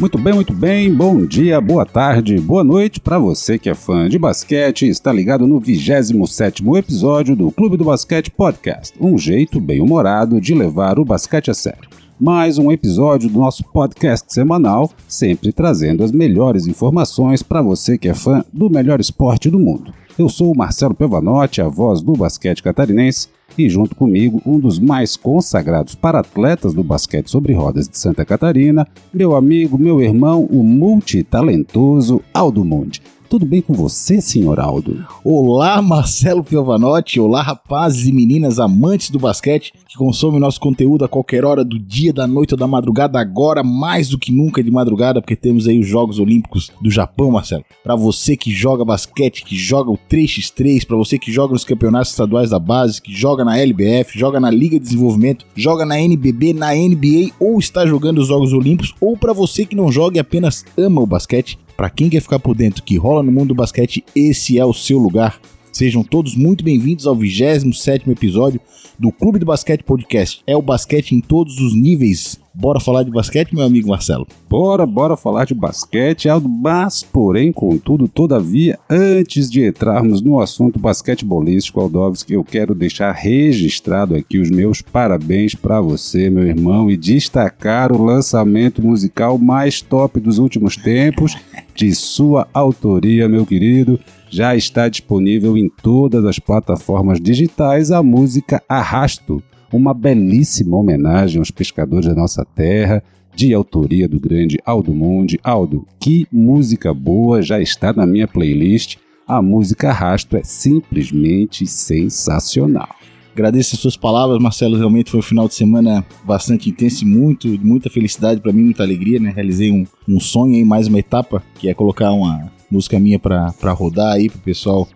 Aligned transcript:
Muito 0.00 0.16
bem, 0.16 0.32
muito 0.32 0.54
bem. 0.54 0.94
Bom 0.94 1.26
dia, 1.26 1.60
boa 1.60 1.84
tarde, 1.84 2.40
boa 2.40 2.64
noite 2.64 2.98
para 2.98 3.18
você 3.18 3.58
que 3.58 3.68
é 3.68 3.74
fã 3.74 4.08
de 4.08 4.18
basquete 4.18 4.86
e 4.86 4.88
está 4.88 5.12
ligado 5.12 5.46
no 5.46 5.60
27º 5.60 6.78
episódio 6.78 7.36
do 7.36 7.50
Clube 7.50 7.76
do 7.76 7.84
Basquete 7.84 8.30
Podcast. 8.30 8.94
Um 8.98 9.18
jeito 9.18 9.60
bem 9.60 9.78
humorado 9.82 10.40
de 10.40 10.54
levar 10.54 10.98
o 10.98 11.04
basquete 11.04 11.50
a 11.50 11.54
sério. 11.54 11.89
Mais 12.20 12.58
um 12.58 12.70
episódio 12.70 13.30
do 13.30 13.38
nosso 13.38 13.64
podcast 13.64 14.30
semanal, 14.30 14.90
sempre 15.08 15.54
trazendo 15.54 16.04
as 16.04 16.12
melhores 16.12 16.66
informações 16.66 17.42
para 17.42 17.62
você 17.62 17.96
que 17.96 18.10
é 18.10 18.14
fã 18.14 18.44
do 18.52 18.68
melhor 18.68 19.00
esporte 19.00 19.48
do 19.48 19.58
mundo. 19.58 19.90
Eu 20.18 20.28
sou 20.28 20.52
o 20.52 20.54
Marcelo 20.54 20.94
Pevanotti, 20.94 21.62
a 21.62 21.68
voz 21.68 22.02
do 22.02 22.12
basquete 22.12 22.62
catarinense, 22.62 23.28
e 23.56 23.70
junto 23.70 23.96
comigo, 23.96 24.42
um 24.44 24.58
dos 24.58 24.78
mais 24.78 25.16
consagrados 25.16 25.94
para 25.94 26.20
atletas 26.20 26.74
do 26.74 26.84
basquete 26.84 27.30
sobre 27.30 27.54
rodas 27.54 27.88
de 27.88 27.96
Santa 27.96 28.22
Catarina, 28.22 28.86
meu 29.14 29.34
amigo, 29.34 29.78
meu 29.78 29.98
irmão, 29.98 30.44
o 30.44 30.62
multitalentoso 30.62 32.20
Aldo 32.34 32.62
Mundi. 32.62 33.00
Tudo 33.30 33.46
bem 33.46 33.62
com 33.62 33.72
você, 33.72 34.20
senhor 34.20 34.58
Aldo? 34.58 35.06
Olá, 35.22 35.80
Marcelo 35.80 36.42
Piovanotti. 36.42 37.20
Olá, 37.20 37.40
rapazes 37.40 38.08
e 38.08 38.12
meninas 38.12 38.58
amantes 38.58 39.08
do 39.08 39.20
basquete 39.20 39.72
que 39.86 39.96
consomem 39.96 40.40
nosso 40.40 40.58
conteúdo 40.58 41.04
a 41.04 41.08
qualquer 41.08 41.44
hora 41.44 41.64
do 41.64 41.78
dia, 41.78 42.12
da 42.12 42.26
noite 42.26 42.54
ou 42.54 42.58
da 42.58 42.66
madrugada. 42.66 43.20
Agora, 43.20 43.62
mais 43.62 44.08
do 44.08 44.18
que 44.18 44.32
nunca 44.32 44.64
de 44.64 44.70
madrugada, 44.72 45.22
porque 45.22 45.36
temos 45.36 45.68
aí 45.68 45.78
os 45.78 45.86
Jogos 45.86 46.18
Olímpicos 46.18 46.72
do 46.82 46.90
Japão, 46.90 47.30
Marcelo. 47.30 47.64
Para 47.84 47.94
você 47.94 48.36
que 48.36 48.50
joga 48.50 48.84
basquete, 48.84 49.44
que 49.44 49.54
joga 49.54 49.92
o 49.92 49.98
3x3, 50.10 50.84
para 50.84 50.96
você 50.96 51.16
que 51.16 51.30
joga 51.30 51.52
nos 51.52 51.64
campeonatos 51.64 52.10
estaduais 52.10 52.50
da 52.50 52.58
base, 52.58 53.00
que 53.00 53.14
joga 53.14 53.44
na 53.44 53.56
LBF, 53.56 54.18
joga 54.18 54.40
na 54.40 54.50
Liga 54.50 54.76
de 54.76 54.86
Desenvolvimento, 54.86 55.46
joga 55.54 55.86
na 55.86 56.00
NBB, 56.00 56.52
na 56.52 56.74
NBA 56.74 57.30
ou 57.38 57.60
está 57.60 57.86
jogando 57.86 58.18
os 58.18 58.26
Jogos 58.26 58.52
Olímpicos, 58.52 58.92
ou 59.00 59.16
para 59.16 59.32
você 59.32 59.64
que 59.64 59.76
não 59.76 59.92
joga 59.92 60.16
e 60.16 60.20
apenas 60.20 60.64
ama 60.76 61.00
o 61.00 61.06
basquete, 61.06 61.60
para 61.80 61.88
quem 61.88 62.10
quer 62.10 62.20
ficar 62.20 62.38
por 62.38 62.54
dentro 62.54 62.82
que 62.82 62.98
rola 62.98 63.22
no 63.22 63.32
mundo 63.32 63.48
do 63.48 63.54
basquete, 63.54 64.04
esse 64.14 64.58
é 64.58 64.64
o 64.66 64.74
seu 64.74 64.98
lugar. 64.98 65.40
Sejam 65.72 66.04
todos 66.04 66.36
muito 66.36 66.62
bem-vindos 66.62 67.06
ao 67.06 67.16
27º 67.16 68.06
episódio 68.08 68.60
do 68.98 69.10
Clube 69.10 69.38
do 69.38 69.46
Basquete 69.46 69.82
Podcast. 69.82 70.42
É 70.46 70.54
o 70.54 70.60
basquete 70.60 71.12
em 71.12 71.22
todos 71.22 71.58
os 71.58 71.74
níveis. 71.74 72.38
Bora 72.52 72.80
falar 72.80 73.04
de 73.04 73.12
basquete, 73.12 73.54
meu 73.54 73.64
amigo 73.64 73.88
Marcelo? 73.88 74.26
Bora, 74.48 74.84
bora 74.84 75.16
falar 75.16 75.44
de 75.44 75.54
basquete, 75.54 76.28
Aldo, 76.28 76.48
mas, 76.48 77.02
porém, 77.02 77.52
contudo, 77.52 78.08
todavia, 78.08 78.76
antes 78.90 79.48
de 79.48 79.64
entrarmos 79.64 80.20
no 80.20 80.40
assunto 80.40 80.76
basquetebolístico, 80.76 81.80
Aldovski, 81.80 82.34
eu 82.34 82.42
quero 82.42 82.74
deixar 82.74 83.12
registrado 83.12 84.16
aqui 84.16 84.38
os 84.38 84.50
meus 84.50 84.82
parabéns 84.82 85.54
para 85.54 85.80
você, 85.80 86.28
meu 86.28 86.44
irmão, 86.44 86.90
e 86.90 86.96
destacar 86.96 87.92
o 87.92 88.02
lançamento 88.02 88.82
musical 88.82 89.38
mais 89.38 89.80
top 89.80 90.18
dos 90.18 90.38
últimos 90.38 90.76
tempos, 90.76 91.36
de 91.72 91.94
sua 91.94 92.48
autoria, 92.52 93.28
meu 93.28 93.46
querido 93.46 93.98
já 94.30 94.54
está 94.54 94.88
disponível 94.88 95.58
em 95.58 95.68
todas 95.68 96.24
as 96.24 96.38
plataformas 96.38 97.20
digitais 97.20 97.90
a 97.90 98.00
música 98.00 98.62
Arrasto, 98.68 99.42
uma 99.72 99.94
belíssima 99.94 100.76
homenagem 100.76 101.38
aos 101.38 101.50
pescadores 101.50 102.06
da 102.06 102.14
nossa 102.14 102.44
terra, 102.44 103.02
de 103.34 103.54
autoria 103.54 104.08
do 104.08 104.18
grande 104.18 104.58
Aldo 104.64 104.92
Mundi. 104.92 105.38
Aldo, 105.42 105.86
que 105.98 106.26
música 106.30 106.92
boa 106.92 107.40
já 107.40 107.60
está 107.60 107.92
na 107.92 108.06
minha 108.06 108.26
playlist. 108.26 108.96
A 109.26 109.40
música 109.40 109.90
Arrasto 109.90 110.36
é 110.36 110.42
simplesmente 110.42 111.66
sensacional. 111.66 112.88
Agradeço 113.32 113.76
as 113.76 113.80
suas 113.80 113.96
palavras, 113.96 114.42
Marcelo. 114.42 114.76
Realmente 114.76 115.10
foi 115.10 115.20
um 115.20 115.22
final 115.22 115.46
de 115.46 115.54
semana 115.54 116.04
bastante 116.24 116.68
intenso 116.68 117.04
e 117.04 117.06
muito, 117.06 117.48
muita 117.64 117.88
felicidade 117.88 118.40
para 118.40 118.52
mim, 118.52 118.64
muita 118.64 118.82
alegria, 118.82 119.20
né? 119.20 119.30
Realizei 119.34 119.70
um, 119.70 119.86
um 120.08 120.18
sonho 120.18 120.56
aí, 120.56 120.64
mais 120.64 120.88
uma 120.88 120.98
etapa, 120.98 121.42
que 121.54 121.68
é 121.68 121.74
colocar 121.74 122.10
uma 122.12 122.50
música 122.68 122.98
minha 122.98 123.18
pra 123.18 123.72
rodar 123.72 124.14
aí, 124.14 124.28
pro 124.28 124.40
pessoal 124.40 124.88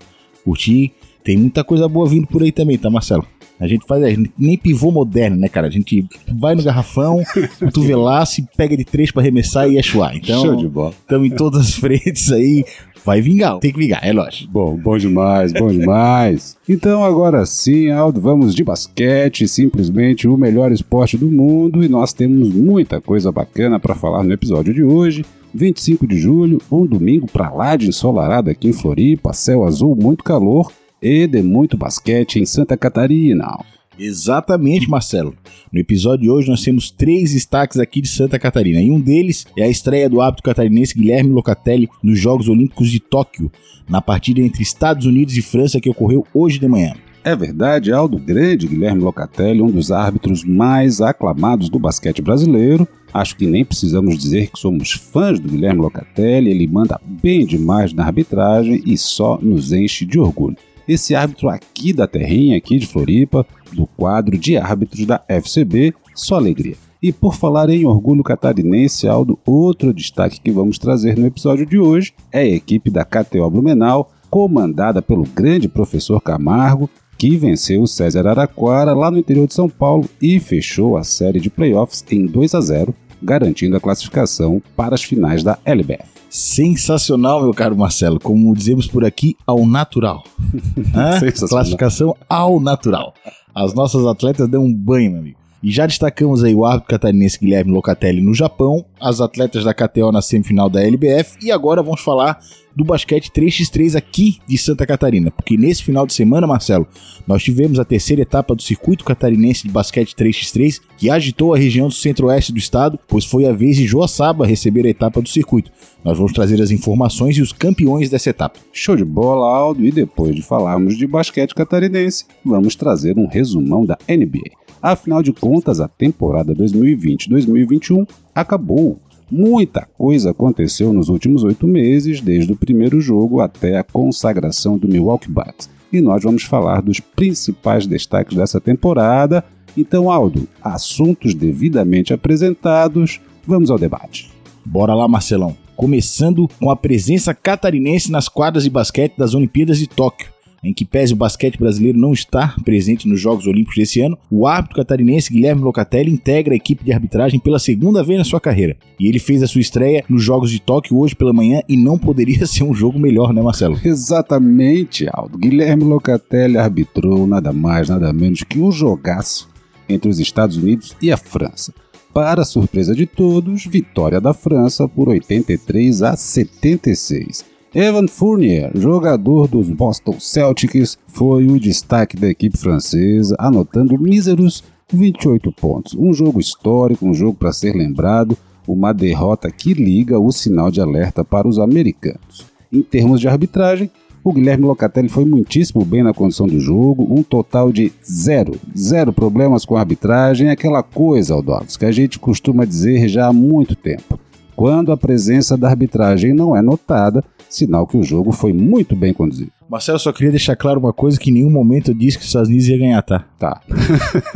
curtir. 0.45 0.93
Tem 1.23 1.37
muita 1.37 1.63
coisa 1.63 1.89
boa 1.89 2.07
vindo 2.09 2.27
por 2.27 2.43
aí 2.43 2.51
também, 2.51 2.77
tá, 2.77 2.91
Marcelo? 2.91 3.25
A 3.59 3.67
gente 3.67 3.87
faz 3.87 4.03
a 4.03 4.11
gente, 4.11 4.33
nem 4.37 4.59
pivô 4.59 4.91
moderno, 4.91 5.37
né, 5.37 5.49
cara? 5.49 5.69
A 5.69 5.71
gente 5.71 6.07
vai 6.35 6.55
no 6.55 6.63
garrafão, 6.63 7.23
cotovelaço, 7.59 8.47
pega 8.57 8.77
de 8.77 8.85
três 8.85 9.11
para 9.11 9.23
arremessar 9.23 9.69
e 9.69 9.79
é 9.79 9.83
chuar. 9.83 10.17
Então, 10.17 10.43
Show 10.43 10.57
de 10.57 10.69
bola. 10.69 10.91
Estamos 10.91 11.29
em 11.29 11.31
todas 11.31 11.61
as 11.61 11.75
frentes 11.75 12.33
aí. 12.33 12.65
Vai 13.05 13.21
vingar, 13.21 13.59
tem 13.59 13.71
que 13.71 13.79
vingar, 13.79 14.01
é 14.03 14.15
lógico. 14.15 14.51
Bom, 14.51 14.79
bom 14.79 14.97
demais, 14.97 15.53
bom 15.53 15.69
demais. 15.69 16.57
Então 16.67 17.05
agora 17.05 17.45
sim, 17.45 17.91
Aldo, 17.91 18.19
vamos 18.19 18.55
de 18.55 18.65
basquete, 18.65 19.47
simplesmente 19.47 20.27
o 20.27 20.39
melhor 20.39 20.73
esporte 20.73 21.19
do 21.19 21.31
mundo 21.31 21.85
e 21.85 21.89
nós 21.89 22.15
temos 22.15 22.49
muita 22.49 23.03
coisa 23.03 23.31
bacana 23.31 23.79
para 23.79 23.95
falar 23.95 24.25
no 24.25 24.33
episódio 24.33 24.73
de 24.73 24.83
hoje. 24.83 25.23
25 25.53 26.07
de 26.07 26.17
julho, 26.17 26.61
um 26.73 26.87
domingo 26.87 27.27
para 27.31 27.51
lá 27.51 27.77
de 27.77 27.89
ensolarado 27.89 28.49
aqui 28.49 28.69
em 28.69 28.73
Floripa, 28.73 29.35
céu 29.35 29.65
azul, 29.65 29.95
muito 29.95 30.25
calor 30.25 30.73
e 31.05 31.27
de 31.27 31.43
muito 31.43 31.77
basquete 31.77 32.37
em 32.37 32.47
Santa 32.47 32.79
Catarina. 32.79 33.59
Exatamente, 33.99 34.89
Marcelo. 34.89 35.35
No 35.71 35.79
episódio 35.79 36.23
de 36.23 36.31
hoje 36.31 36.49
nós 36.49 36.63
temos 36.63 36.91
três 36.91 37.35
destaques 37.35 37.79
aqui 37.79 38.01
de 38.01 38.09
Santa 38.09 38.39
Catarina 38.39 38.81
e 38.81 38.91
um 38.91 38.99
deles 38.99 39.47
é 39.55 39.65
a 39.65 39.69
estreia 39.69 40.09
do 40.09 40.23
árbitro 40.23 40.43
catarinense 40.43 40.95
Guilherme 40.95 41.31
Locatelli 41.31 41.91
nos 42.03 42.19
Jogos 42.19 42.49
Olímpicos 42.49 42.91
de 42.91 43.01
Tóquio, 43.01 43.53
na 43.87 44.01
partida 44.01 44.41
entre 44.41 44.63
Estados 44.63 45.05
Unidos 45.05 45.37
e 45.37 45.43
França 45.43 45.79
que 45.79 45.91
ocorreu 45.91 46.27
hoje 46.33 46.59
de 46.59 46.67
manhã. 46.67 46.95
É 47.23 47.37
verdade, 47.37 47.93
Aldo 47.93 48.19
Grande 48.19 48.67
Guilherme 48.67 49.03
Locatelli, 49.03 49.61
um 49.61 49.71
dos 49.71 49.93
árbitros 49.93 50.43
mais 50.43 51.03
aclamados 51.03 51.69
do 51.69 51.79
basquete 51.79 52.23
brasileiro. 52.23 52.89
Acho 53.13 53.37
que 53.37 53.47
nem 53.47 53.65
precisamos 53.65 54.19
dizer 54.19 54.51
que 54.51 54.59
somos 54.59 54.93
fãs 54.93 55.39
do 55.39 55.49
Guilherme 55.49 55.81
Locatelli, 55.81 56.51
ele 56.51 56.67
manda 56.67 56.99
bem 57.23 57.47
demais 57.47 57.93
na 57.93 58.05
arbitragem 58.05 58.83
e 58.87 58.97
só 58.97 59.39
nos 59.41 59.71
enche 59.71 60.07
de 60.07 60.19
orgulho. 60.19 60.57
Esse 60.87 61.15
árbitro 61.15 61.49
aqui 61.49 61.93
da 61.93 62.07
terrinha, 62.07 62.57
aqui 62.57 62.79
de 62.79 62.87
Floripa, 62.87 63.47
do 63.73 63.87
quadro 63.87 64.37
de 64.37 64.57
árbitros 64.57 65.07
da 65.07 65.23
FCB, 65.29 65.95
só 66.15 66.37
alegria. 66.37 66.77
E 67.03 67.13
por 67.13 67.35
falar 67.35 67.69
em 67.69 67.85
orgulho 67.85 68.23
catarinense, 68.23 69.07
Aldo, 69.07 69.39
outro 69.45 69.93
destaque 69.93 70.41
que 70.41 70.51
vamos 70.51 70.79
trazer 70.79 71.19
no 71.19 71.27
episódio 71.27 71.67
de 71.67 71.79
hoje 71.79 72.15
é 72.33 72.41
a 72.41 72.47
equipe 72.47 72.91
da 72.91 73.05
KTO 73.05 73.51
Blumenau, 73.51 74.11
comandada 74.31 75.03
pelo 75.03 75.25
grande 75.25 75.69
professor 75.69 76.21
Camargo, 76.21 76.89
que 77.19 77.37
venceu 77.37 77.83
o 77.83 77.87
César 77.87 78.27
Araquara 78.27 78.93
lá 78.93 79.11
no 79.11 79.19
interior 79.19 79.47
de 79.47 79.55
São 79.55 79.69
Paulo 79.69 80.09
e 80.21 80.41
fechou 80.41 80.97
a 80.97 81.05
série 81.05 81.41
de 81.41 81.51
playoffs 81.51 82.05
em 82.11 82.27
2 82.27 82.55
a 82.55 82.61
0, 82.61 82.95
garantindo 83.25 83.77
a 83.77 83.81
classificação 83.81 84.63
para 84.77 84.95
as 84.95 85.03
finais 85.03 85.43
da 85.43 85.59
LBF. 85.65 86.05
Sensacional, 86.29 87.43
meu 87.43 87.55
caro 87.55 87.77
Marcelo. 87.77 88.19
Como 88.19 88.55
dizemos 88.55 88.87
por 88.87 89.05
aqui, 89.05 89.37
ao 89.47 89.65
natural. 89.65 90.25
Classificação 91.49 92.17
ao 92.29 92.61
natural. 92.61 93.15
As 93.55 93.73
nossas 93.73 94.05
atletas 94.05 94.49
dão 94.49 94.65
um 94.65 94.75
banho, 94.75 95.13
meu 95.13 95.21
amigo. 95.21 95.44
E 95.65 95.71
já 95.71 95.87
destacamos 95.87 96.45
aí 96.45 96.55
o 96.55 96.67
árbitro 96.67 96.91
catarinense 96.91 97.39
Guilherme 97.39 97.73
Locatelli 97.73 98.21
no 98.21 98.35
Japão, 98.35 98.85
as 99.01 99.23
atletas 99.23 99.65
da 99.65 99.73
KTO 99.73 100.13
na 100.13 100.21
semifinal 100.21 100.69
da 100.69 100.83
LBF 100.83 101.39
e 101.43 101.51
agora 101.51 101.83
vamos 101.83 102.03
falar 102.03 102.39
do 102.77 102.85
basquete 102.85 103.31
3x3 103.31 103.97
aqui 103.97 104.37
de 104.47 104.59
Santa 104.59 104.87
Catarina, 104.87 105.31
porque 105.31 105.57
nesse 105.57 105.83
final 105.83 106.07
de 106.07 106.13
semana, 106.13 106.47
Marcelo, 106.47 106.87
nós 107.27 107.43
tivemos 107.43 107.79
a 107.79 107.85
terceira 107.85 108.21
etapa 108.21 108.55
do 108.55 108.61
circuito 108.61 109.07
catarinense 109.07 109.63
de 109.63 109.73
basquete 109.73 110.15
3x3 110.15 110.83
que 110.99 111.09
agitou 111.09 111.55
a 111.55 111.57
região 111.57 111.89
do 111.89 111.95
centro-oeste 111.95 112.53
do 112.53 112.59
estado, 112.59 112.99
pois 113.09 113.25
foi 113.25 113.47
a 113.47 113.53
vez 113.53 113.77
de 113.77 113.87
Joaçaba 113.87 114.47
receber 114.47 114.85
a 114.85 114.91
etapa 114.91 115.23
do 115.23 115.29
circuito. 115.31 115.71
Nós 116.05 116.19
vamos 116.19 116.35
trazer 116.35 116.61
as 116.61 116.71
informações 116.73 117.39
e 117.39 117.41
os 117.41 117.55
campeões 117.55 118.11
dessa 118.11 118.29
etapa. 118.29 118.59
Show 118.71 118.97
de 118.97 119.05
bola, 119.05 119.47
Aldo, 119.47 119.83
e 119.83 119.91
depois 119.91 120.35
de 120.35 120.43
falarmos 120.43 120.99
de 120.99 121.07
basquete 121.07 121.55
catarinense, 121.55 122.27
vamos 122.45 122.77
trazer 122.77 123.17
um 123.17 123.27
resumão 123.27 123.87
da 123.87 123.97
NBA. 124.07 124.64
Afinal 124.85 125.23
de 125.23 125.33
contas, 125.33 125.81
a 125.81 125.89
temporada 125.89 126.55
2020-2021 126.55 128.07
acabou. 128.35 128.99
Muita 129.31 129.89
coisa 129.97 130.33
aconteceu 130.33 130.93
nos 130.93 131.09
últimos 131.09 131.43
oito 131.43 131.67
meses, 131.67 132.21
desde 132.21 132.53
o 132.53 132.57
primeiro 132.57 133.01
jogo 133.01 133.41
até 133.41 133.79
a 133.79 133.83
consagração 133.83 134.77
do 134.77 134.87
Milwaukee 134.87 135.33
Bucks. 135.33 135.71
E 135.91 136.03
nós 136.03 136.23
vamos 136.23 136.43
falar 136.43 136.83
dos 136.83 137.01
principais 137.01 137.87
destaques 137.87 138.37
dessa 138.37 138.61
temporada. 138.61 139.43
Então, 139.75 140.11
Aldo, 140.11 140.47
assuntos 140.61 141.33
devidamente 141.33 142.13
apresentados, 142.13 143.23
vamos 143.47 143.71
ao 143.71 143.79
debate. 143.79 144.31
Bora 144.67 144.93
lá, 144.93 145.09
Marcelão. 145.09 145.57
Começando 145.75 146.47
com 146.61 146.71
a 146.71 146.77
presença 146.77 147.33
catarinense 147.33 148.13
nas 148.13 148.29
quadras 148.29 148.65
de 148.65 148.71
basquete 148.71 149.17
das 149.17 149.35
Olimpíadas 149.35 149.79
de 149.79 149.87
Tóquio 149.87 150.34
em 150.65 150.73
que 150.73 150.85
pese 150.85 151.13
o 151.13 151.17
basquete 151.17 151.59
brasileiro 151.59 151.99
não 151.99 152.13
estar 152.13 152.57
presente 152.65 153.07
nos 153.07 153.21
Jogos 153.21 153.47
Olímpicos 153.47 153.77
desse 153.77 154.01
ano, 154.01 154.19
o 154.31 154.47
árbitro 154.47 154.77
catarinense 154.77 155.33
Guilherme 155.33 155.63
Locatelli 155.63 156.11
integra 156.11 156.55
a 156.55 156.57
equipe 156.57 156.83
de 156.83 156.93
arbitragem 156.93 157.39
pela 157.39 157.59
segunda 157.59 158.03
vez 158.03 158.19
na 158.19 158.25
sua 158.25 158.41
carreira. 158.41 158.77
E 158.99 159.07
ele 159.07 159.19
fez 159.19 159.43
a 159.43 159.47
sua 159.47 159.61
estreia 159.61 160.05
nos 160.09 160.23
Jogos 160.23 160.51
de 160.51 160.61
Tóquio 160.61 160.99
hoje 160.99 161.15
pela 161.15 161.33
manhã 161.33 161.61
e 161.69 161.77
não 161.77 161.99
poderia 161.99 162.47
ser 162.47 162.65
um 162.65 162.75
jogo 162.75 162.99
melhor, 162.99 163.33
né, 163.33 163.43
Marcelo? 163.43 163.79
Exatamente, 163.85 165.07
Aldo. 165.13 165.37
Guilherme 165.37 165.85
Locatelli 165.85 166.57
arbitrou 166.57 167.27
nada 167.27 167.53
mais, 167.53 167.89
nada 167.89 168.13
menos 168.13 168.43
que 168.43 168.59
um 168.59 168.73
jogaço 168.73 169.49
entre 169.89 170.09
os 170.09 170.19
Estados 170.19 170.57
Unidos 170.57 170.97
e 171.01 171.13
a 171.13 171.17
França. 171.17 171.73
para 172.13 172.45
surpresa 172.45 172.95
de 172.95 173.07
todos, 173.07 173.67
vitória 173.67 174.21
da 174.21 174.33
França 174.33 174.87
por 174.89 175.09
83 175.09 176.03
a 176.03 176.17
76. 176.17 177.54
Evan 177.75 178.07
Fournier, 178.07 178.71
jogador 178.77 179.49
dos 179.49 179.69
Boston 179.69 180.21
Celtics, 180.21 180.97
foi 181.09 181.49
o 181.49 181.59
destaque 181.59 182.17
da 182.17 182.29
equipe 182.29 182.57
francesa, 182.57 183.35
anotando 183.37 183.99
míseros 183.99 184.63
28 184.93 185.51
pontos. 185.51 185.93
Um 185.93 186.13
jogo 186.13 186.39
histórico, 186.39 187.05
um 187.05 187.13
jogo 187.13 187.37
para 187.37 187.53
ser 187.53 187.75
lembrado, 187.75 188.39
uma 188.65 188.93
derrota 188.93 189.51
que 189.51 189.75
liga 189.75 190.21
o 190.21 190.31
sinal 190.31 190.71
de 190.71 190.81
alerta 190.81 191.25
para 191.25 191.49
os 191.49 191.59
americanos. 191.59 192.47
Em 192.73 192.81
termos 192.81 193.21
de 193.21 193.27
arbitragem, 193.27 193.91
o 194.23 194.33
Guilherme 194.33 194.67
Locatelli 194.67 195.09
foi 195.09 195.25
muitíssimo 195.25 195.85
bem 195.85 196.05
na 196.05 196.15
condição 196.15 196.47
do 196.47 196.61
jogo, 196.61 197.13
um 197.13 197.25
total 197.25 197.73
de 197.73 197.93
zero, 198.09 198.53
zero 198.79 199.13
problemas 199.13 199.65
com 199.65 199.75
a 199.75 199.81
arbitragem, 199.81 200.49
aquela 200.49 200.85
coisa, 200.85 201.35
Aldovs, 201.35 201.77
que 201.77 201.85
a 201.85 201.91
gente 201.91 202.21
costuma 202.21 202.65
dizer 202.65 203.09
já 203.09 203.27
há 203.27 203.33
muito 203.33 203.75
tempo. 203.75 204.17
Quando 204.57 204.93
a 204.93 204.97
presença 204.97 205.57
da 205.57 205.69
arbitragem 205.69 206.33
não 206.33 206.57
é 206.57 206.63
notada, 206.63 207.25
sinal 207.49 207.87
que 207.87 207.97
o 207.97 208.03
jogo 208.03 208.33
foi 208.33 208.53
muito 208.53 208.95
bem 208.95 209.13
conduzido. 209.13 209.51
Marcelo, 209.69 209.99
só 209.99 210.13
queria 210.13 210.31
deixar 210.31 210.55
claro 210.57 210.79
uma 210.79 210.93
coisa 210.93 211.19
que 211.19 211.31
em 211.31 211.35
nenhum 211.35 211.51
momento 211.51 211.91
eu 211.91 211.95
disse 211.95 212.19
que 212.19 212.23
os 212.23 212.29
Estados 212.29 212.49
Unidos 212.49 212.69
ia 212.69 212.79
ganhar, 212.79 213.03
tá? 213.03 213.25
Tá. 213.39 213.61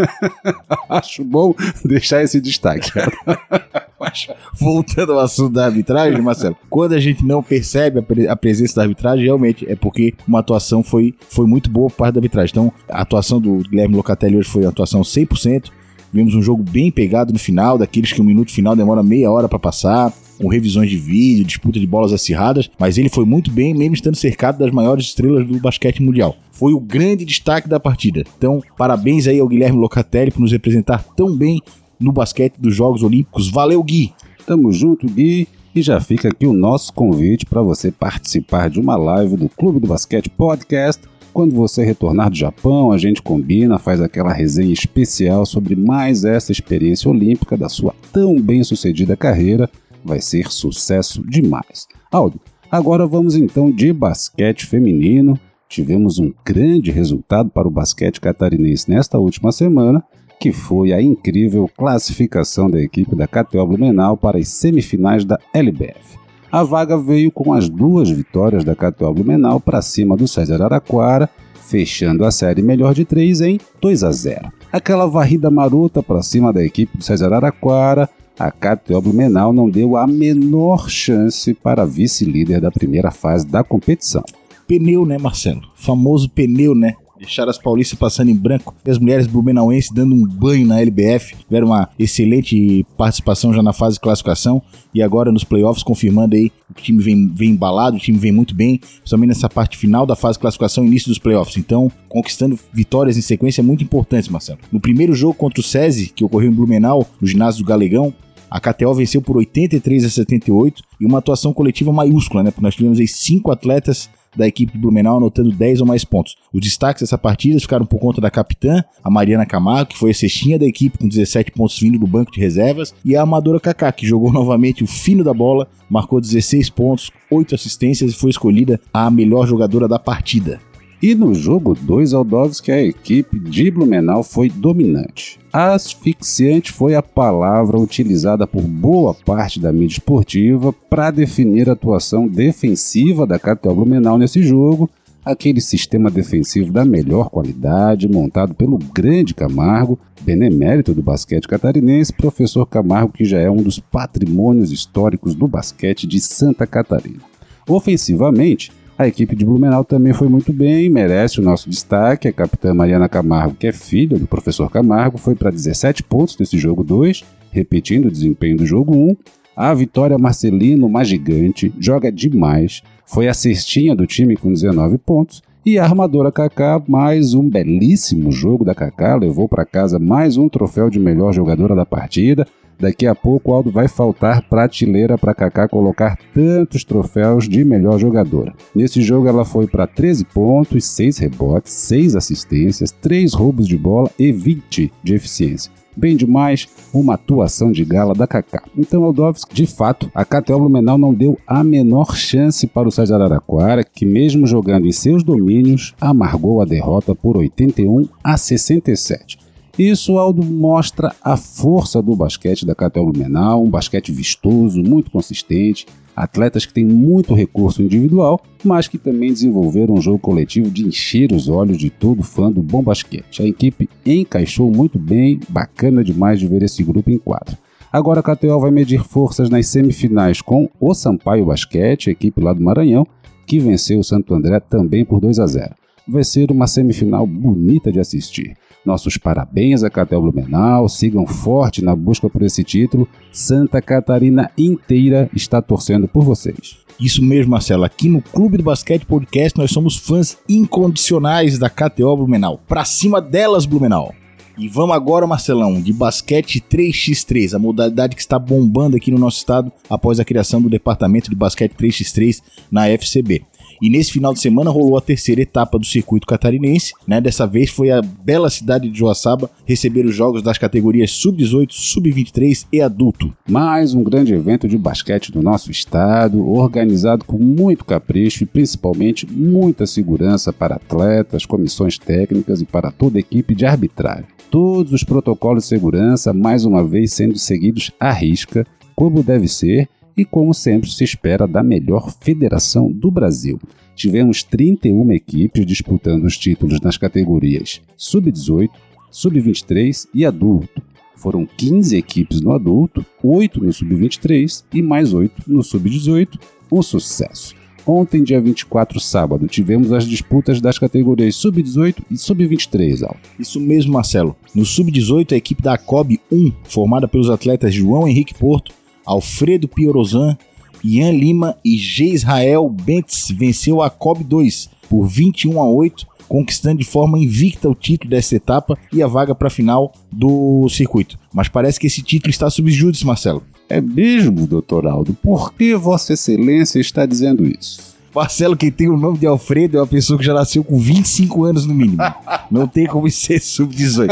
Acho 0.88 1.22
bom 1.22 1.54
deixar 1.84 2.22
esse 2.22 2.40
destaque. 2.40 2.90
Voltando 4.58 5.12
ao 5.12 5.20
assunto 5.20 5.52
da 5.52 5.66
arbitragem, 5.66 6.20
Marcelo, 6.22 6.56
quando 6.70 6.94
a 6.94 7.00
gente 7.00 7.24
não 7.24 7.42
percebe 7.42 7.98
a, 7.98 8.02
pre 8.02 8.26
a, 8.26 8.34
presença 8.34 8.76
da 8.76 8.82
arbitragem, 8.82 9.24
realmente 9.24 9.70
é 9.70 9.76
porque 9.76 10.14
uma 10.26 10.40
atuação 10.40 10.82
foi, 10.82 11.14
foi 11.28 11.46
muito 11.46 11.70
boa 11.70 11.90
por 11.90 11.96
parte 11.96 12.14
da 12.14 12.18
arbitragem. 12.18 12.50
Então, 12.52 12.72
a 12.88 13.02
atuação 13.02 13.40
do 13.40 13.58
Guilherme 13.58 13.96
Locatelli 13.96 14.36
hoje 14.36 14.48
foi 14.48 14.62
uma 14.62 14.70
atuação 14.70 15.02
100%. 15.02 15.70
Vimos 16.12 16.34
um 16.34 16.42
jogo 16.42 16.62
bem 16.62 16.90
pegado 16.90 17.32
no 17.32 17.38
final, 17.38 17.78
daqueles 17.78 18.12
que 18.12 18.20
um 18.20 18.24
minuto 18.24 18.52
final 18.52 18.74
demora 18.74 19.02
meia 19.02 19.30
hora 19.30 19.48
para 19.48 19.58
passar 19.58 20.12
com 20.38 20.48
revisões 20.48 20.88
de 20.88 20.96
vídeo, 20.96 21.44
disputa 21.44 21.80
de 21.80 21.86
bolas 21.86 22.12
acirradas, 22.12 22.70
mas 22.78 22.96
ele 22.96 23.08
foi 23.08 23.24
muito 23.24 23.50
bem, 23.50 23.74
mesmo 23.74 23.94
estando 23.94 24.16
cercado 24.16 24.58
das 24.58 24.70
maiores 24.70 25.06
estrelas 25.06 25.46
do 25.46 25.58
basquete 25.58 26.02
mundial. 26.02 26.36
Foi 26.52 26.72
o 26.72 26.80
grande 26.80 27.24
destaque 27.24 27.68
da 27.68 27.80
partida. 27.80 28.24
Então, 28.36 28.62
parabéns 28.76 29.26
aí 29.26 29.40
ao 29.40 29.48
Guilherme 29.48 29.78
Locatelli 29.78 30.30
por 30.30 30.40
nos 30.40 30.52
representar 30.52 31.04
tão 31.16 31.36
bem 31.36 31.60
no 31.98 32.12
basquete 32.12 32.54
dos 32.58 32.74
Jogos 32.74 33.02
Olímpicos. 33.02 33.50
Valeu, 33.50 33.82
Gui! 33.82 34.12
Tamo 34.46 34.72
junto, 34.72 35.06
Gui. 35.06 35.48
E 35.74 35.82
já 35.82 36.00
fica 36.00 36.28
aqui 36.28 36.46
o 36.46 36.52
nosso 36.52 36.92
convite 36.92 37.44
para 37.44 37.60
você 37.60 37.92
participar 37.92 38.70
de 38.70 38.80
uma 38.80 38.96
live 38.96 39.36
do 39.36 39.48
Clube 39.48 39.78
do 39.78 39.86
Basquete 39.86 40.28
Podcast. 40.30 41.02
Quando 41.38 41.54
você 41.54 41.84
retornar 41.84 42.30
do 42.30 42.36
Japão, 42.36 42.90
a 42.90 42.98
gente 42.98 43.22
combina, 43.22 43.78
faz 43.78 44.00
aquela 44.00 44.32
resenha 44.32 44.72
especial 44.72 45.46
sobre 45.46 45.76
mais 45.76 46.24
essa 46.24 46.50
experiência 46.50 47.08
olímpica 47.08 47.56
da 47.56 47.68
sua 47.68 47.94
tão 48.12 48.42
bem 48.42 48.64
sucedida 48.64 49.16
carreira 49.16 49.70
vai 50.04 50.20
ser 50.20 50.50
sucesso 50.50 51.22
demais. 51.24 51.86
Aldo, 52.10 52.40
agora 52.68 53.06
vamos 53.06 53.36
então 53.36 53.70
de 53.70 53.92
basquete 53.92 54.66
feminino. 54.66 55.38
Tivemos 55.68 56.18
um 56.18 56.34
grande 56.44 56.90
resultado 56.90 57.50
para 57.50 57.68
o 57.68 57.70
basquete 57.70 58.20
catarinense 58.20 58.90
nesta 58.90 59.16
última 59.16 59.52
semana, 59.52 60.02
que 60.40 60.50
foi 60.50 60.92
a 60.92 61.00
incrível 61.00 61.70
classificação 61.78 62.68
da 62.68 62.80
equipe 62.80 63.14
da 63.14 63.28
KTO 63.28 63.64
Blumenau 63.64 64.16
para 64.16 64.38
as 64.38 64.48
semifinais 64.48 65.24
da 65.24 65.38
LBF. 65.54 66.18
A 66.50 66.62
vaga 66.62 66.96
veio 66.96 67.30
com 67.30 67.52
as 67.52 67.68
duas 67.68 68.10
vitórias 68.10 68.64
da 68.64 68.74
KTO 68.74 69.12
Blumenau 69.12 69.60
para 69.60 69.82
cima 69.82 70.16
do 70.16 70.26
César 70.26 70.62
Araquara, 70.62 71.28
fechando 71.68 72.24
a 72.24 72.30
série 72.30 72.62
melhor 72.62 72.94
de 72.94 73.04
três 73.04 73.40
em 73.40 73.60
2 73.80 74.04
a 74.04 74.10
0. 74.10 74.52
Aquela 74.72 75.06
varrida 75.06 75.50
marota 75.50 76.02
para 76.02 76.22
cima 76.22 76.52
da 76.52 76.64
equipe 76.64 76.96
do 76.96 77.04
César 77.04 77.32
Araquara 77.32 78.08
a 78.38 78.52
KTO 78.52 79.00
Blumenau 79.00 79.52
não 79.52 79.68
deu 79.68 79.96
a 79.96 80.06
menor 80.06 80.88
chance 80.88 81.52
para 81.54 81.84
vice-líder 81.84 82.60
da 82.60 82.70
primeira 82.70 83.10
fase 83.10 83.44
da 83.44 83.64
competição. 83.64 84.22
Pneu, 84.64 85.04
né, 85.04 85.18
Marcelo? 85.18 85.62
Famoso 85.74 86.30
pneu, 86.30 86.72
né? 86.72 86.94
Deixaram 87.18 87.50
as 87.50 87.58
paulistas 87.58 87.98
passando 87.98 88.30
em 88.30 88.34
branco 88.34 88.74
e 88.86 88.90
as 88.90 88.98
mulheres 88.98 89.26
blumenauenses 89.26 89.90
dando 89.90 90.14
um 90.14 90.26
banho 90.26 90.66
na 90.66 90.80
LBF. 90.80 91.36
Tiveram 91.36 91.68
uma 91.68 91.88
excelente 91.98 92.86
participação 92.96 93.52
já 93.52 93.62
na 93.62 93.72
fase 93.72 93.94
de 93.94 94.00
classificação 94.00 94.62
e 94.94 95.02
agora 95.02 95.32
nos 95.32 95.44
playoffs 95.44 95.82
confirmando 95.82 96.36
aí 96.36 96.52
o 96.70 96.74
time 96.74 97.02
vem, 97.02 97.28
vem 97.28 97.50
embalado, 97.50 97.96
o 97.96 98.00
time 98.00 98.18
vem 98.18 98.30
muito 98.30 98.54
bem, 98.54 98.78
principalmente 98.78 99.28
nessa 99.28 99.48
parte 99.48 99.76
final 99.76 100.06
da 100.06 100.14
fase 100.14 100.34
de 100.34 100.40
classificação 100.40 100.84
início 100.84 101.08
dos 101.08 101.18
playoffs. 101.18 101.56
Então, 101.56 101.90
conquistando 102.08 102.58
vitórias 102.72 103.16
em 103.16 103.22
sequência 103.22 103.60
é 103.60 103.64
muito 103.64 103.82
importante, 103.82 104.30
Marcelo. 104.30 104.58
No 104.70 104.78
primeiro 104.78 105.14
jogo 105.14 105.34
contra 105.34 105.60
o 105.60 105.64
SESI, 105.64 106.12
que 106.14 106.24
ocorreu 106.24 106.50
em 106.50 106.54
Blumenau, 106.54 107.06
no 107.20 107.26
ginásio 107.26 107.64
do 107.64 107.68
Galegão, 107.68 108.14
a 108.50 108.60
KTO 108.60 108.94
venceu 108.94 109.20
por 109.20 109.36
83 109.36 110.04
a 110.04 110.10
78 110.10 110.82
e 111.00 111.06
uma 111.06 111.18
atuação 111.18 111.52
coletiva 111.52 111.92
maiúscula, 111.92 112.42
né? 112.42 112.50
Porque 112.50 112.62
nós 112.62 112.74
tivemos 112.74 112.98
aí 112.98 113.06
cinco 113.06 113.50
atletas 113.50 114.08
da 114.36 114.46
equipe 114.46 114.72
do 114.72 114.78
Blumenau 114.78 115.18
anotando 115.18 115.50
10 115.50 115.80
ou 115.80 115.86
mais 115.86 116.04
pontos. 116.04 116.36
Os 116.52 116.60
destaques 116.60 117.02
dessa 117.02 117.18
partida 117.18 117.60
ficaram 117.60 117.86
por 117.86 117.98
conta 117.98 118.20
da 118.20 118.30
capitã, 118.30 118.82
a 119.02 119.10
Mariana 119.10 119.46
Camargo, 119.46 119.90
que 119.90 119.98
foi 119.98 120.10
a 120.10 120.14
cestinha 120.14 120.58
da 120.58 120.66
equipe 120.66 120.98
com 120.98 121.08
17 121.08 121.52
pontos 121.52 121.78
vindo 121.78 121.98
do 121.98 122.06
banco 122.06 122.32
de 122.32 122.40
reservas, 122.40 122.94
e 123.04 123.16
a 123.16 123.22
Amadora 123.22 123.60
Kaká, 123.60 123.92
que 123.92 124.06
jogou 124.06 124.30
novamente 124.32 124.84
o 124.84 124.86
fino 124.86 125.24
da 125.24 125.34
bola, 125.34 125.68
marcou 125.88 126.20
16 126.20 126.70
pontos, 126.70 127.10
8 127.30 127.54
assistências 127.54 128.12
e 128.12 128.14
foi 128.14 128.30
escolhida 128.30 128.80
a 128.92 129.10
melhor 129.10 129.46
jogadora 129.46 129.88
da 129.88 129.98
partida. 129.98 130.60
E 131.00 131.14
no 131.14 131.32
jogo 131.32 131.76
2 131.76 132.12
Aldovski, 132.12 132.72
a 132.72 132.82
equipe 132.82 133.38
de 133.38 133.70
Blumenau 133.70 134.24
foi 134.24 134.50
dominante. 134.50 135.38
Asfixiante 135.52 136.72
foi 136.72 136.96
a 136.96 137.02
palavra 137.02 137.78
utilizada 137.78 138.48
por 138.48 138.62
boa 138.62 139.14
parte 139.14 139.60
da 139.60 139.72
mídia 139.72 139.94
esportiva 139.94 140.72
para 140.72 141.12
definir 141.12 141.70
a 141.70 141.74
atuação 141.74 142.26
defensiva 142.26 143.24
da 143.24 143.38
KTO 143.38 143.76
Blumenau 143.76 144.18
nesse 144.18 144.42
jogo, 144.42 144.90
aquele 145.24 145.60
sistema 145.60 146.10
defensivo 146.10 146.72
da 146.72 146.84
melhor 146.84 147.30
qualidade, 147.30 148.08
montado 148.08 148.52
pelo 148.52 148.76
grande 148.76 149.34
Camargo, 149.34 149.96
benemérito 150.22 150.92
do 150.92 151.02
basquete 151.02 151.46
catarinense, 151.46 152.12
professor 152.12 152.66
Camargo, 152.66 153.12
que 153.12 153.24
já 153.24 153.38
é 153.38 153.48
um 153.48 153.62
dos 153.62 153.78
patrimônios 153.78 154.72
históricos 154.72 155.36
do 155.36 155.46
basquete 155.46 156.08
de 156.08 156.18
Santa 156.18 156.66
Catarina. 156.66 157.20
Ofensivamente, 157.68 158.72
a 158.98 159.06
equipe 159.06 159.36
de 159.36 159.44
Blumenau 159.44 159.84
também 159.84 160.12
foi 160.12 160.28
muito 160.28 160.52
bem, 160.52 160.90
merece 160.90 161.38
o 161.38 161.42
nosso 161.42 161.70
destaque. 161.70 162.26
A 162.26 162.32
capitã 162.32 162.74
Mariana 162.74 163.08
Camargo, 163.08 163.54
que 163.54 163.68
é 163.68 163.72
filha 163.72 164.18
do 164.18 164.26
professor 164.26 164.68
Camargo, 164.68 165.16
foi 165.16 165.36
para 165.36 165.52
17 165.52 166.02
pontos 166.02 166.36
nesse 166.36 166.58
jogo 166.58 166.82
2, 166.82 167.24
repetindo 167.52 168.06
o 168.06 168.10
desempenho 168.10 168.56
do 168.56 168.66
jogo 168.66 168.96
1. 168.96 169.16
A 169.56 169.72
Vitória 169.72 170.18
Marcelino, 170.18 170.86
uma 170.86 171.04
gigante, 171.04 171.72
joga 171.78 172.10
demais, 172.10 172.82
foi 173.06 173.28
a 173.28 173.34
cestinha 173.34 173.94
do 173.94 174.04
time 174.04 174.36
com 174.36 174.52
19 174.52 174.98
pontos. 174.98 175.42
E 175.64 175.78
a 175.78 175.84
armadora 175.84 176.32
Kaká, 176.32 176.82
mais 176.88 177.34
um 177.34 177.48
belíssimo 177.48 178.32
jogo 178.32 178.64
da 178.64 178.74
Kaká, 178.74 179.14
levou 179.14 179.48
para 179.48 179.64
casa 179.64 180.00
mais 180.00 180.36
um 180.36 180.48
troféu 180.48 180.90
de 180.90 180.98
melhor 180.98 181.32
jogadora 181.32 181.76
da 181.76 181.86
partida. 181.86 182.48
Daqui 182.78 183.06
a 183.06 183.14
pouco, 183.14 183.52
Aldo, 183.52 183.70
vai 183.70 183.88
faltar 183.88 184.42
prateleira 184.48 185.18
para 185.18 185.34
Kaká 185.34 185.68
colocar 185.68 186.16
tantos 186.32 186.84
troféus 186.84 187.48
de 187.48 187.64
melhor 187.64 187.98
jogadora. 187.98 188.54
Nesse 188.74 189.02
jogo, 189.02 189.26
ela 189.26 189.44
foi 189.44 189.66
para 189.66 189.86
13 189.86 190.24
pontos, 190.26 190.84
6 190.84 191.18
rebotes, 191.18 191.72
6 191.72 192.14
assistências, 192.14 192.92
3 192.92 193.34
roubos 193.34 193.66
de 193.66 193.76
bola 193.76 194.10
e 194.18 194.30
20 194.30 194.92
de 195.02 195.14
eficiência 195.14 195.78
bem 195.98 196.16
demais 196.16 196.68
uma 196.94 197.14
atuação 197.14 197.72
de 197.72 197.84
gala 197.84 198.14
da 198.14 198.26
Kaká. 198.26 198.62
Então, 198.76 199.02
Aldovski, 199.02 199.52
de 199.52 199.66
fato, 199.66 200.10
a 200.14 200.24
KTO 200.24 200.60
Blumenau 200.60 200.96
não 200.96 201.12
deu 201.12 201.36
a 201.46 201.64
menor 201.64 202.14
chance 202.14 202.66
para 202.66 202.88
o 202.88 202.92
César 202.92 203.16
Araraquara, 203.16 203.82
que 203.82 204.06
mesmo 204.06 204.46
jogando 204.46 204.86
em 204.86 204.92
seus 204.92 205.24
domínios, 205.24 205.94
amargou 206.00 206.62
a 206.62 206.64
derrota 206.64 207.14
por 207.14 207.36
81 207.36 208.08
a 208.22 208.36
67. 208.36 209.47
Isso, 209.78 210.18
Aldo, 210.18 210.44
mostra 210.44 211.14
a 211.22 211.36
força 211.36 212.02
do 212.02 212.16
basquete 212.16 212.66
da 212.66 212.74
Catel 212.74 213.04
Blumenau, 213.04 213.62
um 213.62 213.70
basquete 213.70 214.10
vistoso, 214.10 214.82
muito 214.82 215.08
consistente, 215.08 215.86
atletas 216.16 216.66
que 216.66 216.74
têm 216.74 216.84
muito 216.84 217.32
recurso 217.32 217.80
individual, 217.80 218.40
mas 218.64 218.88
que 218.88 218.98
também 218.98 219.32
desenvolveram 219.32 219.94
um 219.94 220.00
jogo 220.00 220.18
coletivo 220.18 220.68
de 220.68 220.84
encher 220.84 221.30
os 221.30 221.48
olhos 221.48 221.78
de 221.78 221.90
todo 221.90 222.24
fã 222.24 222.50
do 222.50 222.60
bom 222.60 222.82
basquete. 222.82 223.40
A 223.40 223.46
equipe 223.46 223.88
encaixou 224.04 224.68
muito 224.68 224.98
bem, 224.98 225.38
bacana 225.48 226.02
demais 226.02 226.40
de 226.40 226.48
ver 226.48 226.64
esse 226.64 226.82
grupo 226.82 227.12
em 227.12 227.18
quadra. 227.18 227.56
Agora 227.92 228.18
a 228.18 228.22
KTO 228.22 228.58
vai 228.58 228.72
medir 228.72 229.04
forças 229.04 229.48
nas 229.48 229.68
semifinais 229.68 230.42
com 230.42 230.68
o 230.80 230.92
Sampaio 230.92 231.46
Basquete, 231.46 232.10
equipe 232.10 232.40
lá 232.40 232.52
do 232.52 232.60
Maranhão, 232.60 233.06
que 233.46 233.60
venceu 233.60 234.00
o 234.00 234.04
Santo 234.04 234.34
André 234.34 234.58
também 234.58 235.04
por 235.04 235.20
2 235.20 235.38
a 235.38 235.46
0. 235.46 235.74
Vai 236.06 236.24
ser 236.24 236.50
uma 236.50 236.66
semifinal 236.66 237.24
bonita 237.24 237.92
de 237.92 238.00
assistir. 238.00 238.56
Nossos 238.88 239.18
parabéns 239.18 239.84
a 239.84 239.90
Catel 239.90 240.22
Blumenau, 240.22 240.88
sigam 240.88 241.26
forte 241.26 241.84
na 241.84 241.94
busca 241.94 242.26
por 242.30 242.40
esse 242.40 242.64
título. 242.64 243.06
Santa 243.30 243.82
Catarina 243.82 244.50
inteira 244.56 245.28
está 245.34 245.60
torcendo 245.60 246.08
por 246.08 246.24
vocês. 246.24 246.78
Isso 246.98 247.22
mesmo, 247.22 247.50
Marcelo. 247.50 247.84
Aqui 247.84 248.08
no 248.08 248.22
Clube 248.22 248.56
do 248.56 248.62
Basquete 248.62 249.04
Podcast 249.04 249.58
nós 249.58 249.70
somos 249.70 249.94
fãs 249.94 250.38
incondicionais 250.48 251.58
da 251.58 251.68
KTO 251.68 252.16
Blumenau. 252.16 252.62
Pra 252.66 252.82
cima 252.86 253.20
delas, 253.20 253.66
Blumenau! 253.66 254.14
E 254.56 254.66
vamos 254.68 254.96
agora, 254.96 255.26
Marcelão, 255.26 255.80
de 255.80 255.92
basquete 255.92 256.58
3x3, 256.58 257.54
a 257.54 257.58
modalidade 257.58 258.16
que 258.16 258.22
está 258.22 258.38
bombando 258.38 258.96
aqui 258.96 259.10
no 259.10 259.18
nosso 259.18 259.36
estado 259.36 259.70
após 259.88 260.18
a 260.18 260.24
criação 260.24 260.62
do 260.62 260.70
departamento 260.70 261.28
de 261.28 261.36
basquete 261.36 261.74
3x3 261.78 262.42
na 262.70 262.88
FCB. 262.88 263.44
E 263.80 263.88
nesse 263.88 264.12
final 264.12 264.32
de 264.32 264.40
semana 264.40 264.70
rolou 264.70 264.96
a 264.96 265.00
terceira 265.00 265.42
etapa 265.42 265.78
do 265.78 265.86
circuito 265.86 266.26
catarinense, 266.26 266.92
né? 267.06 267.20
Dessa 267.20 267.46
vez 267.46 267.70
foi 267.70 267.90
a 267.90 268.02
bela 268.02 268.50
cidade 268.50 268.88
de 268.88 268.98
Joaçaba 268.98 269.50
receber 269.66 270.04
os 270.04 270.14
jogos 270.14 270.42
das 270.42 270.58
categorias 270.58 271.12
sub-18, 271.12 271.68
sub-23 271.70 272.66
e 272.72 272.80
adulto. 272.80 273.32
Mais 273.48 273.94
um 273.94 274.02
grande 274.02 274.34
evento 274.34 274.66
de 274.66 274.76
basquete 274.76 275.30
do 275.30 275.42
nosso 275.42 275.70
estado, 275.70 276.48
organizado 276.48 277.24
com 277.24 277.38
muito 277.38 277.84
capricho 277.84 278.42
e 278.42 278.46
principalmente 278.46 279.26
muita 279.30 279.86
segurança 279.86 280.52
para 280.52 280.76
atletas, 280.76 281.46
comissões 281.46 281.98
técnicas 281.98 282.60
e 282.60 282.64
para 282.64 282.90
toda 282.90 283.18
a 283.18 283.20
equipe 283.20 283.54
de 283.54 283.64
arbitragem. 283.64 284.26
Todos 284.50 284.92
os 284.92 285.04
protocolos 285.04 285.64
de 285.64 285.68
segurança, 285.68 286.32
mais 286.32 286.64
uma 286.64 286.82
vez, 286.82 287.12
sendo 287.12 287.38
seguidos 287.38 287.90
à 288.00 288.10
risca, 288.10 288.66
como 288.96 289.22
deve 289.22 289.46
ser 289.46 289.88
e, 290.18 290.24
como 290.24 290.52
sempre 290.52 290.90
se 290.90 291.04
espera, 291.04 291.46
da 291.46 291.62
melhor 291.62 292.12
federação 292.20 292.90
do 292.90 293.10
Brasil. 293.10 293.60
Tivemos 293.94 294.42
31 294.42 295.12
equipes 295.12 295.64
disputando 295.64 296.24
os 296.24 296.36
títulos 296.36 296.80
nas 296.80 296.96
categorias 296.96 297.80
Sub-18, 297.96 298.68
Sub-23 299.10 300.08
e 300.12 300.26
Adulto. 300.26 300.82
Foram 301.16 301.46
15 301.46 301.96
equipes 301.96 302.40
no 302.40 302.52
adulto, 302.52 303.04
8 303.22 303.62
no 303.62 303.72
Sub-23 303.72 304.64
e 304.72 304.82
mais 304.82 305.12
8 305.14 305.44
no 305.46 305.62
Sub-18. 305.62 306.38
Um 306.70 306.82
sucesso! 306.82 307.56
Ontem, 307.86 308.22
dia 308.22 308.38
24, 308.38 309.00
sábado, 309.00 309.48
tivemos 309.48 309.94
as 309.94 310.06
disputas 310.06 310.60
das 310.60 310.78
categorias 310.78 311.36
Sub-18 311.36 312.04
e 312.10 312.18
Sub-23, 312.18 313.02
Al. 313.02 313.16
Isso 313.38 313.58
mesmo, 313.58 313.94
Marcelo. 313.94 314.36
No 314.54 314.64
Sub-18, 314.64 315.32
a 315.32 315.36
equipe 315.36 315.62
da 315.62 315.78
COB 315.78 316.20
1, 316.30 316.52
formada 316.64 317.08
pelos 317.08 317.30
atletas 317.30 317.72
João 317.72 318.06
Henrique 318.06 318.34
Porto, 318.34 318.74
Alfredo 319.08 319.66
Piorozan, 319.66 320.36
Ian 320.84 321.12
Lima 321.12 321.56
e 321.64 321.76
G. 321.76 322.04
Israel 322.04 322.68
Bentes 322.68 323.30
venceu 323.30 323.80
a 323.80 323.88
COB 323.88 324.22
2 324.22 324.68
por 324.88 325.06
21 325.06 325.60
a 325.60 325.68
8, 325.68 326.06
conquistando 326.28 326.78
de 326.78 326.84
forma 326.84 327.18
invicta 327.18 327.70
o 327.70 327.74
título 327.74 328.10
dessa 328.10 328.36
etapa 328.36 328.78
e 328.92 329.02
a 329.02 329.06
vaga 329.06 329.34
para 329.34 329.48
a 329.48 329.50
final 329.50 329.92
do 330.12 330.68
circuito. 330.68 331.18
Mas 331.32 331.48
parece 331.48 331.80
que 331.80 331.86
esse 331.86 332.02
título 332.02 332.30
está 332.30 332.50
sob 332.50 332.70
júdice, 332.70 333.06
Marcelo. 333.06 333.42
É 333.68 333.80
mesmo, 333.80 334.46
doutor 334.46 334.86
Aldo? 334.86 335.14
Por 335.14 335.54
que 335.54 335.74
Vossa 335.74 336.12
Excelência 336.12 336.78
está 336.78 337.06
dizendo 337.06 337.46
isso? 337.46 337.96
Marcelo, 338.14 338.56
quem 338.56 338.70
tem 338.70 338.88
o 338.88 338.96
nome 338.96 339.18
de 339.18 339.26
Alfredo 339.26 339.78
é 339.78 339.80
uma 339.80 339.86
pessoa 339.86 340.18
que 340.18 340.24
já 340.24 340.34
nasceu 340.34 340.62
com 340.62 340.78
25 340.78 341.44
anos 341.44 341.66
no 341.66 341.74
mínimo. 341.74 342.02
Não 342.50 342.66
tem 342.66 342.86
como 342.86 343.10
ser 343.10 343.40
sub-18. 343.40 344.08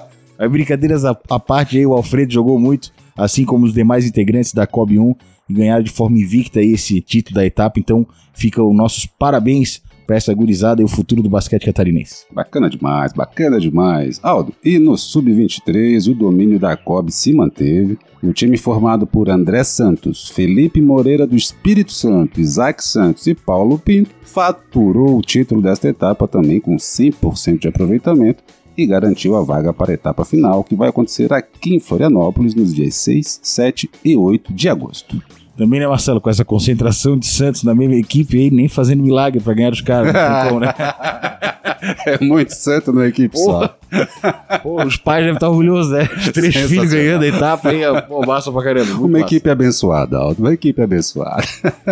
Brincadeiras 0.50 1.04
à, 1.04 1.18
à 1.28 1.38
parte 1.38 1.76
aí, 1.76 1.84
o 1.84 1.92
Alfredo 1.92 2.32
jogou 2.32 2.58
muito, 2.58 2.92
assim 3.24 3.44
como 3.44 3.66
os 3.66 3.74
demais 3.74 4.06
integrantes 4.06 4.52
da 4.52 4.66
COB 4.66 4.98
1, 4.98 5.14
e 5.48 5.54
ganharam 5.54 5.82
de 5.82 5.90
forma 5.90 6.18
invicta 6.18 6.62
esse 6.62 7.00
título 7.00 7.34
da 7.34 7.44
etapa. 7.44 7.78
Então, 7.78 8.06
fica 8.32 8.62
os 8.62 8.74
nossos 8.74 9.06
parabéns 9.06 9.82
para 10.10 10.16
essa 10.16 10.34
gurizada 10.34 10.82
e 10.82 10.84
o 10.84 10.88
futuro 10.88 11.22
do 11.22 11.30
basquete 11.30 11.66
catarinense. 11.66 12.24
Bacana 12.32 12.68
demais, 12.68 13.12
bacana 13.12 13.60
demais. 13.60 14.18
Aldo, 14.24 14.52
e 14.64 14.76
no 14.76 14.98
Sub-23 14.98 16.10
o 16.10 16.14
domínio 16.16 16.58
da 16.58 16.76
COB 16.76 17.12
se 17.12 17.32
manteve. 17.32 17.96
O 18.20 18.32
time 18.32 18.56
formado 18.56 19.06
por 19.06 19.30
André 19.30 19.62
Santos, 19.62 20.28
Felipe 20.28 20.80
Moreira 20.82 21.28
do 21.28 21.36
Espírito 21.36 21.92
Santo, 21.92 22.40
Isaac 22.40 22.84
Santos 22.84 23.28
e 23.28 23.36
Paulo 23.36 23.78
Pinto 23.78 24.10
faturou 24.22 25.16
o 25.16 25.22
título 25.22 25.62
desta 25.62 25.88
etapa 25.88 26.26
também 26.26 26.58
com 26.58 26.74
100% 26.74 27.60
de 27.60 27.68
aproveitamento 27.68 28.42
e 28.80 28.86
garantiu 28.86 29.36
a 29.36 29.42
vaga 29.42 29.72
para 29.72 29.92
a 29.92 29.94
etapa 29.94 30.24
final, 30.24 30.64
que 30.64 30.74
vai 30.74 30.88
acontecer 30.88 31.32
aqui 31.32 31.74
em 31.74 31.80
Florianópolis 31.80 32.54
nos 32.54 32.74
dias 32.74 32.94
6, 32.96 33.40
7 33.42 33.90
e 34.04 34.16
8 34.16 34.52
de 34.52 34.68
agosto. 34.68 35.20
Também, 35.60 35.78
né, 35.78 35.86
Marcelo, 35.86 36.22
com 36.22 36.30
essa 36.30 36.42
concentração 36.42 37.18
de 37.18 37.26
Santos 37.26 37.64
na 37.64 37.74
mesma 37.74 37.94
equipe 37.96 38.34
aí, 38.38 38.50
nem 38.50 38.66
fazendo 38.66 39.02
milagre 39.02 39.42
para 39.42 39.52
ganhar 39.52 39.70
os 39.70 39.82
caras. 39.82 40.10
Não 40.10 40.14
tem 40.14 40.48
como, 40.48 40.60
né? 40.60 40.72
é 42.06 42.24
muito 42.24 42.54
santo 42.54 42.94
na 42.94 43.06
equipe 43.06 43.34
Porra. 43.34 43.74
só. 43.92 44.58
Pô, 44.62 44.82
os 44.82 44.96
pais 44.96 45.22
devem 45.22 45.34
estar 45.34 45.50
orgulhosos, 45.50 45.92
né? 45.92 46.08
Os 46.16 46.28
três 46.30 46.56
filhos 46.56 46.90
ganhando 46.90 47.24
a 47.24 47.26
etapa 47.26 47.68
aí, 47.68 47.82
pô, 48.08 48.24
massa 48.24 48.50
pra 48.50 48.64
caramba. 48.64 48.90
Uma 48.94 49.08
massa. 49.08 49.24
equipe 49.26 49.50
abençoada, 49.50 50.16
Aldo. 50.16 50.40
Uma 50.40 50.54
equipe 50.54 50.80
abençoada. 50.80 51.44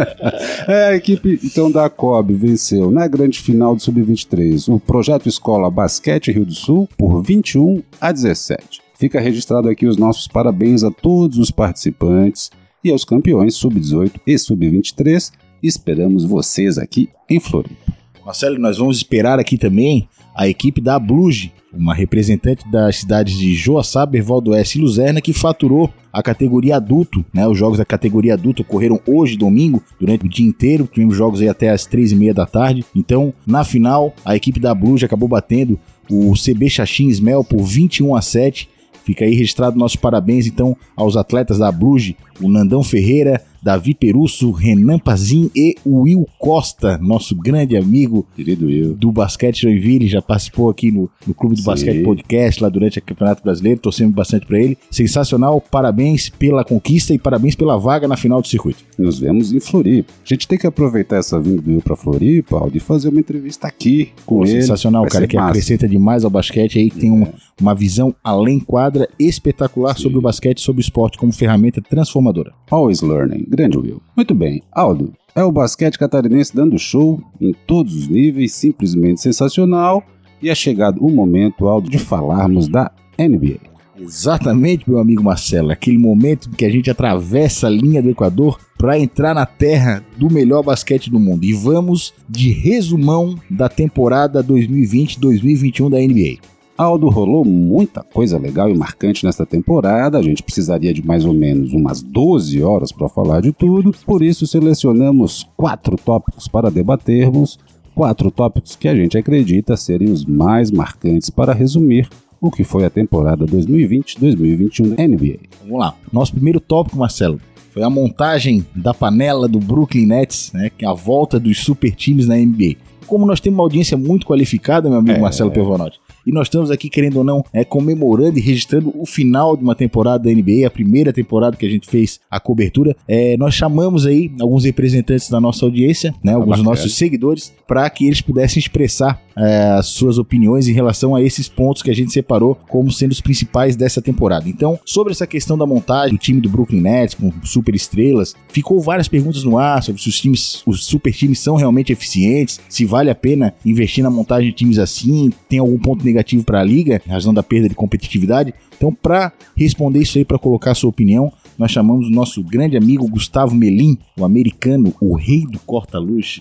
é, 0.66 0.87
a 0.87 0.96
equipe, 0.96 1.38
então, 1.44 1.70
da 1.70 1.90
COB 1.90 2.32
venceu 2.32 2.90
na 2.90 3.06
grande 3.06 3.38
final 3.38 3.76
do 3.76 3.82
Sub-23 3.82 4.72
o 4.72 4.80
Projeto 4.80 5.28
Escola 5.28 5.70
Basquete 5.70 6.32
Rio 6.32 6.46
do 6.46 6.54
Sul 6.54 6.88
por 6.96 7.20
21 7.22 7.82
a 8.00 8.12
17. 8.12 8.80
Fica 8.98 9.20
registrado 9.20 9.68
aqui 9.68 9.87
os 9.87 9.98
nossos 9.98 10.26
parabéns 10.26 10.82
a 10.82 10.90
todos 10.90 11.37
os 11.37 11.50
participantes 11.50 12.50
e 12.88 12.92
aos 12.92 13.04
campeões 13.04 13.54
sub-18 13.54 14.12
e 14.26 14.38
sub-23. 14.38 15.30
Esperamos 15.62 16.25
vocês 16.25 16.78
aqui 16.78 17.09
em 17.28 17.38
Floripa. 17.38 17.92
Marcelo, 18.25 18.59
nós 18.59 18.78
vamos 18.78 18.97
esperar 18.97 19.38
aqui 19.38 19.59
também 19.59 20.09
a 20.35 20.49
equipe 20.49 20.80
da 20.80 20.99
Bluge, 20.99 21.52
uma 21.73 21.95
representante 21.95 22.68
das 22.71 22.97
cidades 22.97 23.37
de 23.37 23.54
Joaçaba, 23.54 24.16
Ervaldo 24.16 24.54
S 24.54 24.78
e 24.78 24.80
Luzerna, 24.80 25.21
que 25.21 25.33
faturou 25.33 25.92
a 26.12 26.23
categoria 26.23 26.76
adulto, 26.76 27.25
né? 27.33 27.47
Os 27.47 27.59
jogos 27.59 27.78
da 27.78 27.85
categoria 27.85 28.35
adulto 28.35 28.62
ocorreram 28.62 29.00
hoje, 29.07 29.37
domingo, 29.37 29.83
durante 30.00 30.25
o 30.25 30.28
dia 30.28 30.47
inteiro. 30.47 30.88
Tivemos 30.90 31.16
jogos 31.16 31.40
aí 31.40 31.49
até 31.49 31.68
as 31.68 31.85
três 31.85 32.12
e 32.12 32.16
meia 32.16 32.33
da 32.33 32.47
tarde. 32.47 32.85
Então, 32.95 33.35
na 33.47 33.64
final, 33.64 34.14
a 34.25 34.35
equipe 34.35 34.59
da 34.59 34.75
Bluge 34.75 35.04
acabou 35.04 35.28
batendo 35.28 35.78
o 36.09 36.33
CB 36.33 36.71
Xaxim 36.71 37.09
Ismel 37.09 37.45
por 37.45 37.62
21 37.62 38.16
a 38.16 38.23
7 38.23 38.68
Fica 39.09 39.25
aí 39.25 39.35
registrado 39.35 39.78
nossos 39.78 39.97
parabéns 39.97 40.47
então 40.47 40.76
aos 40.95 41.16
atletas 41.16 41.57
da 41.57 41.73
Bruges, 41.73 42.14
o 42.40 42.49
Nandão 42.49 42.83
Ferreira, 42.83 43.42
Davi 43.62 43.95
Perusso, 43.95 44.50
Renan 44.50 44.99
Pazin 44.99 45.50
e 45.54 45.75
o 45.85 46.02
Will 46.02 46.26
Costa, 46.38 46.97
nosso 46.99 47.35
grande 47.35 47.76
amigo 47.76 48.26
Querido 48.35 48.66
Will. 48.66 48.95
do 48.95 49.11
basquete 49.11 49.62
Joinville, 49.62 50.07
já 50.07 50.23
participou 50.23 50.71
aqui 50.71 50.90
no, 50.90 51.11
no 51.26 51.35
Clube 51.35 51.57
do 51.57 51.61
Sim. 51.61 51.66
Basquete 51.66 52.02
Podcast 52.02 52.62
lá 52.62 52.68
durante 52.68 52.99
o 52.99 53.02
Campeonato 53.02 53.42
Brasileiro, 53.42 53.80
torcemos 53.80 54.14
bastante 54.14 54.47
para 54.47 54.61
ele. 54.61 54.78
Sensacional, 54.90 55.61
parabéns 55.61 56.28
pela 56.28 56.64
conquista 56.64 57.12
e 57.12 57.18
parabéns 57.18 57.54
pela 57.54 57.76
vaga 57.76 58.07
na 58.07 58.16
final 58.16 58.40
do 58.40 58.47
circuito. 58.47 58.85
Nos 58.97 59.18
vemos 59.18 59.52
em 59.52 59.61
Floripa. 59.61 60.12
A 60.25 60.28
gente 60.28 60.47
tem 60.47 60.59
que 60.59 60.66
aproveitar 60.66 61.16
essa 61.16 61.40
vinda 61.40 61.61
do 61.61 61.71
Will 61.71 61.83
para 61.83 61.97
Floripa, 61.97 62.59
Aldo, 62.59 62.76
e 62.76 62.80
fazer 62.80 63.09
uma 63.09 63.21
entrevista 63.21 63.66
aqui 63.66 64.11
com 64.25 64.38
Pô, 64.38 64.45
ele. 64.45 64.62
Sensacional, 64.62 65.02
Vai 65.02 65.11
cara, 65.11 65.26
que 65.26 65.37
massa. 65.37 65.49
acrescenta 65.49 65.88
demais 65.88 66.25
ao 66.25 66.30
basquete 66.30 66.78
aí, 66.78 66.90
que 66.90 66.99
é. 66.99 67.00
tem 67.00 67.11
uma, 67.11 67.28
uma 67.61 67.75
visão 67.75 68.14
além 68.23 68.61
quadra 68.61 69.09
espetacular 69.18 69.97
Sim. 69.97 70.02
sobre 70.04 70.18
o 70.18 70.23
basquete, 70.23 70.61
sobre 70.61 70.80
o 70.80 70.83
esporte 70.83 71.18
como 71.18 71.33
ferramenta 71.33 71.83
transformadora. 71.83 72.27
Always 72.70 73.00
learning. 73.02 73.47
Grande 73.49 73.78
Will. 73.78 74.02
Muito 74.16 74.35
bem. 74.35 74.62
Aldo, 74.73 75.12
é 75.35 75.44
o 75.44 75.52
basquete 75.52 75.99
catarinense 75.99 76.54
dando 76.54 76.78
show 76.78 77.20
em 77.40 77.54
todos 77.66 77.94
os 77.94 78.08
níveis, 78.08 78.52
simplesmente 78.52 79.20
sensacional. 79.20 80.02
E 80.42 80.49
é 80.49 80.54
chegado 80.54 81.04
o 81.04 81.11
momento, 81.11 81.66
Aldo, 81.66 81.90
de 81.90 81.99
falarmos 81.99 82.68
da 82.68 82.90
NBA. 83.18 83.58
Exatamente, 84.00 84.88
meu 84.88 85.00
amigo 85.00 85.23
Marcelo, 85.23 85.73
aquele 85.73 85.99
momento 85.99 86.50
que 86.50 86.64
a 86.64 86.70
gente 86.70 86.88
atravessa 86.88 87.66
a 87.66 87.70
linha 87.70 88.00
do 88.00 88.11
Equador 88.11 88.58
para 88.78 88.99
entrar 88.99 89.35
na 89.35 89.44
terra 89.44 90.04
do 90.16 90.30
melhor 90.30 90.62
basquete 90.62 91.11
do 91.11 91.18
mundo. 91.18 91.44
E 91.44 91.52
vamos 91.52 92.14
de 92.28 92.52
resumão 92.52 93.35
da 93.50 93.68
temporada 93.68 94.42
2020-2021 94.42 95.90
da 95.90 95.99
NBA. 95.99 96.38
Aldo, 96.78 97.08
rolou 97.08 97.44
muita 97.44 98.04
coisa 98.04 98.38
legal 98.38 98.70
e 98.70 98.78
marcante 98.78 99.25
nesta 99.25 99.44
temporada. 99.44 100.16
A 100.16 100.23
gente 100.23 100.44
precisaria 100.44 100.94
de 100.94 101.04
mais 101.04 101.25
ou 101.25 101.35
menos 101.35 101.73
umas 101.73 102.00
12 102.00 102.62
horas 102.62 102.92
para 102.92 103.08
falar 103.08 103.42
de 103.42 103.52
tudo, 103.52 103.92
por 104.06 104.23
isso 104.23 104.47
selecionamos 104.47 105.44
quatro 105.56 105.97
tópicos 105.97 106.47
para 106.47 106.70
debatermos. 106.70 107.58
Quatro 107.97 108.30
tópicos 108.30 108.76
que 108.76 108.87
a 108.87 108.94
gente 108.94 109.18
acredita 109.18 109.76
serem 109.76 110.08
os 110.08 110.25
mais 110.25 110.70
marcantes 110.70 111.30
para 111.30 111.52
resumir 111.52 112.08
o 112.40 112.49
que 112.49 112.62
foi 112.62 112.85
a 112.85 112.90
temporada 112.90 113.44
2020-2021 113.44 114.94
da 114.94 115.08
NBA. 115.08 115.38
Vamos 115.62 115.80
lá. 115.80 115.97
Nosso 116.12 116.32
primeiro 116.32 116.61
tópico, 116.61 116.97
Marcelo, 116.97 117.40
foi 117.73 117.82
a 117.82 117.90
montagem 117.90 118.64
da 118.73 118.94
panela 118.94 119.49
do 119.49 119.58
Brooklyn 119.58 120.06
Nets, 120.06 120.52
né, 120.52 120.70
que 120.70 120.85
é 120.85 120.88
a 120.88 120.92
volta 120.92 121.40
dos 121.40 121.58
super 121.58 121.92
times 121.92 122.28
na 122.28 122.37
NBA. 122.37 122.76
Como 123.04 123.26
nós 123.26 123.40
temos 123.40 123.58
uma 123.58 123.64
audiência 123.64 123.97
muito 123.97 124.25
qualificada, 124.25 124.88
meu 124.88 125.00
amigo 125.00 125.18
é, 125.18 125.20
Marcelo 125.20 125.50
Pervonotti, 125.50 125.99
e 126.28 126.32
nós 126.32 126.47
estamos 126.47 126.70
aqui, 126.70 126.90
querendo 126.90 127.16
ou 127.16 127.25
não, 127.25 127.42
é, 127.54 127.64
comemorando 127.64 128.38
e 128.38 128.42
registrando 128.42 128.92
o 128.94 129.06
final 129.06 129.56
de 129.56 129.62
uma 129.62 129.75
temporada 129.75 130.25
da 130.25 130.30
NBA, 130.30 130.66
a 130.66 130.70
primeira 130.70 131.11
temporada 131.11 131.56
que 131.56 131.64
a 131.64 131.70
gente 131.70 131.88
fez 131.88 132.20
a 132.30 132.38
cobertura. 132.38 132.94
É, 133.08 133.35
nós 133.38 133.54
chamamos 133.54 134.04
aí 134.04 134.30
alguns 134.38 134.64
representantes 134.64 135.30
da 135.30 135.40
nossa 135.40 135.64
audiência, 135.64 136.14
né, 136.23 136.35
alguns 136.35 136.56
dos 136.56 136.64
nossos 136.64 136.94
seguidores, 136.94 137.50
para 137.66 137.88
que 137.88 138.06
eles 138.06 138.20
pudessem 138.20 138.61
expressar 138.61 139.23
é, 139.38 139.71
as 139.71 139.87
suas 139.87 140.18
opiniões 140.18 140.68
em 140.68 140.73
relação 140.73 141.14
a 141.14 141.23
esses 141.23 141.49
pontos 141.49 141.83
que 141.83 141.90
a 141.90 141.95
gente 141.95 142.12
separou 142.12 142.57
como 142.68 142.90
sendo 142.90 143.12
os 143.12 143.21
principais 143.21 143.76
dessa 143.76 144.02
temporada. 144.02 144.49
Então, 144.49 144.78
sobre 144.85 145.12
essa 145.12 145.26
questão 145.26 145.57
da 145.57 145.66
montagem 145.66 146.16
do 146.16 146.18
time 146.18 146.40
do 146.40 146.49
Brooklyn 146.49 146.80
Nets 146.80 147.14
com 147.14 147.33
super 147.45 147.75
estrelas, 147.75 148.35
ficou 148.49 148.80
várias 148.80 149.09
perguntas 149.09 149.45
no 149.45 149.59
ar 149.59 149.83
sobre 149.83 150.02
se 150.02 150.09
os 150.09 150.21
times, 150.21 150.62
os 150.66 150.85
super 150.85 151.12
times 151.12 151.38
são 151.38 151.57
realmente 151.57 151.92
eficientes, 151.92 152.61
se 152.68 152.85
vale 152.85 153.11
a 153.11 153.14
pena 153.14 153.54
investir 153.64 154.02
na 154.02 154.11
montagem 154.11 154.50
de 154.50 154.57
times 154.57 154.78
assim, 154.78 155.30
tem 155.49 155.59
algum 155.59 155.78
ponto 155.78 156.04
negativo 156.04 156.45
para 156.45 156.61
a 156.61 156.64
liga, 156.64 157.00
razão 157.09 157.33
da 157.33 157.42
perda 157.42 157.68
de 157.68 157.75
competitividade. 157.75 158.52
Então, 158.76 158.92
para 158.92 159.33
responder 159.57 160.00
isso 160.00 160.18
aí, 160.18 160.25
para 160.25 160.38
colocar 160.38 160.73
a 160.73 160.75
sua 160.75 160.90
opinião, 160.90 161.33
nós 161.59 161.73
chamamos 161.73 162.07
o 162.07 162.11
nosso 162.11 162.43
grande 162.43 162.77
amigo 162.77 163.09
Gustavo 163.09 163.53
Melim, 163.53 163.99
o 164.17 164.25
americano, 164.25 164.95
o 165.00 165.17
rei 165.17 165.45
do 165.45 165.59
corta-luz, 165.59 166.41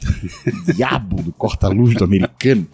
diabo 0.76 1.24
do 1.24 1.32
corta-luz 1.32 1.96
do 1.96 2.04
americano. 2.04 2.68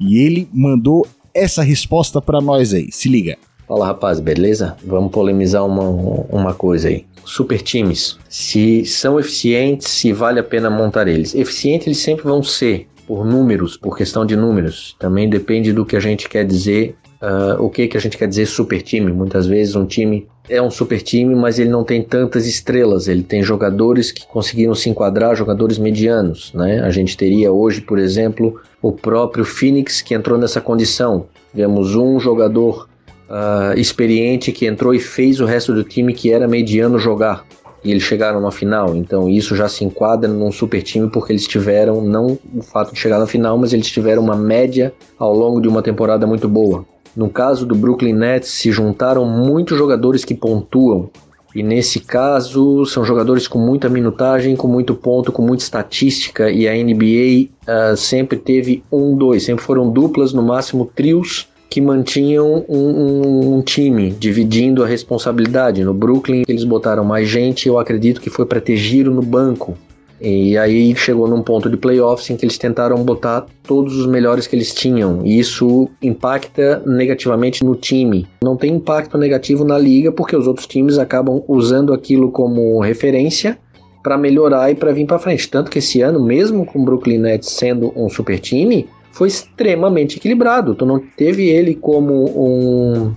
E 0.00 0.18
ele 0.18 0.48
mandou 0.52 1.06
essa 1.32 1.62
resposta 1.62 2.20
para 2.20 2.40
nós 2.40 2.74
aí. 2.74 2.90
Se 2.90 3.08
liga. 3.08 3.38
Fala 3.68 3.86
rapaz, 3.86 4.18
beleza? 4.18 4.76
Vamos 4.84 5.12
polemizar 5.12 5.64
uma, 5.64 5.88
uma 6.28 6.52
coisa 6.52 6.88
aí. 6.88 7.06
Super 7.24 7.62
times, 7.62 8.18
se 8.28 8.84
são 8.84 9.20
eficientes, 9.20 9.86
se 9.86 10.12
vale 10.12 10.40
a 10.40 10.42
pena 10.42 10.68
montar 10.68 11.06
eles. 11.06 11.32
Eficientes 11.32 11.86
eles 11.86 11.98
sempre 11.98 12.24
vão 12.24 12.42
ser, 12.42 12.88
por 13.06 13.24
números, 13.24 13.76
por 13.76 13.96
questão 13.96 14.26
de 14.26 14.34
números. 14.34 14.96
Também 14.98 15.30
depende 15.30 15.72
do 15.72 15.86
que 15.86 15.94
a 15.94 16.00
gente 16.00 16.28
quer 16.28 16.44
dizer, 16.44 16.96
uh, 17.22 17.62
o 17.62 17.70
que, 17.70 17.86
que 17.86 17.96
a 17.96 18.00
gente 18.00 18.18
quer 18.18 18.26
dizer 18.26 18.46
super 18.46 18.82
time. 18.82 19.12
Muitas 19.12 19.46
vezes 19.46 19.76
um 19.76 19.86
time 19.86 20.26
é 20.48 20.60
um 20.60 20.70
super 20.70 21.00
time, 21.00 21.34
mas 21.34 21.58
ele 21.58 21.70
não 21.70 21.84
tem 21.84 22.02
tantas 22.02 22.46
estrelas. 22.46 23.08
Ele 23.08 23.22
tem 23.22 23.42
jogadores 23.42 24.10
que 24.10 24.26
conseguiram 24.26 24.74
se 24.74 24.90
enquadrar, 24.90 25.36
jogadores 25.36 25.78
medianos. 25.78 26.52
Né? 26.52 26.80
A 26.80 26.90
gente 26.90 27.16
teria 27.16 27.52
hoje, 27.52 27.80
por 27.80 27.98
exemplo, 27.98 28.60
o 28.80 28.92
próprio 28.92 29.44
Phoenix 29.44 30.02
que 30.02 30.14
entrou 30.14 30.38
nessa 30.38 30.60
condição. 30.60 31.26
Tivemos 31.50 31.94
um 31.94 32.18
jogador 32.18 32.88
uh, 33.28 33.78
experiente 33.78 34.52
que 34.52 34.66
entrou 34.66 34.94
e 34.94 34.98
fez 34.98 35.40
o 35.40 35.44
resto 35.44 35.72
do 35.72 35.84
time 35.84 36.12
que 36.12 36.32
era 36.32 36.48
mediano 36.48 36.98
jogar. 36.98 37.44
E 37.84 37.90
eles 37.90 38.04
chegaram 38.04 38.40
na 38.40 38.52
final, 38.52 38.94
então 38.94 39.28
isso 39.28 39.56
já 39.56 39.68
se 39.68 39.84
enquadra 39.84 40.28
num 40.28 40.52
super 40.52 40.80
time 40.82 41.10
porque 41.10 41.32
eles 41.32 41.48
tiveram, 41.48 42.00
não 42.00 42.38
o 42.54 42.62
fato 42.62 42.94
de 42.94 43.00
chegar 43.00 43.18
na 43.18 43.26
final, 43.26 43.58
mas 43.58 43.72
eles 43.72 43.90
tiveram 43.90 44.22
uma 44.22 44.36
média 44.36 44.94
ao 45.18 45.34
longo 45.34 45.60
de 45.60 45.66
uma 45.66 45.82
temporada 45.82 46.24
muito 46.24 46.48
boa. 46.48 46.86
No 47.16 47.28
caso 47.28 47.66
do 47.66 47.74
Brooklyn 47.74 48.14
Nets, 48.14 48.48
se 48.48 48.72
juntaram 48.72 49.24
muitos 49.24 49.76
jogadores 49.76 50.24
que 50.24 50.34
pontuam. 50.34 51.10
E 51.54 51.62
nesse 51.62 52.00
caso, 52.00 52.86
são 52.86 53.04
jogadores 53.04 53.46
com 53.46 53.58
muita 53.58 53.88
minutagem, 53.88 54.56
com 54.56 54.66
muito 54.66 54.94
ponto, 54.94 55.30
com 55.30 55.42
muita 55.42 55.62
estatística. 55.62 56.50
E 56.50 56.66
a 56.66 56.72
NBA 56.72 57.48
uh, 57.48 57.92
ah, 57.92 57.96
sempre 57.96 58.38
teve 58.38 58.82
um, 58.90 59.14
dois, 59.14 59.42
sempre 59.42 59.62
foram 59.62 59.90
duplas, 59.90 60.32
no 60.32 60.42
máximo 60.42 60.90
trios 60.94 61.48
que 61.68 61.80
mantinham 61.80 62.64
um, 62.68 62.76
um, 62.78 63.54
um, 63.56 63.62
time, 63.62 64.10
dividindo 64.10 64.84
a 64.84 64.86
responsabilidade. 64.86 65.82
No 65.82 65.94
Brooklyn, 65.94 66.42
eles 66.46 66.64
botaram 66.64 67.02
mais 67.02 67.28
gente, 67.28 67.66
eu 67.66 67.78
acredito 67.78 68.20
que 68.20 68.28
foi 68.28 68.44
para 68.44 68.60
ter 68.60 68.76
giro 68.76 69.10
no 69.10 69.22
banco. 69.22 69.76
E 70.22 70.56
aí 70.56 70.94
chegou 70.94 71.26
num 71.26 71.42
ponto 71.42 71.68
de 71.68 71.76
playoffs 71.76 72.30
em 72.30 72.36
que 72.36 72.44
eles 72.44 72.56
tentaram 72.56 73.02
botar 73.02 73.44
todos 73.64 73.96
os 73.96 74.06
melhores 74.06 74.46
que 74.46 74.54
eles 74.54 74.72
tinham. 74.72 75.26
E 75.26 75.40
isso 75.40 75.88
impacta 76.00 76.80
negativamente 76.86 77.64
no 77.64 77.74
time. 77.74 78.28
Não 78.40 78.56
tem 78.56 78.74
impacto 78.74 79.18
negativo 79.18 79.64
na 79.64 79.76
liga 79.76 80.12
porque 80.12 80.36
os 80.36 80.46
outros 80.46 80.68
times 80.68 80.96
acabam 80.96 81.42
usando 81.48 81.92
aquilo 81.92 82.30
como 82.30 82.80
referência 82.80 83.58
para 84.00 84.16
melhorar 84.16 84.70
e 84.70 84.76
para 84.76 84.92
vir 84.92 85.06
para 85.06 85.18
frente. 85.18 85.50
Tanto 85.50 85.70
que 85.70 85.80
esse 85.80 86.00
ano, 86.02 86.22
mesmo 86.22 86.64
com 86.64 86.80
o 86.80 86.84
Brooklyn 86.84 87.18
Nets 87.18 87.50
sendo 87.50 87.92
um 87.96 88.08
super 88.08 88.38
time, 88.38 88.88
foi 89.10 89.28
extremamente 89.28 90.18
equilibrado. 90.18 90.74
Tu 90.74 90.86
não 90.86 91.00
teve 91.16 91.48
ele 91.48 91.74
como 91.74 92.24
um 92.26 93.12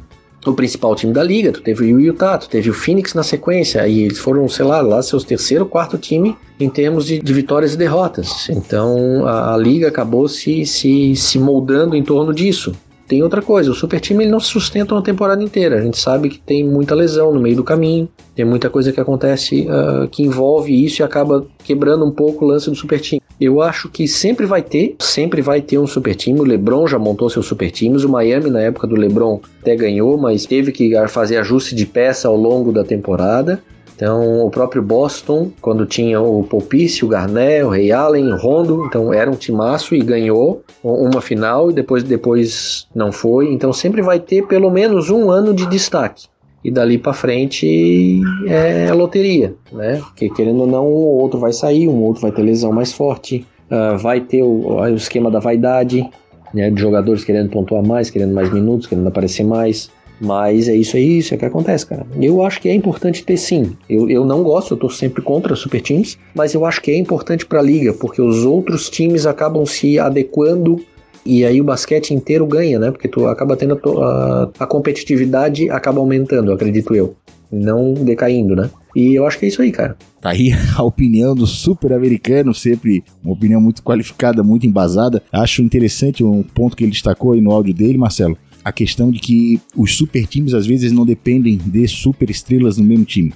o 0.52 0.56
principal 0.56 0.96
time 0.96 1.14
da 1.14 1.24
liga, 1.24 1.52
tu 1.52 1.62
teve 1.62 1.94
o 1.94 2.00
Utah, 2.00 2.38
tu 2.38 2.50
teve 2.50 2.70
o 2.70 2.74
Phoenix 2.74 3.14
na 3.14 3.24
sequência, 3.24 3.88
e 3.88 4.02
eles 4.02 4.20
foram, 4.20 4.48
sei 4.48 4.66
lá, 4.66 4.82
lá 4.82 5.02
seus 5.02 5.24
terceiro, 5.24 5.66
quarto 5.66 5.98
time 5.98 6.38
em 6.60 6.70
termos 6.70 7.06
de, 7.06 7.20
de 7.20 7.34
vitórias 7.34 7.74
e 7.74 7.78
derrotas. 7.78 8.50
Então 8.50 9.26
a, 9.28 9.54
a, 9.54 9.58
liga 9.58 9.88
acabou 9.88 10.28
se, 10.28 10.66
se, 10.66 11.16
se 11.16 11.38
moldando 11.40 11.96
em 11.96 12.04
torno 12.04 12.34
disso. 12.34 12.74
Tem 13.08 13.22
outra 13.22 13.42
coisa, 13.42 13.70
o 13.70 13.76
super 13.76 14.00
time 14.00 14.24
ele 14.24 14.32
não 14.32 14.40
se 14.40 14.48
sustenta 14.48 14.96
uma 14.96 15.02
temporada 15.02 15.44
inteira. 15.44 15.78
A 15.78 15.82
gente 15.82 15.98
sabe 15.98 16.30
que 16.30 16.40
tem 16.40 16.64
muita 16.64 16.96
lesão 16.96 17.32
no 17.32 17.40
meio 17.40 17.56
do 17.56 17.64
caminho, 17.64 18.10
tem 18.36 18.44
muita 18.44 18.70
coisa 18.70 18.92
que 18.92 19.00
acontece 19.00 19.68
uh, 19.68 20.08
que 20.08 20.24
envolve 20.24 20.74
isso 20.84 21.02
e 21.02 21.04
acaba 21.04 21.46
quebrando 21.64 22.04
um 22.04 22.12
pouco 22.12 22.44
o 22.44 22.48
lance 22.48 22.70
do 22.70 22.76
super 22.76 23.00
time. 23.00 23.22
Eu 23.40 23.62
acho 23.62 23.90
que 23.90 24.08
sempre 24.08 24.46
vai 24.46 24.62
ter, 24.62 24.96
sempre 25.00 25.42
vai 25.42 25.62
ter 25.62 25.78
um 25.78 25.86
super 25.86 26.16
time. 26.16 26.40
O 26.40 26.44
LeBron 26.44 26.88
já 26.88 26.98
montou 26.98 27.30
seus 27.30 27.46
super 27.46 27.70
times. 27.70 28.04
O 28.04 28.10
Miami, 28.10 28.50
na 28.50 28.62
época 28.62 28.88
do 28.88 28.96
LeBron, 28.96 29.40
até 29.62 29.76
ganhou, 29.76 30.18
mas 30.18 30.46
teve 30.46 30.72
que 30.72 30.94
fazer 31.08 31.38
ajuste 31.38 31.76
de 31.76 31.86
peça 31.86 32.28
ao 32.28 32.36
longo 32.36 32.72
da 32.72 32.84
temporada. 32.84 33.62
Então, 33.96 34.46
o 34.46 34.50
próprio 34.50 34.82
Boston, 34.82 35.52
quando 35.62 35.86
tinha 35.86 36.20
o 36.20 36.44
Popice, 36.44 37.06
o 37.06 37.08
Garnett, 37.08 37.64
o 37.64 37.70
Ray 37.70 37.94
Allen, 37.94 38.34
o 38.34 38.36
Rondo, 38.36 38.86
então 38.86 39.14
era 39.14 39.32
um 39.32 39.36
timaço 39.36 39.96
e 39.96 40.00
ganhou 40.00 40.64
uma 40.84 41.22
final 41.22 41.72
e 41.72 41.74
depois, 41.74 42.04
depois 42.04 42.88
não 42.94 43.12
foi. 43.12 43.54
Então, 43.54 43.72
sempre 43.72 44.02
vai 44.02 44.20
ter 44.20 44.46
pelo 44.48 44.70
menos 44.70 45.10
um 45.10 45.32
ano 45.32 45.54
de 45.54 45.66
destaque. 45.68 46.26
E 46.62 46.72
dali 46.72 46.98
para 46.98 47.14
frente 47.14 48.22
é 48.48 48.92
loteria, 48.92 49.54
né? 49.72 50.02
Porque 50.04 50.30
querendo 50.32 50.62
ou 50.62 50.68
não, 50.68 50.88
um 50.88 50.96
ou 50.96 51.22
outro 51.22 51.40
vai 51.40 51.54
sair, 51.54 51.88
um 51.88 52.02
outro 52.02 52.24
vai 52.24 52.32
ter 52.32 52.42
lesão 52.42 52.72
mais 52.72 52.92
forte, 52.92 53.46
uh, 53.70 53.96
vai 54.00 54.20
ter 54.20 54.42
o, 54.42 54.72
o 54.72 54.96
esquema 54.96 55.30
da 55.30 55.38
vaidade, 55.40 56.10
né? 56.52 56.72
De 56.72 56.82
jogadores 56.82 57.24
querendo 57.24 57.52
pontuar 57.52 57.86
mais, 57.86 58.10
querendo 58.10 58.34
mais 58.34 58.52
minutos, 58.52 58.88
querendo 58.88 59.08
aparecer 59.08 59.44
mais. 59.44 59.92
Mas 60.20 60.68
é 60.68 60.76
isso 60.76 60.96
aí, 60.96 61.20
isso 61.20 61.34
é 61.34 61.38
o 61.38 61.40
que 61.40 61.46
acontece, 61.46 61.86
cara. 61.86 62.06
Eu 62.20 62.42
acho 62.44 62.62
que 62.62 62.70
é 62.70 62.74
importante 62.74 63.24
ter 63.24 63.38
sim. 63.38 63.76
Eu, 63.90 64.10
eu 64.10 64.26
não 64.26 64.44
gosto, 64.44 64.74
eu 64.74 64.78
tô 64.78 64.90
sempre 64.90 65.22
contra 65.22 65.56
super 65.56 65.82
times, 65.82 66.18
mas 66.34 66.54
eu 66.54 66.66
acho 66.66 66.82
que 66.82 66.92
é 66.92 66.98
importante 66.98 67.46
para 67.46 67.60
a 67.60 67.64
liga, 67.64 67.94
porque 67.94 68.22
os 68.22 68.44
outros 68.44 68.90
times 68.90 69.26
acabam 69.26 69.66
se 69.66 70.00
adequando 70.00 70.80
e 71.26 71.44
aí 71.44 71.60
o 71.60 71.64
basquete 71.64 72.14
inteiro 72.14 72.46
ganha, 72.46 72.78
né? 72.78 72.92
Porque 72.92 73.08
tu 73.08 73.26
acaba 73.28 73.58
tendo 73.58 73.80
a, 74.02 74.50
a 74.60 74.68
competitividade 74.68 75.70
acaba 75.70 76.00
aumentando, 76.00 76.52
acredito 76.52 76.94
eu, 76.94 77.16
não 77.52 77.94
decaindo, 77.94 78.56
né? 78.56 78.70
E 78.96 79.14
eu 79.14 79.26
acho 79.26 79.38
que 79.38 79.46
é 79.46 79.48
isso 79.50 79.62
aí, 79.62 79.72
cara. 79.72 79.98
Tá 80.22 80.30
aí 80.30 80.52
a 80.78 80.84
opinião 80.84 81.36
do 81.36 81.46
super 81.46 81.92
americano, 81.92 82.54
sempre 82.54 83.04
uma 83.24 83.34
opinião 83.34 83.60
muito 83.60 83.84
qualificada, 83.84 84.44
muito 84.44 84.66
embasada. 84.66 85.22
Acho 85.32 85.62
interessante 85.62 86.24
um 86.24 86.42
ponto 86.42 86.78
que 86.78 86.84
ele 86.84 86.92
destacou 86.92 87.34
aí 87.34 87.42
no 87.42 87.52
áudio 87.52 87.74
dele, 87.74 87.98
Marcelo, 87.98 88.38
a 88.66 88.72
questão 88.72 89.12
de 89.12 89.20
que 89.20 89.62
os 89.76 89.96
super 89.96 90.26
times 90.26 90.56
às 90.56 90.66
vezes 90.66 90.92
não 90.92 91.06
dependem 91.06 91.56
de 91.56 91.88
super 91.88 92.32
estrelas 92.32 92.80
no 92.80 92.84
mesmo 92.84 93.06
time. 93.06 93.32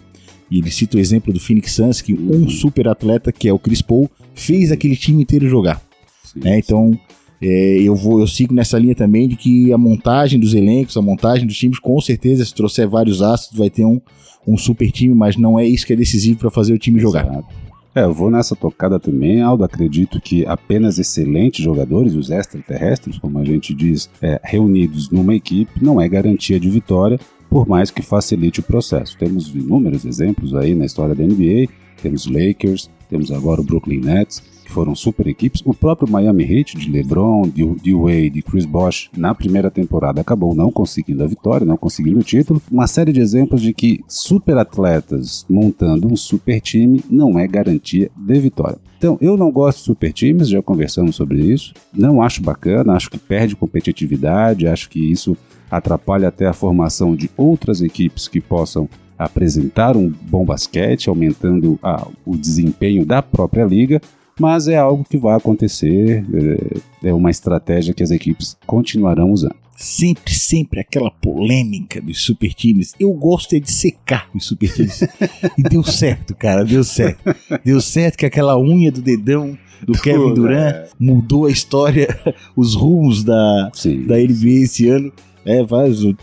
E 0.50 0.58
ele 0.58 0.72
cita 0.72 0.98
o 0.98 1.00
exemplo 1.00 1.32
do 1.32 1.40
Phoenix 1.40 1.74
Suns, 1.74 2.02
que 2.02 2.14
um 2.14 2.50
super 2.50 2.88
atleta, 2.88 3.32
que 3.32 3.48
é 3.48 3.54
o 3.54 3.60
Chris 3.60 3.84
Paul, 3.84 4.10
fez 4.34 4.72
aquele 4.72 4.96
time 4.96 5.22
inteiro 5.22 5.48
jogar. 5.48 5.80
Sim, 6.24 6.40
é, 6.44 6.58
então, 6.58 7.00
é, 7.40 7.80
eu 7.80 7.96
vou, 7.96 8.20
eu 8.20 8.26
sigo 8.26 8.56
nessa 8.56 8.80
linha 8.80 8.96
também 8.96 9.28
de 9.28 9.36
que 9.36 9.72
a 9.72 9.78
montagem 9.78 10.40
dos 10.40 10.56
elencos, 10.56 10.98
a 10.98 11.02
montagem 11.02 11.46
dos 11.46 11.58
times, 11.58 11.78
com 11.78 12.02
certeza, 12.02 12.44
se 12.44 12.56
trouxer 12.56 12.90
vários 12.90 13.22
astros, 13.22 13.56
vai 13.56 13.70
ter 13.70 13.86
um, 13.86 14.02
um 14.48 14.58
super 14.58 14.92
time, 14.92 15.14
mas 15.14 15.38
não 15.38 15.60
é 15.60 15.64
isso 15.64 15.86
que 15.86 15.94
é 15.94 15.96
decisivo 15.96 16.40
para 16.40 16.50
fazer 16.50 16.74
o 16.74 16.80
time 16.80 17.00
Exato. 17.00 17.46
É, 17.96 18.04
eu 18.04 18.14
vou 18.14 18.30
nessa 18.30 18.56
tocada 18.56 19.00
também, 19.00 19.42
Aldo. 19.42 19.64
Acredito 19.64 20.22
que 20.22 20.46
apenas 20.46 21.00
excelentes 21.00 21.64
jogadores, 21.64 22.14
os 22.14 22.30
extraterrestres, 22.30 23.18
como 23.18 23.40
a 23.40 23.46
gente 23.46 23.74
diz, 23.74 24.10
é, 24.22 24.40
reunidos 24.44 25.10
numa 25.10 25.34
equipe, 25.34 25.84
não 25.84 26.00
é 26.00 26.08
garantia 26.08 26.60
de 26.60 26.70
vitória, 26.70 27.20
por 27.50 27.68
mais 27.68 27.90
que 27.90 28.02
facilite 28.02 28.60
o 28.60 28.64
processo. 28.64 29.18
Temos 29.18 29.54
inúmeros 29.54 30.06
exemplos 30.06 30.54
aí 30.54 30.76
na 30.76 30.86
história 30.86 31.16
da 31.16 31.24
NBA, 31.24 31.68
temos 32.02 32.28
Lakers, 32.28 32.90
temos 33.10 33.32
agora 33.32 33.60
o 33.60 33.64
Brooklyn 33.64 34.02
Nets, 34.02 34.44
que 34.70 34.74
foram 34.74 34.96
super 34.96 35.28
equipes. 35.28 35.64
O 35.66 35.74
próprio 35.74 36.10
Miami 36.10 36.44
Heat, 36.44 36.78
de 36.78 36.92
LeBron, 36.92 37.50
de, 37.50 37.66
de 37.82 37.94
Wade, 37.94 38.30
de 38.30 38.42
Chris 38.44 38.66
Bosh, 38.66 39.10
na 39.18 39.34
primeira 39.34 39.72
temporada 39.72 40.22
acabou 40.22 40.54
não 40.54 40.72
conseguindo 40.72 41.24
a 41.24 41.28
vitória, 41.28 41.66
não 41.66 41.76
conseguindo 41.76 42.20
o 42.20 42.24
título. 42.24 42.62
Uma 42.72 42.86
série 42.86 43.12
de 43.12 43.20
exemplos 43.20 43.62
de 43.62 43.74
que 43.74 44.02
super 44.08 44.58
atletas 44.58 45.46
montando 45.50 46.08
um 46.08 46.16
super 46.16 46.62
time 46.62 47.04
não 47.10 47.38
é 47.40 47.48
garantia 47.48 48.12
de 48.16 48.40
vitória. 48.40 48.78
Então, 48.98 49.18
eu 49.20 49.36
não 49.36 49.52
gosto 49.52 49.80
de 49.80 49.86
super 49.86 50.14
times, 50.14 50.50
já 50.50 50.62
conversamos 50.62 51.16
sobre 51.16 51.40
isso. 51.40 51.74
Não 51.92 52.22
acho 52.22 52.44
bacana, 52.44 52.94
acho 52.94 53.10
que 53.10 53.18
perde 53.18 53.56
competitividade, 53.56 54.68
acho 54.68 54.90
que 54.90 55.00
isso 55.00 55.36
atrapalha 55.72 56.28
até 56.28 56.46
a 56.46 56.54
formação 56.54 57.16
de 57.16 57.30
outras 57.36 57.82
equipes 57.82 58.28
que 58.28 58.42
possam 58.42 58.88
apresentar 59.18 59.98
um 59.98 60.10
bom 60.10 60.46
basquete, 60.46 61.10
aumentando 61.10 61.80
o 62.26 62.38
desempenho 62.38 63.06
da 63.06 63.22
própria 63.22 63.66
liga 63.66 64.02
mas 64.40 64.68
é 64.68 64.78
algo 64.78 65.04
que 65.04 65.18
vai 65.18 65.36
acontecer, 65.36 66.26
é, 67.04 67.10
é 67.10 67.14
uma 67.14 67.30
estratégia 67.30 67.94
que 67.94 68.04
as 68.04 68.12
equipes 68.12 68.58
continuarão 68.66 69.32
usando 69.32 69.56
sempre, 69.80 70.34
sempre 70.34 70.82
aquela 70.82 71.10
polêmica 71.10 72.02
dos 72.02 72.22
super 72.22 72.54
times. 72.54 72.94
Eu 73.00 73.14
gosto 73.14 73.56
é 73.56 73.60
de 73.60 73.72
secar 73.72 74.30
os 74.36 74.46
super 74.46 74.72
times. 74.72 75.02
e 75.58 75.64
deu 75.64 75.82
certo, 75.84 76.36
cara, 76.36 76.66
deu 76.66 76.84
certo. 76.84 77.34
Deu 77.64 77.80
certo 77.80 78.18
que 78.18 78.26
aquela 78.26 78.60
unha 78.60 78.92
do 78.92 79.02
dedão 79.02 79.58
do 79.80 79.94
Tudo, 79.94 80.02
Kevin 80.02 80.34
Durant 80.34 80.76
é. 80.76 80.90
mudou 81.00 81.46
a 81.46 81.52
história, 81.52 82.08
os 82.56 82.76
rumos 82.76 83.24
da, 83.24 83.72
da 84.06 84.18
NBA 84.18 84.64
esse 84.64 84.90
ano. 84.90 85.12
É, 85.46 85.62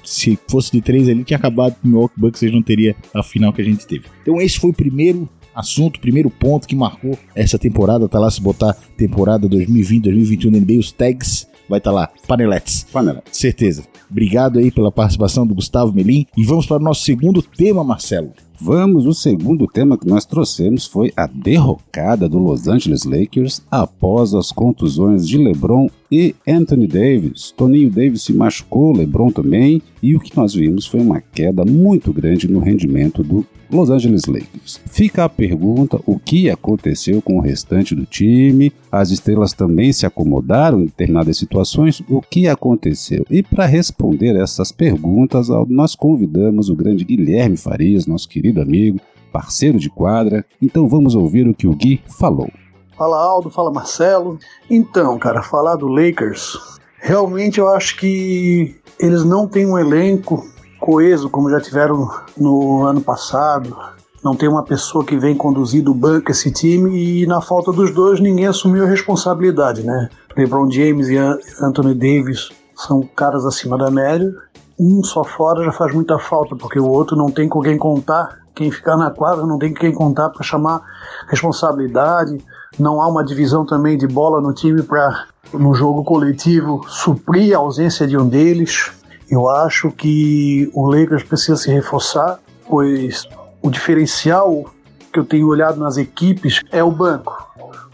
se 0.04 0.38
fosse 0.46 0.70
de 0.70 0.82
três 0.82 1.08
ali, 1.08 1.24
tinha 1.24 1.38
acabado 1.38 1.74
com 1.80 1.88
o 1.88 1.90
Milwaukee 1.90 2.20
Bucks, 2.20 2.38
vocês 2.38 2.52
não 2.52 2.62
teria 2.62 2.94
a 3.14 3.22
final 3.22 3.52
que 3.52 3.62
a 3.62 3.64
gente 3.64 3.86
teve. 3.86 4.04
Então 4.22 4.40
esse 4.40 4.60
foi 4.60 4.70
o 4.70 4.74
primeiro 4.74 5.28
assunto, 5.56 5.98
primeiro 5.98 6.28
ponto 6.28 6.68
que 6.68 6.76
marcou 6.76 7.18
essa 7.34 7.58
temporada, 7.58 8.08
tá 8.08 8.18
lá 8.18 8.30
se 8.30 8.40
botar 8.40 8.74
temporada 8.96 9.48
2020-2021 9.48 10.50
da 10.50 10.60
NBA, 10.60 10.78
os 10.78 10.92
tags 10.92 11.48
vai 11.68 11.78
estar 11.78 11.90
tá 11.90 11.94
lá. 11.94 12.10
Paneletes. 12.26 12.86
Paneletes. 12.92 13.36
Certeza. 13.36 13.84
Obrigado 14.10 14.58
aí 14.58 14.70
pela 14.70 14.92
participação 14.92 15.46
do 15.46 15.54
Gustavo 15.54 15.92
Melim. 15.92 16.26
E 16.36 16.44
vamos 16.44 16.66
para 16.66 16.76
o 16.76 16.84
nosso 16.84 17.02
segundo 17.02 17.42
tema, 17.42 17.82
Marcelo. 17.82 18.30
Vamos, 18.58 19.04
o 19.04 19.12
segundo 19.12 19.66
tema 19.66 19.98
que 19.98 20.08
nós 20.08 20.24
trouxemos 20.24 20.86
foi 20.86 21.12
a 21.16 21.26
derrocada 21.26 22.28
do 22.28 22.38
Los 22.38 22.68
Angeles 22.68 23.04
Lakers 23.04 23.62
após 23.70 24.32
as 24.32 24.50
contusões 24.50 25.28
de 25.28 25.36
LeBron 25.36 25.90
e 26.10 26.34
Anthony 26.48 26.86
Davis. 26.86 27.52
Toninho 27.54 27.90
Davis 27.90 28.22
se 28.22 28.32
machucou, 28.32 28.96
LeBron 28.96 29.30
também, 29.30 29.82
e 30.02 30.16
o 30.16 30.20
que 30.20 30.34
nós 30.34 30.54
vimos 30.54 30.86
foi 30.86 31.00
uma 31.00 31.20
queda 31.20 31.64
muito 31.66 32.12
grande 32.12 32.48
no 32.48 32.60
rendimento 32.60 33.22
do 33.22 33.44
Los 33.70 33.90
Angeles 33.90 34.26
Lakers. 34.26 34.80
Fica 34.86 35.24
a 35.24 35.28
pergunta: 35.28 36.00
o 36.06 36.18
que 36.18 36.48
aconteceu 36.50 37.20
com 37.20 37.38
o 37.38 37.40
restante 37.40 37.94
do 37.94 38.06
time? 38.06 38.72
As 38.90 39.10
estrelas 39.10 39.52
também 39.52 39.92
se 39.92 40.06
acomodaram 40.06 40.80
em 40.80 40.86
determinadas 40.86 41.36
situações? 41.36 42.02
O 42.08 42.20
que 42.20 42.48
aconteceu? 42.48 43.24
E 43.30 43.42
para 43.42 43.66
responder 43.66 44.36
essas 44.36 44.72
perguntas, 44.72 45.48
nós 45.68 45.94
convidamos 45.94 46.68
o 46.68 46.76
grande 46.76 47.04
Guilherme 47.04 47.56
Farias, 47.56 48.06
nosso 48.06 48.28
querido 48.28 48.60
amigo, 48.60 49.00
parceiro 49.32 49.78
de 49.78 49.90
quadra. 49.90 50.44
Então 50.62 50.88
vamos 50.88 51.14
ouvir 51.14 51.46
o 51.48 51.54
que 51.54 51.66
o 51.66 51.74
Gui 51.74 52.00
falou. 52.06 52.50
Fala 52.96 53.22
Aldo, 53.22 53.50
fala 53.50 53.70
Marcelo. 53.70 54.38
Então, 54.70 55.18
cara, 55.18 55.42
falar 55.42 55.76
do 55.76 55.86
Lakers, 55.86 56.56
realmente 56.98 57.60
eu 57.60 57.68
acho 57.68 57.98
que 57.98 58.74
eles 58.98 59.22
não 59.22 59.46
têm 59.46 59.66
um 59.66 59.78
elenco 59.78 60.46
coeso 60.80 61.28
como 61.30 61.50
já 61.50 61.60
tiveram 61.60 62.08
no 62.36 62.84
ano 62.84 63.00
passado. 63.00 63.76
Não 64.22 64.34
tem 64.34 64.48
uma 64.48 64.64
pessoa 64.64 65.04
que 65.04 65.16
vem 65.16 65.36
conduzir 65.36 65.82
do 65.82 65.94
banco 65.94 66.30
esse 66.30 66.50
time 66.50 67.22
e 67.22 67.26
na 67.26 67.40
falta 67.40 67.72
dos 67.72 67.92
dois 67.94 68.18
ninguém 68.18 68.46
assumiu 68.46 68.84
a 68.84 68.88
responsabilidade, 68.88 69.82
né? 69.82 70.08
LeBron 70.36 70.70
James 70.70 71.08
e 71.08 71.16
Anthony 71.60 71.94
Davis 71.94 72.50
são 72.74 73.02
caras 73.14 73.46
acima 73.46 73.78
da 73.78 73.90
média. 73.90 74.32
Um 74.78 75.02
só 75.02 75.24
fora 75.24 75.64
já 75.64 75.72
faz 75.72 75.94
muita 75.94 76.18
falta, 76.18 76.54
porque 76.54 76.78
o 76.78 76.88
outro 76.88 77.16
não 77.16 77.30
tem 77.30 77.48
com 77.48 77.60
quem 77.60 77.78
contar. 77.78 78.40
Quem 78.54 78.70
ficar 78.70 78.96
na 78.96 79.10
quadra 79.10 79.46
não 79.46 79.58
tem 79.58 79.72
com 79.72 79.80
quem 79.80 79.92
contar 79.92 80.30
para 80.30 80.42
chamar 80.42 80.82
responsabilidade. 81.28 82.38
Não 82.78 83.00
há 83.00 83.08
uma 83.08 83.24
divisão 83.24 83.64
também 83.64 83.96
de 83.96 84.06
bola 84.06 84.40
no 84.40 84.52
time 84.52 84.82
para, 84.82 85.26
no 85.52 85.72
jogo 85.72 86.04
coletivo, 86.04 86.84
suprir 86.88 87.54
a 87.54 87.58
ausência 87.58 88.06
de 88.06 88.18
um 88.18 88.28
deles. 88.28 88.92
Eu 89.28 89.48
acho 89.48 89.90
que 89.90 90.70
o 90.72 90.88
Lakers 90.88 91.24
precisa 91.24 91.56
se 91.56 91.70
reforçar, 91.70 92.38
pois 92.68 93.28
o 93.62 93.70
diferencial 93.70 94.70
que 95.12 95.18
eu 95.18 95.24
tenho 95.24 95.48
olhado 95.48 95.78
nas 95.80 95.96
equipes 95.96 96.62
é 96.70 96.82
o 96.82 96.90
banco. 96.90 97.34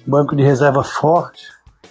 Banco 0.07 0.37
de 0.37 0.43
reserva 0.43 0.83
forte, 0.83 1.43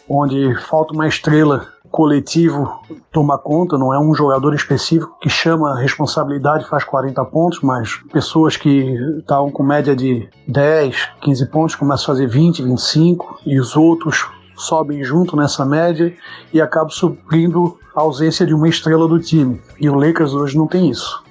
onde 0.08 0.54
falta 0.56 0.94
uma 0.94 1.08
estrela 1.08 1.68
coletivo 1.90 2.82
toma 3.12 3.38
conta, 3.38 3.78
não 3.78 3.94
é 3.94 4.00
um 4.00 4.16
jogador 4.16 4.54
específico 4.54 5.18
que 5.20 5.30
chama 5.30 5.78
responsabilidade, 5.78 6.68
faz 6.68 6.84
40 6.84 7.24
pontos, 7.26 7.60
mas 7.62 7.98
pessoas 8.12 8.56
que 8.56 8.96
estavam 9.20 9.52
com 9.52 9.62
média 9.62 9.96
de 9.96 10.30
10, 10.48 11.10
15 11.22 11.46
pontos 11.48 11.76
começam 11.76 12.06
a 12.06 12.16
fazer 12.16 12.28
20, 12.28 12.64
25 12.64 13.40
e 13.46 13.60
os 13.60 13.76
outros 13.76 14.26
sobem 14.62 15.04
junto 15.04 15.36
nessa 15.36 15.66
média 15.66 16.14
e 16.54 16.62
acabam 16.62 16.90
suprindo 16.90 17.78
a 17.96 18.02
ausência 18.02 18.46
de 18.46 18.54
uma 18.54 18.68
estrela 18.68 19.08
do 19.08 19.20
time. 19.20 19.62
E 19.80 19.90
o 19.90 19.96
Lakers 19.96 20.34
hoje 20.34 20.58
não 20.58 20.68
tem 20.68 20.90
isso. 20.90 21.24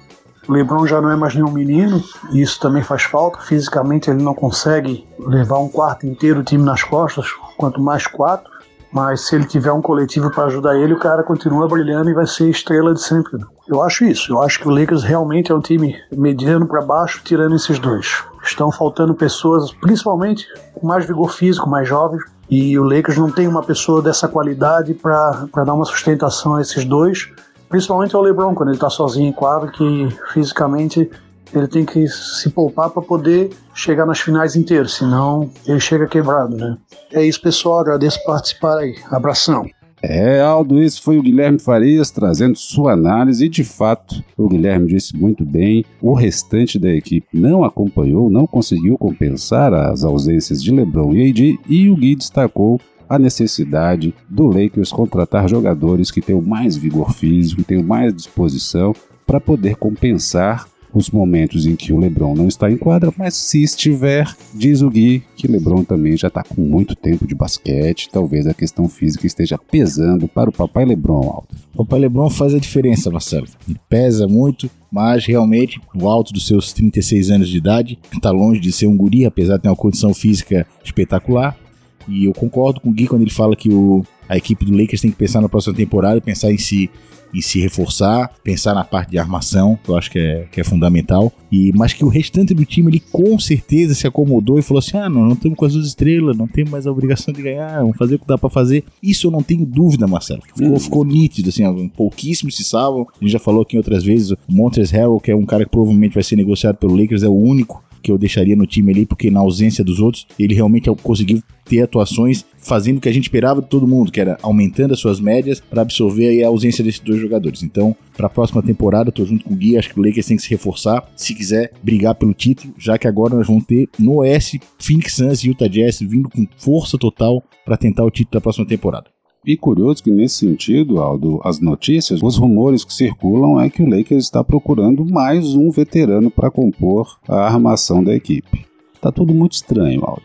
O 0.47 0.53
LeBron 0.53 0.87
já 0.87 0.99
não 0.99 1.11
é 1.11 1.15
mais 1.15 1.35
nenhum 1.35 1.51
menino, 1.51 2.03
e 2.31 2.41
isso 2.41 2.59
também 2.59 2.81
faz 2.81 3.03
falta. 3.03 3.39
Fisicamente 3.41 4.09
ele 4.09 4.23
não 4.23 4.33
consegue 4.33 5.07
levar 5.19 5.59
um 5.59 5.69
quarto 5.69 6.05
inteiro 6.07 6.39
o 6.39 6.43
time 6.43 6.63
nas 6.63 6.83
costas, 6.83 7.27
quanto 7.57 7.79
mais 7.79 8.07
quatro. 8.07 8.49
Mas 8.91 9.21
se 9.21 9.35
ele 9.35 9.45
tiver 9.45 9.71
um 9.71 9.81
coletivo 9.81 10.29
para 10.29 10.45
ajudar 10.45 10.75
ele, 10.75 10.93
o 10.93 10.99
cara 10.99 11.23
continua 11.23 11.67
brilhando 11.67 12.09
e 12.09 12.13
vai 12.13 12.27
ser 12.27 12.49
estrela 12.49 12.93
de 12.93 13.01
sempre. 13.01 13.39
Eu 13.65 13.81
acho 13.81 14.03
isso. 14.03 14.33
Eu 14.33 14.41
acho 14.41 14.59
que 14.59 14.67
o 14.67 14.71
Lakers 14.71 15.03
realmente 15.03 15.51
é 15.51 15.55
um 15.55 15.61
time 15.61 15.95
mediano 16.11 16.67
para 16.67 16.81
baixo, 16.81 17.21
tirando 17.23 17.55
esses 17.55 17.79
dois. 17.79 18.21
Estão 18.43 18.69
faltando 18.69 19.13
pessoas, 19.13 19.71
principalmente 19.75 20.45
com 20.73 20.85
mais 20.85 21.05
vigor 21.05 21.31
físico, 21.31 21.69
mais 21.69 21.87
jovens, 21.87 22.21
e 22.51 22.77
o 22.77 22.83
Lakers 22.83 23.17
não 23.17 23.31
tem 23.31 23.47
uma 23.47 23.63
pessoa 23.63 24.01
dessa 24.01 24.27
qualidade 24.27 24.93
para 24.93 25.47
dar 25.65 25.73
uma 25.73 25.85
sustentação 25.85 26.55
a 26.55 26.61
esses 26.61 26.83
dois, 26.83 27.29
principalmente 27.69 28.13
ao 28.13 28.21
LeBron, 28.21 28.53
quando 28.53 28.69
ele 28.69 28.75
está 28.75 28.89
sozinho 28.89 29.29
em 29.29 29.31
quadro, 29.31 29.71
que 29.71 30.09
fisicamente 30.33 31.09
ele 31.53 31.67
tem 31.67 31.85
que 31.85 32.05
se 32.09 32.49
poupar 32.49 32.89
para 32.89 33.01
poder 33.01 33.51
chegar 33.73 34.05
nas 34.05 34.19
finais 34.19 34.57
inteiras, 34.57 34.93
senão 34.93 35.49
ele 35.65 35.79
chega 35.79 36.05
quebrado, 36.07 36.57
né? 36.57 36.77
É 37.11 37.23
isso, 37.23 37.41
pessoal. 37.41 37.79
Agradeço 37.79 38.17
por 38.19 38.33
participar 38.33 38.79
aí. 38.79 38.95
Abração. 39.09 39.65
É, 40.03 40.41
Aldo, 40.41 40.81
esse 40.81 40.99
foi 40.99 41.19
o 41.19 41.21
Guilherme 41.21 41.59
Farias 41.59 42.09
trazendo 42.09 42.57
sua 42.57 42.93
análise. 42.93 43.45
E, 43.45 43.49
de 43.49 43.63
fato, 43.63 44.23
o 44.35 44.47
Guilherme 44.47 44.87
disse 44.87 45.15
muito 45.15 45.45
bem, 45.45 45.85
o 46.01 46.13
restante 46.13 46.79
da 46.79 46.91
equipe 46.91 47.27
não 47.31 47.63
acompanhou, 47.63 48.29
não 48.29 48.47
conseguiu 48.47 48.97
compensar 48.97 49.73
as 49.73 50.03
ausências 50.03 50.63
de 50.63 50.71
LeBron 50.71 51.13
e 51.13 51.29
AD 51.29 51.59
e 51.69 51.89
o 51.89 51.95
Gui 51.95 52.15
destacou 52.15 52.79
a 53.07 53.19
necessidade 53.19 54.15
do 54.29 54.47
Lakers 54.47 54.91
contratar 54.91 55.47
jogadores 55.47 56.09
que 56.09 56.21
tenham 56.21 56.41
mais 56.41 56.77
vigor 56.77 57.13
físico, 57.13 57.63
tenham 57.63 57.83
mais 57.83 58.13
disposição 58.13 58.95
para 59.27 59.39
poder 59.39 59.75
compensar 59.75 60.65
os 60.93 61.09
momentos 61.09 61.65
em 61.65 61.75
que 61.75 61.93
o 61.93 61.97
LeBron 61.97 62.35
não 62.35 62.47
está 62.47 62.69
em 62.71 62.77
quadra, 62.77 63.13
mas 63.17 63.35
se 63.35 63.63
estiver, 63.63 64.33
diz 64.53 64.81
o 64.81 64.89
Gui 64.89 65.23
que 65.35 65.47
LeBron 65.47 65.83
também 65.83 66.15
já 66.15 66.27
está 66.27 66.43
com 66.43 66.61
muito 66.61 66.95
tempo 66.95 67.25
de 67.25 67.33
basquete, 67.33 68.09
talvez 68.11 68.45
a 68.45 68.53
questão 68.53 68.87
física 68.87 69.25
esteja 69.25 69.57
pesando 69.57 70.27
para 70.27 70.49
o 70.49 70.53
papai 70.53 70.85
LeBron 70.85 71.21
alto. 71.21 71.55
O 71.73 71.77
papai 71.77 72.01
LeBron 72.01 72.29
faz 72.29 72.53
a 72.53 72.59
diferença, 72.59 73.09
Marcelo. 73.09 73.47
Ele 73.67 73.79
pesa 73.89 74.27
muito, 74.27 74.69
mas 74.91 75.25
realmente, 75.25 75.79
no 75.95 76.07
alto 76.07 76.31
dos 76.31 76.45
seus 76.45 76.73
36 76.73 77.31
anos 77.31 77.49
de 77.49 77.57
idade, 77.57 77.97
está 78.13 78.29
longe 78.29 78.59
de 78.59 78.71
ser 78.71 78.87
um 78.87 78.95
guri, 78.95 79.25
apesar 79.25 79.57
de 79.57 79.63
ter 79.63 79.69
uma 79.69 79.75
condição 79.75 80.13
física 80.13 80.67
espetacular. 80.83 81.57
E 82.07 82.25
eu 82.25 82.33
concordo 82.33 82.79
com 82.81 82.89
o 82.89 82.93
Gui 82.93 83.07
quando 83.07 83.21
ele 83.21 83.31
fala 83.31 83.55
que 83.55 83.69
o, 83.69 84.03
a 84.27 84.37
equipe 84.37 84.65
do 84.65 84.75
Lakers 84.75 85.01
tem 85.01 85.11
que 85.11 85.17
pensar 85.17 85.41
na 85.41 85.49
próxima 85.49 85.75
temporada, 85.75 86.21
pensar 86.21 86.51
em 86.51 86.57
se 86.57 86.89
e 87.33 87.41
se 87.41 87.59
reforçar, 87.59 88.31
pensar 88.43 88.73
na 88.73 88.83
parte 88.83 89.11
de 89.11 89.17
armação, 89.17 89.79
que 89.83 89.89
eu 89.89 89.97
acho 89.97 90.11
que 90.11 90.19
é, 90.19 90.47
que 90.51 90.59
é 90.59 90.63
fundamental. 90.63 91.31
E 91.51 91.71
mas 91.73 91.93
que 91.93 92.03
o 92.03 92.07
restante 92.07 92.53
do 92.53 92.65
time 92.65 92.91
ele 92.91 92.99
com 92.99 93.37
certeza 93.39 93.95
se 93.95 94.07
acomodou 94.07 94.59
e 94.59 94.61
falou 94.61 94.79
assim: 94.79 94.97
"Ah, 94.97 95.09
não, 95.09 95.25
não 95.25 95.35
temos 95.35 95.57
com 95.57 95.65
as 95.65 95.73
duas 95.73 95.87
estrelas, 95.87 96.37
não 96.37 96.47
temos 96.47 96.71
mais 96.71 96.87
a 96.87 96.91
obrigação 96.91 97.33
de 97.33 97.41
ganhar, 97.41 97.79
vamos 97.79 97.97
fazer 97.97 98.15
o 98.15 98.19
que 98.19 98.27
dá 98.27 98.37
para 98.37 98.49
fazer". 98.49 98.83
Isso 99.01 99.27
eu 99.27 99.31
não 99.31 99.41
tenho 99.41 99.65
dúvida, 99.65 100.07
Marcelo. 100.07 100.41
Ficou, 100.41 100.73
hum. 100.73 100.79
ficou 100.79 101.05
nítido 101.05 101.49
assim, 101.49 101.87
pouquíssimos 101.89 102.55
se 102.55 102.63
salvam. 102.63 103.07
A 103.09 103.23
gente 103.23 103.31
já 103.31 103.39
falou 103.39 103.61
aqui 103.61 103.77
outras 103.77 104.03
vezes, 104.03 104.31
o 104.31 104.37
Montres 104.49 104.91
Harrell, 104.91 105.19
que 105.19 105.31
é 105.31 105.35
um 105.35 105.45
cara 105.45 105.63
que 105.63 105.71
provavelmente 105.71 106.13
vai 106.13 106.23
ser 106.23 106.35
negociado 106.35 106.77
pelo 106.77 106.95
Lakers, 106.95 107.23
é 107.23 107.29
o 107.29 107.35
único 107.35 107.83
que 108.01 108.11
eu 108.11 108.17
deixaria 108.17 108.55
no 108.55 108.65
time 108.65 108.91
ali, 108.91 109.05
porque 109.05 109.31
na 109.31 109.39
ausência 109.39 109.83
dos 109.83 109.99
outros, 109.99 110.27
ele 110.37 110.53
realmente 110.53 110.89
conseguiu 111.01 111.41
ter 111.65 111.81
atuações 111.81 112.45
fazendo 112.57 112.97
o 112.97 113.01
que 113.01 113.07
a 113.07 113.13
gente 113.13 113.23
esperava 113.23 113.61
de 113.61 113.67
todo 113.67 113.87
mundo, 113.87 114.11
que 114.11 114.19
era 114.19 114.37
aumentando 114.41 114.93
as 114.93 114.99
suas 114.99 115.19
médias 115.19 115.59
para 115.59 115.81
absorver 115.81 116.43
a 116.43 116.47
ausência 116.47 116.83
desses 116.83 116.99
dois 116.99 117.19
jogadores. 117.19 117.63
Então, 117.63 117.95
para 118.15 118.27
a 118.27 118.29
próxima 118.29 118.61
temporada, 118.61 119.11
tô 119.11 119.25
junto 119.25 119.45
com 119.45 119.53
o 119.53 119.57
Gui, 119.57 119.77
acho 119.77 119.93
que 119.93 119.99
o 119.99 120.03
Lakers 120.03 120.25
tem 120.25 120.37
que 120.37 120.43
se 120.43 120.49
reforçar 120.49 121.09
se 121.15 121.33
quiser 121.33 121.71
brigar 121.81 122.15
pelo 122.15 122.33
título, 122.33 122.73
já 122.77 122.97
que 122.97 123.07
agora 123.07 123.35
nós 123.35 123.47
vamos 123.47 123.65
ter 123.65 123.87
no 123.97 124.17
Oeste 124.17 124.59
Phoenix 124.77 125.15
Suns 125.15 125.43
e 125.43 125.47
Utah 125.47 125.67
Jazz 125.67 125.99
vindo 126.01 126.29
com 126.29 126.45
força 126.57 126.97
total 126.97 127.43
para 127.65 127.77
tentar 127.77 128.03
o 128.03 128.11
título 128.11 128.33
da 128.33 128.41
próxima 128.41 128.65
temporada. 128.65 129.20
E 129.45 129.57
curioso 129.57 130.03
que 130.03 130.11
nesse 130.11 130.35
sentido, 130.35 130.99
Aldo, 130.99 131.41
as 131.43 131.59
notícias, 131.59 132.21
os 132.21 132.37
rumores 132.37 132.85
que 132.85 132.93
circulam 132.93 133.59
é 133.59 133.71
que 133.71 133.81
o 133.81 133.89
Lakers 133.89 134.25
está 134.25 134.43
procurando 134.43 135.03
mais 135.03 135.55
um 135.55 135.71
veterano 135.71 136.29
para 136.29 136.51
compor 136.51 137.17
a 137.27 137.47
armação 137.47 138.03
da 138.03 138.13
equipe. 138.13 138.65
Tá 139.01 139.11
tudo 139.11 139.33
muito 139.33 139.53
estranho, 139.53 140.01
Aldo. 140.05 140.21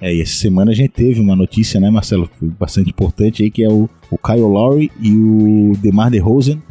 É, 0.00 0.14
e 0.14 0.22
essa 0.22 0.34
semana 0.34 0.70
a 0.70 0.74
gente 0.74 0.90
teve 0.90 1.20
uma 1.20 1.34
notícia, 1.34 1.80
né, 1.80 1.90
Marcelo, 1.90 2.30
bastante 2.40 2.90
importante 2.90 3.42
aí, 3.42 3.50
que 3.50 3.64
é 3.64 3.68
o, 3.68 3.90
o 4.08 4.16
Kyle 4.16 4.40
Lowry 4.40 4.90
e 5.00 5.12
o 5.12 5.72
DeMar 5.76 6.10
DeRozan 6.10 6.62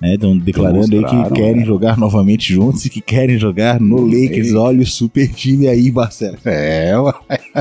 né? 0.00 0.14
Estão 0.14 0.36
declarando 0.36 0.96
aí 0.96 1.04
que 1.04 1.34
querem 1.34 1.62
é. 1.62 1.64
jogar 1.64 1.96
novamente 1.98 2.52
juntos 2.52 2.84
e 2.84 2.90
que 2.90 3.00
querem 3.00 3.38
jogar 3.38 3.80
no 3.80 4.04
Lakers. 4.04 4.54
Olha 4.54 4.82
o 4.82 4.86
super 4.86 5.28
time 5.28 5.68
aí, 5.68 5.90
Marcelo. 5.90 6.38
É, 6.44 6.92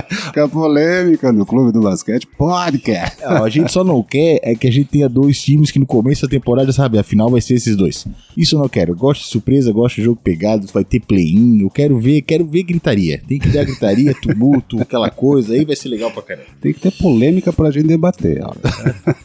fica 0.10 0.48
polêmica 0.48 1.32
no 1.32 1.46
Clube 1.46 1.72
do 1.72 1.82
Basquete 1.82 2.28
Podcast. 2.38 3.22
Não, 3.22 3.44
a 3.44 3.50
gente 3.50 3.72
só 3.72 3.84
não 3.84 4.04
quer 4.04 4.40
é 4.44 4.56
que 4.56 4.68
a 4.68 4.72
gente 4.72 4.90
tenha 4.90 5.10
dois 5.10 5.42
times 5.42 5.72
que 5.72 5.80
no 5.80 5.86
começo 5.86 6.22
da 6.24 6.28
temporada, 6.28 6.72
sabe, 6.72 6.98
a 6.98 7.04
final 7.04 7.30
vai 7.30 7.42
ser 7.42 7.56
esses 7.56 7.76
dois. 7.76 8.06
Isso 8.36 8.56
eu 8.56 8.60
não 8.60 8.70
quero. 8.70 8.92
Eu 8.92 8.96
gosto 8.96 9.22
de 9.22 9.28
surpresa, 9.28 9.72
gosto 9.72 9.96
de 9.98 10.04
jogo 10.04 10.20
pegado, 10.24 10.68
vai 10.74 10.84
ter 10.84 11.00
play-in. 11.00 11.62
Eu 11.62 11.70
quero 11.70 12.00
ver, 12.00 12.22
quero 12.22 12.46
ver 12.46 12.64
gritaria. 12.64 13.22
Tem 13.28 13.40
que 13.40 13.50
ter 13.50 13.66
gritaria, 13.66 14.14
tumulto, 14.22 14.82
aquela 14.82 15.10
coisa, 15.10 15.54
aí 15.54 15.66
vai 15.66 15.76
ser 15.76 15.90
legal 15.90 16.12
pra 16.12 16.22
caramba. 16.22 16.48
Tem 16.62 16.74
que 16.74 16.80
ter 16.80 16.92
polêmica 16.92 17.52
pra 17.52 17.72
gente 17.72 17.88
debater. 17.88 18.42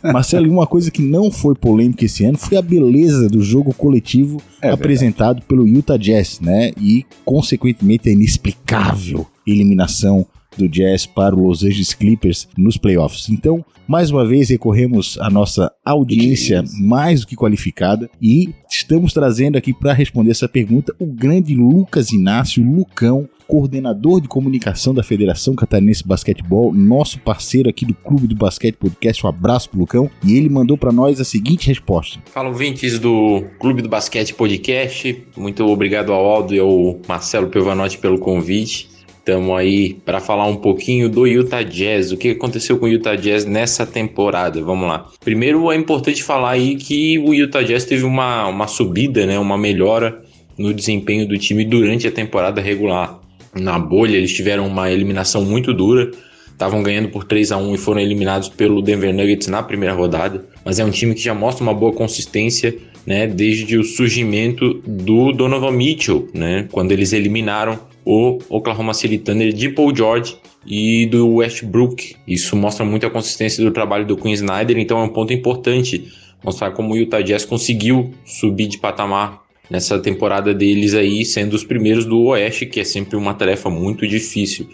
Marcelo, 0.03 0.51
uma 0.51 0.67
coisa 0.67 0.91
que 0.91 1.03
não 1.03 1.31
foi 1.31 1.55
polêmica 1.55 2.05
esse 2.05 2.25
ano 2.25 2.39
foi 2.39 2.57
a 2.57 2.63
beleza 2.63 3.02
beleza 3.03 3.29
do 3.29 3.43
jogo 3.43 3.75
coletivo 3.75 4.41
é 4.61 4.71
apresentado 4.71 5.43
pelo 5.43 5.67
Utah 5.67 5.97
Jazz, 5.97 6.39
né? 6.41 6.73
E, 6.81 7.05
consequentemente, 7.25 8.09
a 8.09 8.13
inexplicável 8.13 9.27
eliminação 9.47 10.25
do 10.57 10.69
Jazz 10.69 11.07
para 11.07 11.35
o 11.35 11.47
Los 11.47 11.63
Angeles 11.63 11.95
Clippers 11.95 12.49
nos 12.57 12.77
playoffs. 12.77 13.29
Então, 13.29 13.65
mais 13.87 14.11
uma 14.11 14.27
vez 14.27 14.49
recorremos 14.49 15.19
à 15.21 15.29
nossa 15.29 15.73
audiência 15.85 16.63
mais 16.81 17.21
do 17.21 17.27
que 17.27 17.37
qualificada 17.37 18.09
e 18.21 18.51
estamos 18.71 19.13
trazendo 19.13 19.59
aqui 19.59 19.73
para 19.73 19.93
responder 19.93 20.31
essa 20.31 20.49
pergunta 20.49 20.95
o 20.99 21.07
grande 21.07 21.55
Lucas 21.55 22.13
Inácio 22.13 22.65
Lucão, 22.65 23.29
coordenador 23.47 24.21
de 24.21 24.29
comunicação 24.29 24.95
da 24.95 25.03
Federação 25.03 25.55
Catarinense 25.55 26.03
de 26.03 26.09
Basquetebol, 26.09 26.73
nosso 26.73 27.19
parceiro 27.21 27.69
aqui 27.69 27.85
do 27.85 27.93
Clube 27.93 28.27
do 28.27 28.35
Basquete 28.35 28.77
Podcast. 28.77 29.27
Um 29.27 29.29
abraço 29.29 29.69
pro 29.69 29.81
Lucão. 29.81 30.11
E 30.25 30.37
ele 30.37 30.49
mandou 30.49 30.79
para 30.79 30.91
nós 30.91 31.21
a 31.21 31.25
seguinte 31.25 31.67
resposta: 31.67 32.19
Fala, 32.33 32.49
ouvintes 32.49 32.99
do 32.99 33.45
Clube 33.59 33.83
do 33.83 33.89
Basquete 33.89 34.33
Podcast. 34.33 35.23
Muito 35.37 35.67
obrigado 35.67 36.13
ao 36.13 36.25
Aldo 36.25 36.55
e 36.55 36.59
ao 36.59 36.99
Marcelo 37.07 37.49
Pelvanotti 37.49 37.99
pelo 37.99 38.19
convite. 38.19 38.92
Estamos 39.23 39.57
aí 39.57 39.95
para 40.05 40.19
falar 40.19 40.47
um 40.47 40.57
pouquinho 40.57 41.09
do 41.09 41.29
Utah 41.29 41.63
Jazz, 41.63 42.11
o 42.11 42.17
que 42.17 42.31
aconteceu 42.31 42.77
com 42.77 42.87
o 42.87 42.89
Utah 42.89 43.15
Jazz 43.15 43.45
nessa 43.45 43.87
temporada. 43.87 44.61
Vamos 44.61 44.89
lá. 44.89 45.07
Primeiro 45.21 45.71
é 45.71 45.77
importante 45.77 46.25
falar 46.25 46.51
aí 46.51 46.75
que 46.75 47.21
o 47.21 47.33
Utah 47.33 47.63
Jazz 47.63 47.85
teve 47.85 48.03
uma, 48.03 48.49
uma 48.49 48.67
subida, 48.67 49.25
né, 49.25 49.39
uma 49.39 49.57
melhora 49.57 50.21
no 50.59 50.75
desempenho 50.75 51.25
do 51.29 51.39
time 51.39 51.65
durante 51.65 52.09
a 52.09 52.11
temporada 52.11 52.61
regular. 52.61 53.21
Na 53.55 53.79
bolha 53.79 54.17
eles 54.17 54.35
tiveram 54.35 54.67
uma 54.67 54.91
eliminação 54.91 55.45
muito 55.45 55.73
dura, 55.73 56.11
estavam 56.51 56.83
ganhando 56.83 57.09
por 57.09 57.23
3 57.23 57.53
a 57.53 57.57
1 57.59 57.77
e 57.77 57.79
foram 57.79 58.01
eliminados 58.01 58.49
pelo 58.49 58.83
Denver 58.83 59.15
Nuggets 59.15 59.47
na 59.47 59.63
primeira 59.63 59.95
rodada, 59.95 60.45
mas 60.65 60.81
é 60.81 60.85
um 60.85 60.91
time 60.91 61.15
que 61.15 61.23
já 61.23 61.33
mostra 61.33 61.63
uma 61.63 61.73
boa 61.73 61.93
consistência, 61.93 62.77
né, 63.07 63.29
desde 63.29 63.79
o 63.79 63.85
surgimento 63.85 64.83
do 64.85 65.31
Donovan 65.31 65.71
Mitchell, 65.71 66.29
né, 66.35 66.67
quando 66.73 66.91
eles 66.91 67.13
eliminaram 67.13 67.92
o 68.05 68.39
Oklahoma 68.49 68.95
City 68.95 69.19
Thunder 69.19 69.53
de 69.53 69.69
Paul 69.69 69.95
George 69.95 70.37
e 70.67 71.07
do 71.07 71.37
Westbrook. 71.37 72.17
Isso 72.27 72.57
mostra 72.57 72.85
muito 72.85 73.07
a 73.07 73.11
consistência 73.11 73.65
do 73.65 73.71
trabalho 73.71 74.07
do 74.07 74.17
Quinn 74.17 74.33
Snyder, 74.33 74.79
então 74.79 75.01
é 75.01 75.05
um 75.05 75.09
ponto 75.09 75.33
importante 75.33 76.13
mostrar 76.43 76.73
como 76.73 76.95
o 76.95 76.97
Utah 76.97 77.21
Jazz 77.21 77.45
conseguiu 77.45 78.13
subir 78.25 78.67
de 78.67 78.79
patamar 78.79 79.43
nessa 79.71 79.99
temporada 79.99 80.53
deles 80.53 80.95
aí, 80.95 81.25
sendo 81.25 81.55
os 81.55 81.65
primeiros 81.65 82.05
do 82.05 82.21
Oeste, 82.25 82.67
que 82.67 82.81
é 82.81 82.85
sempre 82.85 83.17
uma 83.17 83.33
tarefa 83.33 83.71
muito 83.71 84.07
difícil. 84.07 84.69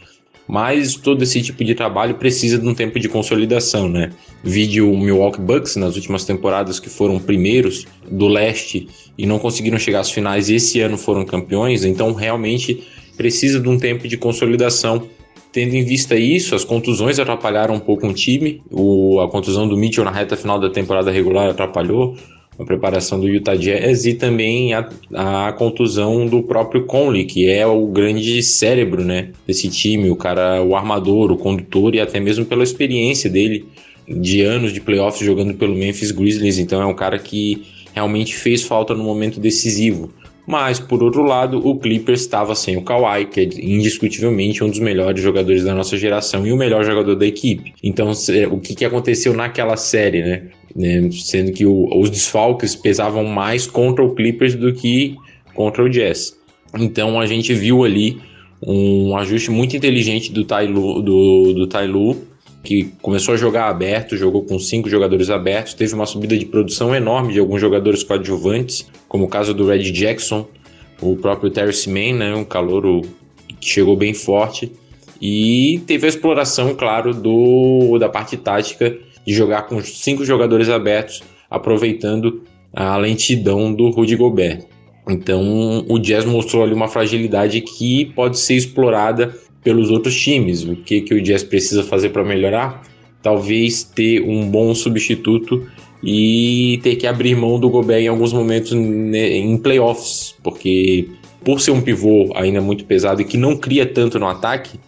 Mas 0.48 0.94
todo 0.94 1.22
esse 1.22 1.42
tipo 1.42 1.62
de 1.62 1.74
trabalho 1.74 2.14
precisa 2.14 2.58
de 2.58 2.66
um 2.66 2.74
tempo 2.74 2.98
de 2.98 3.06
consolidação, 3.06 3.86
né? 3.86 4.10
Vídeo 4.42 4.86
Milwaukee 4.96 5.42
Bucks 5.42 5.76
nas 5.76 5.94
últimas 5.94 6.24
temporadas 6.24 6.80
que 6.80 6.88
foram 6.88 7.18
primeiros 7.18 7.86
do 8.10 8.26
leste 8.26 8.88
e 9.16 9.26
não 9.26 9.38
conseguiram 9.38 9.78
chegar 9.78 10.00
às 10.00 10.10
finais 10.10 10.48
e 10.48 10.54
esse 10.54 10.80
ano 10.80 10.96
foram 10.96 11.24
campeões, 11.26 11.84
então 11.84 12.14
realmente 12.14 12.82
precisa 13.18 13.60
de 13.60 13.68
um 13.68 13.76
tempo 13.76 14.08
de 14.08 14.16
consolidação. 14.16 15.06
Tendo 15.52 15.74
em 15.74 15.84
vista 15.84 16.14
isso, 16.14 16.54
as 16.54 16.64
contusões 16.64 17.18
atrapalharam 17.18 17.74
um 17.74 17.80
pouco 17.80 18.06
o 18.06 18.14
time. 18.14 18.62
O, 18.70 19.20
a 19.20 19.28
contusão 19.28 19.68
do 19.68 19.76
Mitchell 19.76 20.04
na 20.04 20.10
reta 20.10 20.36
final 20.36 20.58
da 20.60 20.70
temporada 20.70 21.10
regular 21.10 21.50
atrapalhou 21.50 22.16
a 22.58 22.64
preparação 22.64 23.20
do 23.20 23.28
Utah 23.28 23.54
Jazz 23.54 24.04
e 24.04 24.14
também 24.14 24.74
a, 24.74 24.88
a 25.14 25.52
contusão 25.52 26.26
do 26.26 26.42
próprio 26.42 26.86
Conley, 26.86 27.24
que 27.24 27.48
é 27.48 27.66
o 27.66 27.86
grande 27.86 28.42
cérebro 28.42 29.04
né, 29.04 29.30
desse 29.46 29.68
time, 29.68 30.10
o 30.10 30.16
cara, 30.16 30.62
o 30.62 30.74
armador, 30.74 31.30
o 31.30 31.36
condutor 31.36 31.94
e 31.94 32.00
até 32.00 32.18
mesmo 32.18 32.44
pela 32.44 32.64
experiência 32.64 33.30
dele 33.30 33.64
de 34.08 34.42
anos 34.42 34.72
de 34.72 34.80
playoffs 34.80 35.24
jogando 35.24 35.54
pelo 35.54 35.74
Memphis 35.74 36.10
Grizzlies. 36.10 36.58
Então 36.58 36.82
é 36.82 36.86
um 36.86 36.94
cara 36.94 37.18
que 37.18 37.62
realmente 37.94 38.34
fez 38.34 38.64
falta 38.64 38.94
no 38.94 39.04
momento 39.04 39.38
decisivo. 39.38 40.10
Mas, 40.48 40.80
por 40.80 41.02
outro 41.02 41.22
lado, 41.22 41.58
o 41.58 41.78
Clippers 41.78 42.22
estava 42.22 42.54
sem 42.54 42.74
o 42.74 42.82
Kawhi, 42.82 43.26
que 43.26 43.40
é 43.40 43.44
indiscutivelmente 43.44 44.64
um 44.64 44.70
dos 44.70 44.78
melhores 44.78 45.22
jogadores 45.22 45.62
da 45.62 45.74
nossa 45.74 45.94
geração 45.98 46.46
e 46.46 46.50
o 46.50 46.56
melhor 46.56 46.82
jogador 46.82 47.14
da 47.16 47.26
equipe. 47.26 47.74
Então, 47.84 48.10
o 48.50 48.58
que, 48.58 48.74
que 48.74 48.82
aconteceu 48.82 49.34
naquela 49.34 49.76
série, 49.76 50.22
né? 50.22 50.42
né? 50.74 51.10
Sendo 51.12 51.52
que 51.52 51.66
o, 51.66 51.86
os 52.00 52.08
desfalques 52.08 52.74
pesavam 52.74 53.24
mais 53.24 53.66
contra 53.66 54.02
o 54.02 54.14
Clippers 54.14 54.54
do 54.54 54.72
que 54.72 55.16
contra 55.54 55.84
o 55.84 55.90
Jazz. 55.90 56.34
Então, 56.78 57.20
a 57.20 57.26
gente 57.26 57.52
viu 57.52 57.84
ali 57.84 58.18
um 58.66 59.18
ajuste 59.18 59.50
muito 59.50 59.76
inteligente 59.76 60.32
do 60.32 60.44
Tailu, 60.44 61.02
do, 61.02 61.52
do 61.52 61.66
Tailu 61.66 62.16
que 62.62 62.92
começou 63.00 63.34
a 63.34 63.36
jogar 63.36 63.68
aberto, 63.68 64.16
jogou 64.16 64.44
com 64.44 64.58
cinco 64.58 64.88
jogadores 64.88 65.30
abertos, 65.30 65.74
teve 65.74 65.94
uma 65.94 66.06
subida 66.06 66.36
de 66.36 66.44
produção 66.44 66.94
enorme 66.94 67.32
de 67.32 67.38
alguns 67.38 67.60
jogadores 67.60 68.02
coadjuvantes, 68.02 68.86
como 69.08 69.24
o 69.24 69.28
caso 69.28 69.54
do 69.54 69.66
Red 69.66 69.90
Jackson, 69.92 70.46
o 71.00 71.16
próprio 71.16 71.50
Terrence 71.50 71.88
Mann, 71.88 72.14
né, 72.14 72.34
um 72.34 72.44
calouro 72.44 73.02
que 73.60 73.68
chegou 73.68 73.96
bem 73.96 74.12
forte, 74.12 74.72
e 75.20 75.80
teve 75.86 76.06
a 76.06 76.08
exploração, 76.08 76.74
claro, 76.74 77.12
do 77.12 77.98
da 77.98 78.08
parte 78.08 78.36
tática 78.36 78.96
de 79.26 79.34
jogar 79.34 79.62
com 79.62 79.82
cinco 79.82 80.24
jogadores 80.24 80.68
abertos, 80.68 81.22
aproveitando 81.50 82.42
a 82.72 82.96
lentidão 82.96 83.72
do 83.72 83.90
Rudy 83.90 84.16
Gobert. 84.16 84.64
Então 85.08 85.84
o 85.88 85.98
Jazz 85.98 86.24
mostrou 86.24 86.62
ali 86.62 86.74
uma 86.74 86.86
fragilidade 86.86 87.60
que 87.62 88.06
pode 88.14 88.38
ser 88.38 88.54
explorada 88.54 89.34
pelos 89.62 89.90
outros 89.90 90.16
times. 90.16 90.64
O 90.64 90.76
que, 90.76 91.00
que 91.00 91.14
o 91.14 91.22
Jazz 91.22 91.42
precisa 91.42 91.82
fazer 91.82 92.10
para 92.10 92.24
melhorar? 92.24 92.82
Talvez 93.22 93.82
ter 93.82 94.22
um 94.22 94.48
bom 94.48 94.74
substituto 94.74 95.66
e 96.02 96.78
ter 96.82 96.96
que 96.96 97.06
abrir 97.06 97.34
mão 97.34 97.58
do 97.58 97.68
Gobert 97.68 98.02
em 98.02 98.08
alguns 98.08 98.32
momentos 98.32 98.72
em 98.72 99.56
playoffs, 99.58 100.34
porque 100.42 101.08
por 101.44 101.60
ser 101.60 101.72
um 101.72 101.80
pivô 101.80 102.32
ainda 102.34 102.60
muito 102.60 102.84
pesado 102.84 103.20
e 103.20 103.24
que 103.24 103.36
não 103.36 103.56
cria 103.56 103.86
tanto 103.86 104.18
no 104.18 104.26
ataque, 104.26 104.78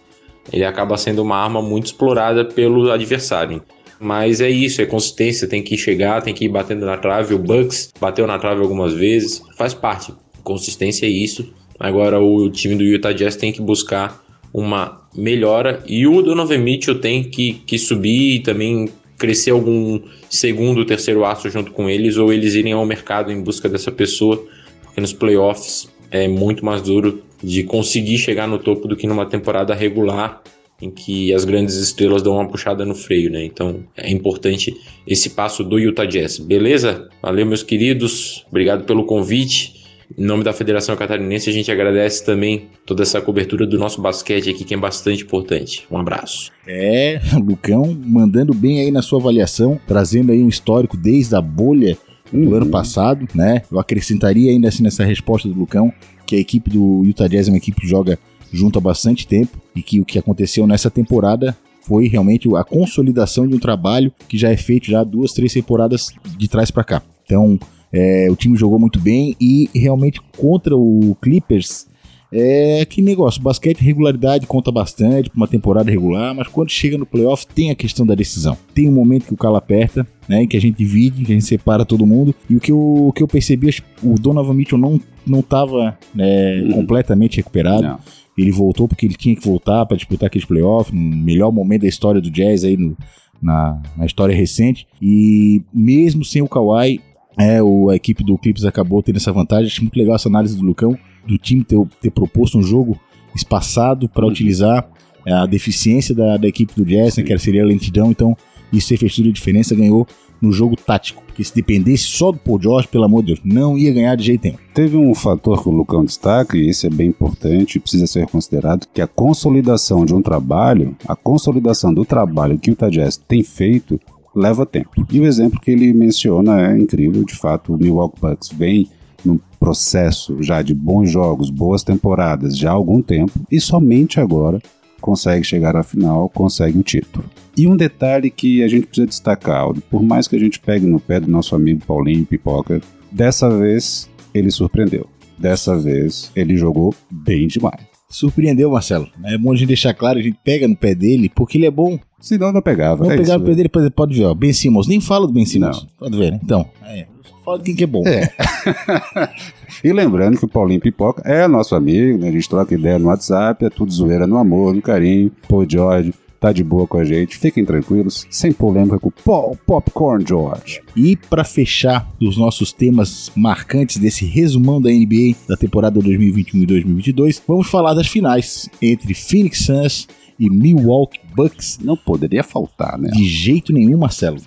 ele 0.51 0.63
acaba 0.63 0.97
sendo 0.97 1.21
uma 1.21 1.35
arma 1.35 1.61
muito 1.61 1.87
explorada 1.87 2.45
pelo 2.45 2.91
adversário. 2.91 3.61
Mas 3.99 4.41
é 4.41 4.49
isso, 4.49 4.81
é 4.81 4.85
consistência, 4.85 5.47
tem 5.47 5.61
que 5.61 5.77
chegar, 5.77 6.23
tem 6.23 6.33
que 6.33 6.45
ir 6.45 6.49
batendo 6.49 6.85
na 6.85 6.97
trave. 6.97 7.35
O 7.35 7.39
Bucks 7.39 7.91
bateu 7.99 8.25
na 8.25 8.39
trave 8.39 8.61
algumas 8.61 8.93
vezes, 8.93 9.43
faz 9.55 9.73
parte. 9.73 10.11
Consistência 10.43 11.05
é 11.05 11.09
isso. 11.09 11.53
Agora 11.79 12.19
o 12.19 12.49
time 12.49 12.75
do 12.75 12.83
Utah 12.83 13.11
Jazz 13.11 13.35
tem 13.35 13.51
que 13.51 13.61
buscar 13.61 14.20
uma 14.53 15.01
melhora 15.15 15.83
e 15.87 16.07
o 16.07 16.21
Donovan 16.21 16.57
Mitchell 16.57 16.99
tem 16.99 17.23
que, 17.23 17.53
que 17.65 17.77
subir 17.77 18.35
e 18.35 18.39
também 18.39 18.89
crescer 19.17 19.51
algum 19.51 19.99
segundo, 20.29 20.85
terceiro 20.85 21.23
aço 21.23 21.49
junto 21.49 21.71
com 21.71 21.89
eles 21.89 22.17
ou 22.17 22.33
eles 22.33 22.55
irem 22.55 22.73
ao 22.73 22.85
mercado 22.85 23.31
em 23.31 23.41
busca 23.41 23.69
dessa 23.69 23.91
pessoa, 23.91 24.43
porque 24.83 24.99
nos 24.99 25.13
playoffs 25.13 25.89
é 26.09 26.27
muito 26.27 26.65
mais 26.65 26.81
duro 26.81 27.21
de 27.41 27.63
conseguir 27.63 28.17
chegar 28.17 28.47
no 28.47 28.57
topo 28.57 28.87
do 28.87 28.95
que 28.95 29.07
numa 29.07 29.25
temporada 29.25 29.73
regular 29.73 30.41
em 30.81 30.89
que 30.89 31.31
as 31.33 31.45
grandes 31.45 31.75
estrelas 31.75 32.23
dão 32.23 32.33
uma 32.33 32.47
puxada 32.47 32.83
no 32.83 32.95
freio, 32.95 33.29
né? 33.29 33.45
Então 33.45 33.83
é 33.95 34.09
importante 34.09 34.75
esse 35.05 35.29
passo 35.29 35.63
do 35.63 35.77
Utah 35.77 36.05
Jazz. 36.05 36.39
Beleza? 36.39 37.07
Valeu, 37.21 37.45
meus 37.45 37.61
queridos. 37.61 38.43
Obrigado 38.49 38.83
pelo 38.83 39.05
convite. 39.05 39.80
Em 40.17 40.23
nome 40.23 40.43
da 40.43 40.53
Federação 40.53 40.95
Catarinense, 40.95 41.49
a 41.49 41.53
gente 41.53 41.71
agradece 41.71 42.25
também 42.25 42.69
toda 42.85 43.03
essa 43.03 43.21
cobertura 43.21 43.65
do 43.65 43.77
nosso 43.77 44.01
basquete 44.01 44.49
aqui, 44.49 44.63
que 44.63 44.73
é 44.73 44.77
bastante 44.77 45.23
importante. 45.23 45.85
Um 45.89 45.97
abraço. 45.97 46.51
É, 46.67 47.19
Lucão, 47.41 47.97
mandando 48.05 48.53
bem 48.53 48.79
aí 48.79 48.91
na 48.91 49.01
sua 49.01 49.19
avaliação, 49.19 49.79
trazendo 49.87 50.31
aí 50.31 50.41
um 50.41 50.49
histórico 50.49 50.97
desde 50.97 51.35
a 51.35 51.41
bolha 51.41 51.97
do 52.31 52.49
uhum. 52.49 52.55
ano 52.55 52.67
passado, 52.67 53.27
né? 53.35 53.61
Eu 53.71 53.79
acrescentaria 53.79 54.51
ainda 54.51 54.67
assim 54.69 54.83
nessa 54.83 55.03
resposta 55.03 55.47
do 55.47 55.59
Lucão 55.59 55.93
que 56.25 56.35
a 56.35 56.39
equipe 56.39 56.69
do 56.69 57.03
Utah 57.05 57.27
Jazz 57.27 57.47
é 57.47 57.51
uma 57.51 57.57
equipe 57.57 57.81
que 57.81 57.87
joga 57.87 58.17
junto 58.53 58.79
há 58.79 58.81
bastante 58.81 59.27
tempo 59.27 59.57
e 59.75 59.81
que 59.81 59.99
o 59.99 60.05
que 60.05 60.17
aconteceu 60.17 60.65
nessa 60.65 60.89
temporada 60.89 61.55
foi 61.81 62.07
realmente 62.07 62.47
a 62.55 62.63
consolidação 62.63 63.47
de 63.47 63.55
um 63.55 63.59
trabalho 63.59 64.13
que 64.29 64.37
já 64.37 64.49
é 64.49 64.57
feito 64.57 64.87
já 64.89 65.03
duas, 65.03 65.33
três 65.33 65.51
temporadas 65.51 66.07
de 66.37 66.47
trás 66.47 66.71
para 66.71 66.83
cá. 66.83 67.01
Então, 67.25 67.59
é, 67.93 68.27
o 68.29 68.35
time 68.35 68.57
jogou 68.57 68.79
muito 68.79 68.99
bem 68.99 69.35
e 69.39 69.69
realmente 69.73 70.21
contra 70.37 70.75
o 70.75 71.15
Clippers 71.21 71.89
é 72.33 72.85
que 72.85 73.01
negócio, 73.01 73.41
basquete 73.41 73.81
regularidade 73.81 74.47
conta 74.47 74.71
bastante 74.71 75.29
para 75.29 75.35
uma 75.35 75.47
temporada 75.47 75.91
regular, 75.91 76.33
mas 76.33 76.47
quando 76.47 76.69
chega 76.69 76.97
no 76.97 77.05
playoff 77.05 77.45
tem 77.45 77.71
a 77.71 77.75
questão 77.75 78.05
da 78.05 78.15
decisão. 78.15 78.57
Tem 78.73 78.87
um 78.87 78.93
momento 78.93 79.25
que 79.25 79.33
o 79.33 79.37
calo 79.37 79.57
aperta, 79.57 80.07
né, 80.29 80.47
que 80.47 80.55
a 80.55 80.61
gente 80.61 80.77
divide, 80.77 81.25
que 81.25 81.31
a 81.33 81.35
gente 81.35 81.45
separa 81.45 81.83
todo 81.83 82.05
mundo. 82.05 82.33
E 82.49 82.55
o 82.55 82.59
que 82.61 82.71
eu, 82.71 82.79
o 82.79 83.11
que 83.11 83.21
eu 83.21 83.27
percebi, 83.27 83.75
o 84.01 84.15
Donovan 84.15 84.53
Mitchell 84.53 84.77
não 84.77 84.99
não 85.27 85.41
estava 85.41 85.97
né, 86.15 86.61
uhum. 86.61 86.71
completamente 86.73 87.37
recuperado. 87.37 87.83
Não. 87.83 87.99
Ele 88.37 88.51
voltou 88.51 88.87
porque 88.87 89.05
ele 89.05 89.13
tinha 89.13 89.35
que 89.35 89.45
voltar 89.45 89.85
para 89.85 89.97
disputar 89.97 90.27
aqueles 90.27 90.47
playoffs, 90.47 90.93
no 90.93 90.99
melhor 90.99 91.51
momento 91.51 91.81
da 91.81 91.87
história 91.87 92.21
do 92.21 92.31
Jazz 92.31 92.63
aí 92.63 92.75
no, 92.75 92.97
na, 93.41 93.79
na 93.95 94.05
história 94.05 94.35
recente. 94.35 94.87
E 95.01 95.61
mesmo 95.71 96.23
sem 96.25 96.41
o 96.41 96.47
Kawhi, 96.47 97.01
é, 97.37 97.61
o, 97.61 97.89
a 97.89 97.95
equipe 97.95 98.23
do 98.23 98.37
Clips 98.37 98.65
acabou 98.65 99.01
tendo 99.01 99.17
essa 99.17 99.31
vantagem. 99.31 99.67
Acho 99.67 99.81
muito 99.81 99.97
legal 99.97 100.15
essa 100.15 100.29
análise 100.29 100.55
do 100.55 100.63
Lucão, 100.63 100.97
do 101.25 101.37
time 101.37 101.63
ter, 101.63 101.77
ter 102.01 102.11
proposto 102.11 102.57
um 102.57 102.63
jogo 102.63 102.99
espaçado 103.35 104.09
para 104.09 104.25
uhum. 104.25 104.31
utilizar 104.31 104.89
é, 105.25 105.33
a 105.33 105.45
deficiência 105.45 106.13
da, 106.13 106.37
da 106.37 106.47
equipe 106.47 106.73
do 106.75 106.85
Jazz, 106.85 107.17
né, 107.17 107.23
que 107.23 107.37
seria 107.37 107.63
a 107.63 107.65
lentidão. 107.65 108.11
Então, 108.11 108.35
Isso 108.71 108.95
fez 108.97 109.15
toda 109.15 109.29
a 109.29 109.33
diferença, 109.33 109.75
ganhou 109.75 110.07
no 110.41 110.51
jogo 110.51 110.75
tático. 110.75 111.21
Porque 111.25 111.43
se 111.43 111.53
dependesse 111.53 112.03
só 112.05 112.31
do 112.31 112.39
Paul 112.39 112.61
George, 112.61 112.87
pelo 112.87 113.05
amor 113.05 113.21
de 113.21 113.27
Deus, 113.27 113.39
não 113.43 113.77
ia 113.77 113.93
ganhar 113.93 114.15
de 114.15 114.23
jeito 114.25 114.43
nenhum. 114.43 114.57
Teve 114.73 114.97
um 114.97 115.13
fator 115.13 115.61
que 115.61 115.69
o 115.69 115.71
Lucão 115.71 116.03
destaca, 116.03 116.57
e 116.57 116.67
esse 116.67 116.87
é 116.87 116.89
bem 116.89 117.09
importante 117.09 117.75
e 117.75 117.79
precisa 117.79 118.07
ser 118.07 118.25
considerado, 118.27 118.87
que 118.93 119.01
a 119.01 119.07
consolidação 119.07 120.03
de 120.03 120.13
um 120.13 120.21
trabalho, 120.21 120.95
a 121.07 121.15
consolidação 121.15 121.93
do 121.93 122.03
trabalho 122.03 122.57
que 122.57 122.71
o 122.71 122.89
Jazz 122.89 123.17
tem 123.17 123.43
feito, 123.43 123.99
leva 124.35 124.65
tempo. 124.65 125.05
E 125.11 125.19
o 125.19 125.25
exemplo 125.25 125.59
que 125.59 125.71
ele 125.71 125.93
menciona 125.93 126.71
é 126.71 126.77
incrível, 126.77 127.23
de 127.23 127.35
fato, 127.35 127.73
o 127.73 127.77
Milwaukee 127.77 128.19
Bucks 128.19 128.49
vem 128.49 128.87
num 129.23 129.39
processo 129.59 130.41
já 130.41 130.61
de 130.61 130.73
bons 130.73 131.11
jogos, 131.11 131.49
boas 131.49 131.83
temporadas 131.83 132.57
já 132.57 132.71
há 132.71 132.73
algum 132.73 133.01
tempo, 133.01 133.33
e 133.51 133.59
somente 133.59 134.19
agora 134.19 134.61
consegue 134.99 135.43
chegar 135.43 135.75
à 135.75 135.83
final, 135.83 136.29
consegue 136.29 136.77
o 136.77 136.83
título. 136.83 137.25
E 137.57 137.67
um 137.67 137.75
detalhe 137.75 138.29
que 138.29 138.63
a 138.63 138.67
gente 138.67 138.87
precisa 138.87 139.07
destacar, 139.07 139.59
Aldo, 139.59 139.81
por 139.81 140.01
mais 140.01 140.27
que 140.27 140.35
a 140.35 140.39
gente 140.39 140.59
pegue 140.59 140.85
no 140.85 140.99
pé 140.99 141.19
do 141.19 141.29
nosso 141.29 141.55
amigo 141.55 141.85
Paulinho 141.85 142.25
Pipoca, 142.25 142.81
dessa 143.11 143.49
vez 143.49 144.09
ele 144.33 144.49
surpreendeu. 144.49 145.07
Dessa 145.37 145.77
vez 145.77 146.31
ele 146.35 146.55
jogou 146.55 146.93
bem 147.09 147.47
demais. 147.47 147.81
Surpreendeu, 148.09 148.69
Marcelo. 148.71 149.07
É 149.23 149.37
bom 149.37 149.53
a 149.53 149.55
gente 149.55 149.69
deixar 149.69 149.93
claro, 149.93 150.19
a 150.19 150.21
gente 150.21 150.37
pega 150.43 150.67
no 150.67 150.75
pé 150.75 150.93
dele, 150.93 151.31
porque 151.33 151.57
ele 151.57 151.65
é 151.65 151.71
bom. 151.71 151.97
Senão 152.21 152.51
não 152.51 152.61
pegava. 152.61 153.03
Vamos 153.03 153.29
é 153.29 153.37
no 153.37 153.43
pé 153.43 153.55
dele, 153.55 153.69
pode- 153.69 154.17
ver, 154.17 154.25
ó. 154.25 154.33
Ben 154.33 154.53
Simmons, 154.53 154.87
nem 154.87 155.01
fala 155.01 155.27
do 155.27 155.33
Ben 155.33 155.45
Simmons. 155.45 155.87
Pode 155.97 156.17
ver, 156.17 156.31
né? 156.31 156.39
Então, 156.43 156.65
é, 156.85 157.07
falo 157.43 157.57
de 157.57 157.63
quem 157.65 157.75
que 157.75 157.83
é 157.83 157.87
bom. 157.87 158.03
É. 158.05 158.29
E 159.83 159.91
lembrando 159.91 160.37
que 160.37 160.45
o 160.45 160.47
Paulinho 160.47 160.79
Pipoca 160.79 161.23
é 161.25 161.47
nosso 161.47 161.73
amigo, 161.75 162.17
né? 162.19 162.29
A 162.29 162.31
gente 162.31 162.47
troca 162.47 162.75
ideia 162.75 162.99
no 162.99 163.07
WhatsApp, 163.07 163.65
é 163.65 163.69
tudo 163.69 163.91
zoeira 163.91 164.27
no 164.27 164.37
amor, 164.37 164.75
no 164.75 164.81
carinho. 164.81 165.31
Pô, 165.47 165.65
George, 165.67 166.13
tá 166.39 166.51
de 166.51 166.63
boa 166.63 166.85
com 166.85 166.97
a 166.97 167.03
gente. 167.05 167.37
Fiquem 167.37 167.65
tranquilos, 167.65 168.27
sem 168.29 168.51
polêmica 168.51 168.99
com 168.99 169.09
o 169.09 169.11
Paul 169.11 169.57
Popcorn 169.65 170.23
George. 170.27 170.81
E 170.95 171.15
para 171.15 171.43
fechar 171.43 172.07
os 172.21 172.37
nossos 172.37 172.71
temas 172.71 173.31
marcantes 173.35 173.97
desse 173.97 174.25
resumão 174.25 174.79
da 174.79 174.91
NBA 174.91 175.35
da 175.47 175.57
temporada 175.57 175.99
2021 175.99 176.61
e 176.61 176.65
2022, 176.67 177.41
vamos 177.47 177.67
falar 177.67 177.93
das 177.95 178.07
finais 178.07 178.69
entre 178.81 179.13
Phoenix 179.15 179.65
Suns 179.65 180.07
e 180.41 180.49
Milwaukee 180.49 181.21
Bucks. 181.35 181.77
Não 181.79 181.95
poderia 181.95 182.43
faltar, 182.43 182.97
né? 182.97 183.11
De 183.11 183.23
jeito 183.23 183.71
nenhum, 183.71 183.99
Marcelo. 183.99 184.41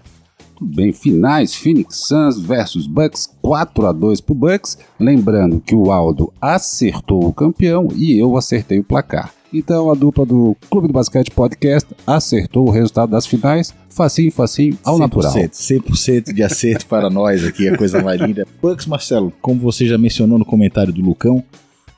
Tudo 0.57 0.74
bem, 0.74 0.92
finais 0.92 1.54
Phoenix 1.54 2.07
Suns 2.07 2.40
versus 2.40 2.87
Bucks, 2.87 3.28
4 3.40 3.87
a 3.87 3.92
2 3.92 4.20
pro 4.20 4.35
Bucks. 4.35 4.76
Lembrando 4.98 5.61
que 5.61 5.74
o 5.74 5.92
Aldo 5.92 6.33
acertou 6.40 7.26
o 7.26 7.33
campeão 7.33 7.88
e 7.94 8.18
eu 8.18 8.37
acertei 8.37 8.80
o 8.80 8.85
placar. 8.85 9.33
Então 9.52 9.88
a 9.88 9.94
dupla 9.94 10.26
do 10.26 10.57
Clube 10.68 10.88
do 10.88 10.92
Basquete 10.92 11.30
Podcast 11.30 11.88
acertou 12.04 12.66
o 12.66 12.70
resultado 12.72 13.11
das 13.11 13.24
finais, 13.24 13.72
facinho, 13.88 14.33
facinho, 14.33 14.76
ao 14.85 14.98
natural. 14.98 15.33
100% 15.33 16.33
de 16.33 16.42
acerto 16.42 16.87
para 16.87 17.09
nós 17.09 17.44
aqui, 17.44 17.68
a 17.68 17.76
coisa 17.76 18.02
mais 18.02 18.20
linda. 18.20 18.44
Bucks, 18.61 18.87
Marcelo, 18.87 19.33
como 19.40 19.61
você 19.61 19.87
já 19.87 19.96
mencionou 19.96 20.40
no 20.40 20.44
comentário 20.44 20.92
do 20.92 21.00
Lucão, 21.00 21.44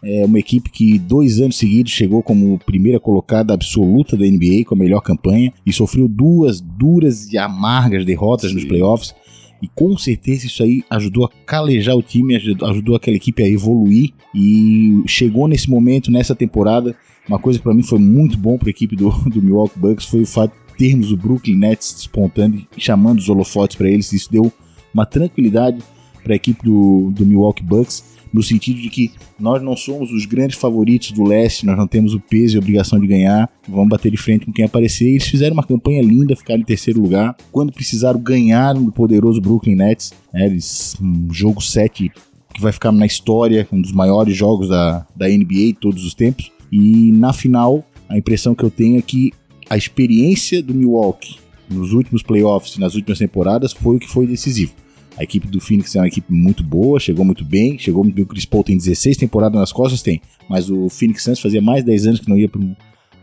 é 0.03 0.25
uma 0.25 0.39
equipe 0.39 0.71
que 0.71 0.99
dois 0.99 1.41
anos 1.41 1.57
seguidos 1.57 1.93
chegou 1.93 2.23
como 2.23 2.59
primeira 2.59 3.01
colocada 3.01 3.55
absoluta 3.55 4.17
da 4.17 4.25
NBA 4.25 4.65
com 4.67 4.75
a 4.75 4.79
melhor 4.79 5.01
campanha 5.01 5.53
e 5.65 5.73
sofreu 5.73 6.07
duas 6.09 6.61
duras 6.61 7.33
e 7.33 7.39
amargas 7.39 8.05
derrotas 8.05 8.53
nos 8.53 8.63
Sim. 8.63 8.69
playoffs. 8.69 9.15
E 9.63 9.69
com 9.69 9.97
certeza 9.97 10.47
isso 10.47 10.63
aí 10.63 10.85
ajudou 10.91 11.25
a 11.25 11.31
calejar 11.47 11.97
o 11.97 12.03
time, 12.03 12.37
ajudou, 12.37 12.69
ajudou 12.69 12.97
aquela 12.97 13.17
equipe 13.17 13.43
a 13.43 13.49
evoluir 13.49 14.13
e 14.35 15.03
chegou 15.07 15.49
nesse 15.49 15.69
momento, 15.71 16.11
nessa 16.11 16.35
temporada. 16.35 16.95
Uma 17.27 17.39
coisa 17.39 17.59
que 17.59 17.63
para 17.63 17.75
mim 17.75 17.83
foi 17.83 17.99
muito 17.99 18.37
bom 18.37 18.59
para 18.59 18.69
a 18.69 18.71
equipe 18.71 18.95
do, 18.95 19.11
do 19.31 19.43
Milwaukee 19.43 19.79
Bucks 19.79 20.07
foi 20.07 20.23
o 20.23 20.27
fato 20.27 20.53
de 20.69 20.77
termos 20.77 21.11
o 21.11 21.17
Brooklyn 21.17 21.57
Nets 21.57 21.95
despontando 21.95 22.59
e 22.77 22.81
chamando 22.81 23.19
os 23.19 23.29
holofotes 23.29 23.77
para 23.77 23.89
eles. 23.89 24.13
Isso 24.13 24.31
deu 24.31 24.53
uma 24.93 25.07
tranquilidade 25.07 25.79
para 26.23 26.35
a 26.35 26.37
equipe 26.37 26.63
do, 26.63 27.11
do 27.13 27.25
Milwaukee 27.25 27.63
Bucks, 27.63 28.16
no 28.37 28.43
sentido 28.43 28.79
de 28.79 28.91
que 28.91 29.11
nós 29.41 29.63
não 29.63 29.75
somos 29.75 30.13
os 30.13 30.27
grandes 30.27 30.59
favoritos 30.59 31.11
do 31.11 31.25
leste, 31.25 31.65
nós 31.65 31.77
não 31.77 31.87
temos 31.87 32.13
o 32.13 32.21
peso 32.21 32.55
e 32.55 32.57
a 32.57 32.61
obrigação 32.61 33.01
de 33.01 33.07
ganhar, 33.07 33.51
vamos 33.67 33.89
bater 33.89 34.11
de 34.11 34.19
frente 34.19 34.45
com 34.45 34.53
quem 34.53 34.67
aparecer. 34.67 35.09
Eles 35.09 35.27
fizeram 35.27 35.55
uma 35.55 35.65
campanha 35.65 36.03
linda, 36.03 36.37
ficaram 36.37 36.61
em 36.61 36.65
terceiro 36.65 37.01
lugar. 37.01 37.35
Quando 37.51 37.73
precisaram, 37.73 38.21
ganharam 38.21 38.85
do 38.85 38.93
poderoso 38.93 39.41
Brooklyn 39.41 39.77
Nets. 39.77 40.13
né, 40.35 40.45
eles, 40.45 40.95
um 41.01 41.33
jogo 41.33 41.63
7 41.63 42.13
que 42.53 42.61
vai 42.61 42.73
ficar 42.73 42.93
na 42.93 43.07
história, 43.07 43.67
um 43.73 43.81
dos 43.81 43.93
maiores 43.93 44.37
jogos 44.37 44.69
da, 44.69 45.07
da 45.17 45.27
NBA 45.27 45.47
de 45.49 45.77
todos 45.81 46.05
os 46.05 46.13
tempos. 46.13 46.53
E 46.71 47.13
na 47.13 47.33
final, 47.33 47.83
a 48.07 48.19
impressão 48.19 48.55
que 48.55 48.65
eu 48.65 48.71
tenho 48.71 48.99
é 48.99 49.03
que 49.03 49.33
a 49.71 49.79
experiência 49.79 50.63
do 50.63 50.75
Milwaukee 50.75 51.37
nos 51.71 51.95
últimos 51.95 52.23
playoffs 52.23 52.77
e 52.77 52.81
nas 52.81 52.95
últimas 52.95 53.19
temporadas 53.19 53.73
foi 53.73 53.97
o 53.97 53.99
que 53.99 54.09
foi 54.09 54.27
decisivo. 54.27 54.73
A 55.19 55.23
equipe 55.23 55.47
do 55.49 55.61
Phoenix 55.61 55.95
é 55.97 56.01
uma 56.01 56.09
equipe 56.09 56.33
muito 56.33 56.63
boa, 56.63 57.01
chegou 57.01 57.25
muito 57.25 57.45
bem, 57.45 57.79
chegou 57.79 58.05
muito 58.05 58.15
bem. 58.15 58.25
O 58.25 58.29
Chris 58.29 58.45
Paul 58.45 58.63
tem 58.63 58.77
16 58.77 59.17
temporadas 59.17 59.59
nas 59.59 59.73
costas, 59.73 60.03
tem. 60.03 60.21
Mas 60.49 60.69
o 60.71 60.89
Phoenix 60.91 61.23
Suns 61.23 61.41
fazia 61.41 61.63
mais 61.63 61.81
de 61.85 61.91
10 61.91 62.07
anos 62.07 62.21
que 62.21 62.29
não 62.29 62.37
ia 62.39 62.49
para 62.49 62.61
um, 62.61 62.75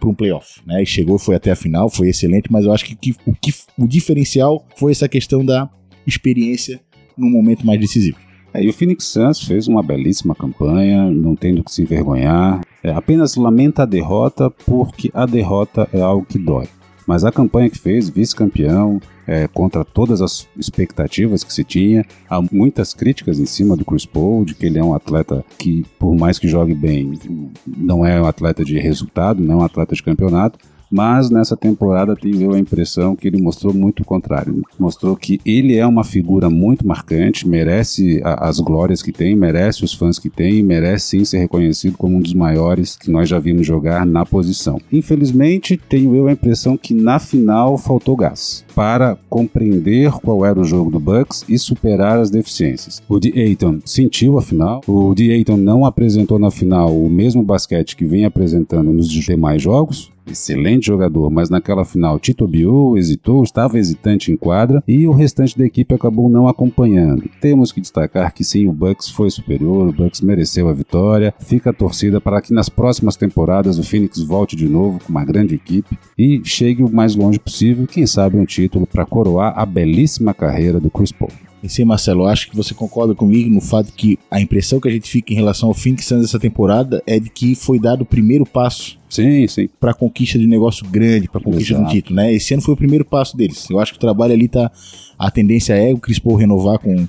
um 0.06 0.14
playoff, 0.14 0.60
né? 0.66 0.82
E 0.82 0.86
chegou, 0.86 1.18
foi 1.20 1.36
até 1.36 1.52
a 1.52 1.56
final, 1.56 1.90
foi 1.90 2.10
excelente, 2.10 2.52
mas 2.52 2.66
eu 2.66 2.74
acho 2.74 2.84
que, 2.86 2.96
que- 2.96 3.16
o, 3.26 3.34
que 3.34 3.54
o 3.78 3.88
diferencial 3.88 4.66
foi 4.76 4.92
essa 4.92 5.08
questão 5.08 5.46
da 5.46 5.70
experiência 6.06 6.82
num 7.18 7.30
momento 7.30 7.66
mais 7.66 7.80
decisivo. 7.80 8.18
É, 8.54 8.64
e 8.64 8.70
o 8.70 8.74
Phoenix 8.74 9.06
Suns 9.06 9.42
fez 9.42 9.68
uma 9.68 9.82
belíssima 9.82 10.36
campanha, 10.36 11.10
não 11.10 11.36
tem 11.36 11.56
do 11.56 11.64
que 11.64 11.72
se 11.72 11.82
envergonhar. 11.82 12.62
É, 12.84 12.92
apenas 12.92 13.36
lamenta 13.36 13.84
a 13.84 13.86
derrota 13.86 14.50
porque 14.50 15.10
a 15.14 15.26
derrota 15.26 15.88
é 15.94 16.02
algo 16.02 16.26
que 16.26 16.38
dói. 16.38 16.68
Mas 17.08 17.24
a 17.24 17.32
campanha 17.32 17.70
que 17.70 17.80
fez, 17.80 18.10
vice-campeão, 18.10 19.00
é, 19.28 19.48
contra 19.48 19.84
todas 19.84 20.22
as 20.22 20.48
expectativas 20.58 21.44
que 21.44 21.54
se 21.54 21.64
tinha, 21.64 22.06
há 22.30 22.42
muitas 22.52 22.94
críticas 22.94 23.40
em 23.40 23.46
cima 23.46 23.76
do 23.76 23.86
Chris 23.86 24.06
Paul, 24.06 24.46
de 24.46 24.54
que 24.54 24.66
ele 24.66 24.80
é 24.80 24.84
um 24.84 24.94
atleta 24.94 25.44
que, 25.58 25.86
por 26.00 26.16
mais 26.16 26.38
que 26.38 26.48
jogue 26.48 26.74
bem, 26.74 27.20
não 27.66 28.06
é 28.06 28.22
um 28.22 28.26
atleta 28.26 28.64
de 28.64 28.78
resultado, 28.80 29.42
não 29.42 29.56
é 29.56 29.58
um 29.58 29.66
atleta 29.66 29.96
de 29.96 30.04
campeonato. 30.04 30.60
Mas 30.96 31.32
nessa 31.32 31.58
temporada 31.58 32.14
tive 32.16 32.46
a 32.46 32.60
impressão 32.60 33.16
que 33.16 33.28
ele 33.28 33.42
mostrou 33.42 33.74
muito 33.74 34.02
o 34.02 34.06
contrário. 34.06 34.62
Mostrou 34.80 35.16
que 35.16 35.42
ele 35.44 35.76
é 35.76 35.88
uma 35.88 36.04
figura 36.04 36.52
muito 36.52 36.86
marcante, 36.88 37.48
merece 37.48 38.22
a- 38.24 38.48
as 38.48 38.60
glórias 38.60 39.02
que 39.02 39.12
tem, 39.12 39.36
merece 39.36 39.84
os 39.84 39.92
fãs 39.92 40.20
que 40.20 40.30
tem, 40.30 40.62
merece 40.62 41.18
sim 41.18 41.26
ser 41.26 41.40
reconhecido 41.40 41.98
como 41.98 42.18
um 42.18 42.22
dos 42.22 42.36
maiores 42.36 42.96
que 42.96 43.10
nós 43.10 43.28
já 43.28 43.40
vimos 43.40 43.66
jogar 43.66 44.06
na 44.06 44.24
posição. 44.24 44.80
Infelizmente, 44.92 45.78
tenho 45.90 46.16
eu 46.16 46.28
a 46.28 46.32
impressão 46.32 46.78
que 46.78 46.94
na 46.94 47.18
final 47.18 47.76
faltou 47.76 48.16
gás 48.16 48.64
para 48.76 49.18
compreender 49.28 50.12
qual 50.24 50.46
era 50.46 50.60
o 50.60 50.64
jogo 50.64 50.92
do 50.92 51.00
Bucks 51.00 51.44
e 51.50 51.58
superar 51.58 52.20
as 52.20 52.30
deficiências. 52.30 53.02
O 53.10 53.20
de 53.20 53.32
Aiton 53.40 53.80
sentiu 53.84 54.38
a 54.38 54.42
final, 54.44 54.82
o 54.88 55.16
de 55.16 55.32
Aiton 55.32 55.58
não 55.58 55.86
apresentou 55.86 56.38
na 56.38 56.52
final 56.52 56.96
o 56.96 57.10
mesmo 57.10 57.42
basquete 57.42 57.96
que 57.96 58.06
vem 58.06 58.26
apresentando 58.26 58.94
nos 58.94 59.10
demais 59.10 59.62
jogos, 59.62 60.12
excelente 60.28 60.88
jogador, 60.88 61.30
mas 61.30 61.50
naquela 61.50 61.86
final 61.86 62.20
titubeou, 62.20 62.98
hesitou, 62.98 63.44
estava 63.44 63.78
hesitante 63.78 64.32
em 64.32 64.38
quadra 64.38 64.84
e 64.88 65.08
o 65.08 65.12
restante 65.12 65.58
da 65.58 65.66
equipe 65.66 65.94
acabou 65.94 66.30
não 66.30 66.48
acompanhando. 66.48 67.30
Temos 67.42 67.72
que 67.72 67.82
destacar 67.82 68.34
que 68.34 68.44
sim, 68.44 68.68
o 68.68 68.74
Bucks 68.74 69.10
foi 69.10 69.30
superior, 69.30 69.88
o 69.88 69.94
Bucks 69.94 70.22
mereceu 70.22 70.70
a 70.70 70.74
vitória. 70.74 71.34
Fica 71.40 71.70
a 71.70 71.74
torcida 71.74 72.20
para 72.20 72.42
que 72.42 72.54
nas 72.54 72.70
próximas 72.70 73.16
temporadas 73.16 73.78
o 73.78 73.84
Phoenix 73.84 74.22
volte 74.22 74.56
de 74.56 74.68
novo 74.68 75.00
com 75.00 75.10
uma 75.10 75.26
grande 75.26 75.56
equipe 75.56 75.98
e 76.18 76.42
chegue 76.44 76.84
o 76.84 76.92
mais 76.92 77.16
longe 77.16 77.40
possível, 77.40 77.88
quem 77.88 78.06
sabe 78.06 78.38
um 78.38 78.46
título 78.46 78.88
para 78.88 79.06
coroar 79.06 79.54
a 79.58 79.66
belíssima 79.66 80.34
carreira 80.34 80.80
do 80.80 80.90
Chris 80.90 81.12
Paul. 81.12 81.32
E 81.64 81.70
sim, 81.70 81.86
Marcelo, 81.86 82.24
eu 82.24 82.28
acho 82.28 82.50
que 82.50 82.58
você 82.58 82.74
concorda 82.74 83.16
comigo 83.16 83.50
no 83.50 83.62
fato 83.62 83.94
que 83.94 84.20
a 84.30 84.42
impressão 84.42 84.82
que 84.82 84.90
a 84.90 84.92
gente 84.92 85.10
fica 85.10 85.32
em 85.32 85.36
relação 85.38 85.70
ao 85.70 85.74
Phoenix 85.74 86.06
Suns 86.06 86.26
essa 86.26 86.38
temporada 86.38 87.02
é 87.08 87.18
de 87.18 87.30
que 87.30 87.56
foi 87.56 87.80
dado 87.80 88.02
o 88.02 88.06
primeiro 88.06 88.46
passo 88.46 89.00
Sim, 89.10 89.48
sim. 89.48 89.70
para 89.80 89.94
conquista 89.94 90.38
de 90.38 90.46
um 90.46 90.50
negócio 90.50 90.86
grande, 90.86 91.30
para 91.30 91.40
conquista 91.40 91.76
de 91.76 91.80
um 91.80 91.84
Exato. 91.84 91.96
título, 91.96 92.16
né? 92.16 92.34
Esse 92.34 92.54
ano 92.54 92.64
foi 92.64 92.74
o 92.74 92.78
primeiro 92.78 93.06
passo 93.06 93.38
deles. 93.38 93.70
Eu 93.70 93.80
acho 93.80 93.94
que 93.94 93.98
o 93.98 94.02
trabalho 94.02 94.34
ali 94.34 94.48
tá. 94.48 94.72
A 95.18 95.32
tendência 95.32 95.74
é 95.74 95.94
o 95.94 96.00
Chris 96.00 96.20
Paul 96.20 96.36
renovar 96.36 96.80
com, 96.80 97.08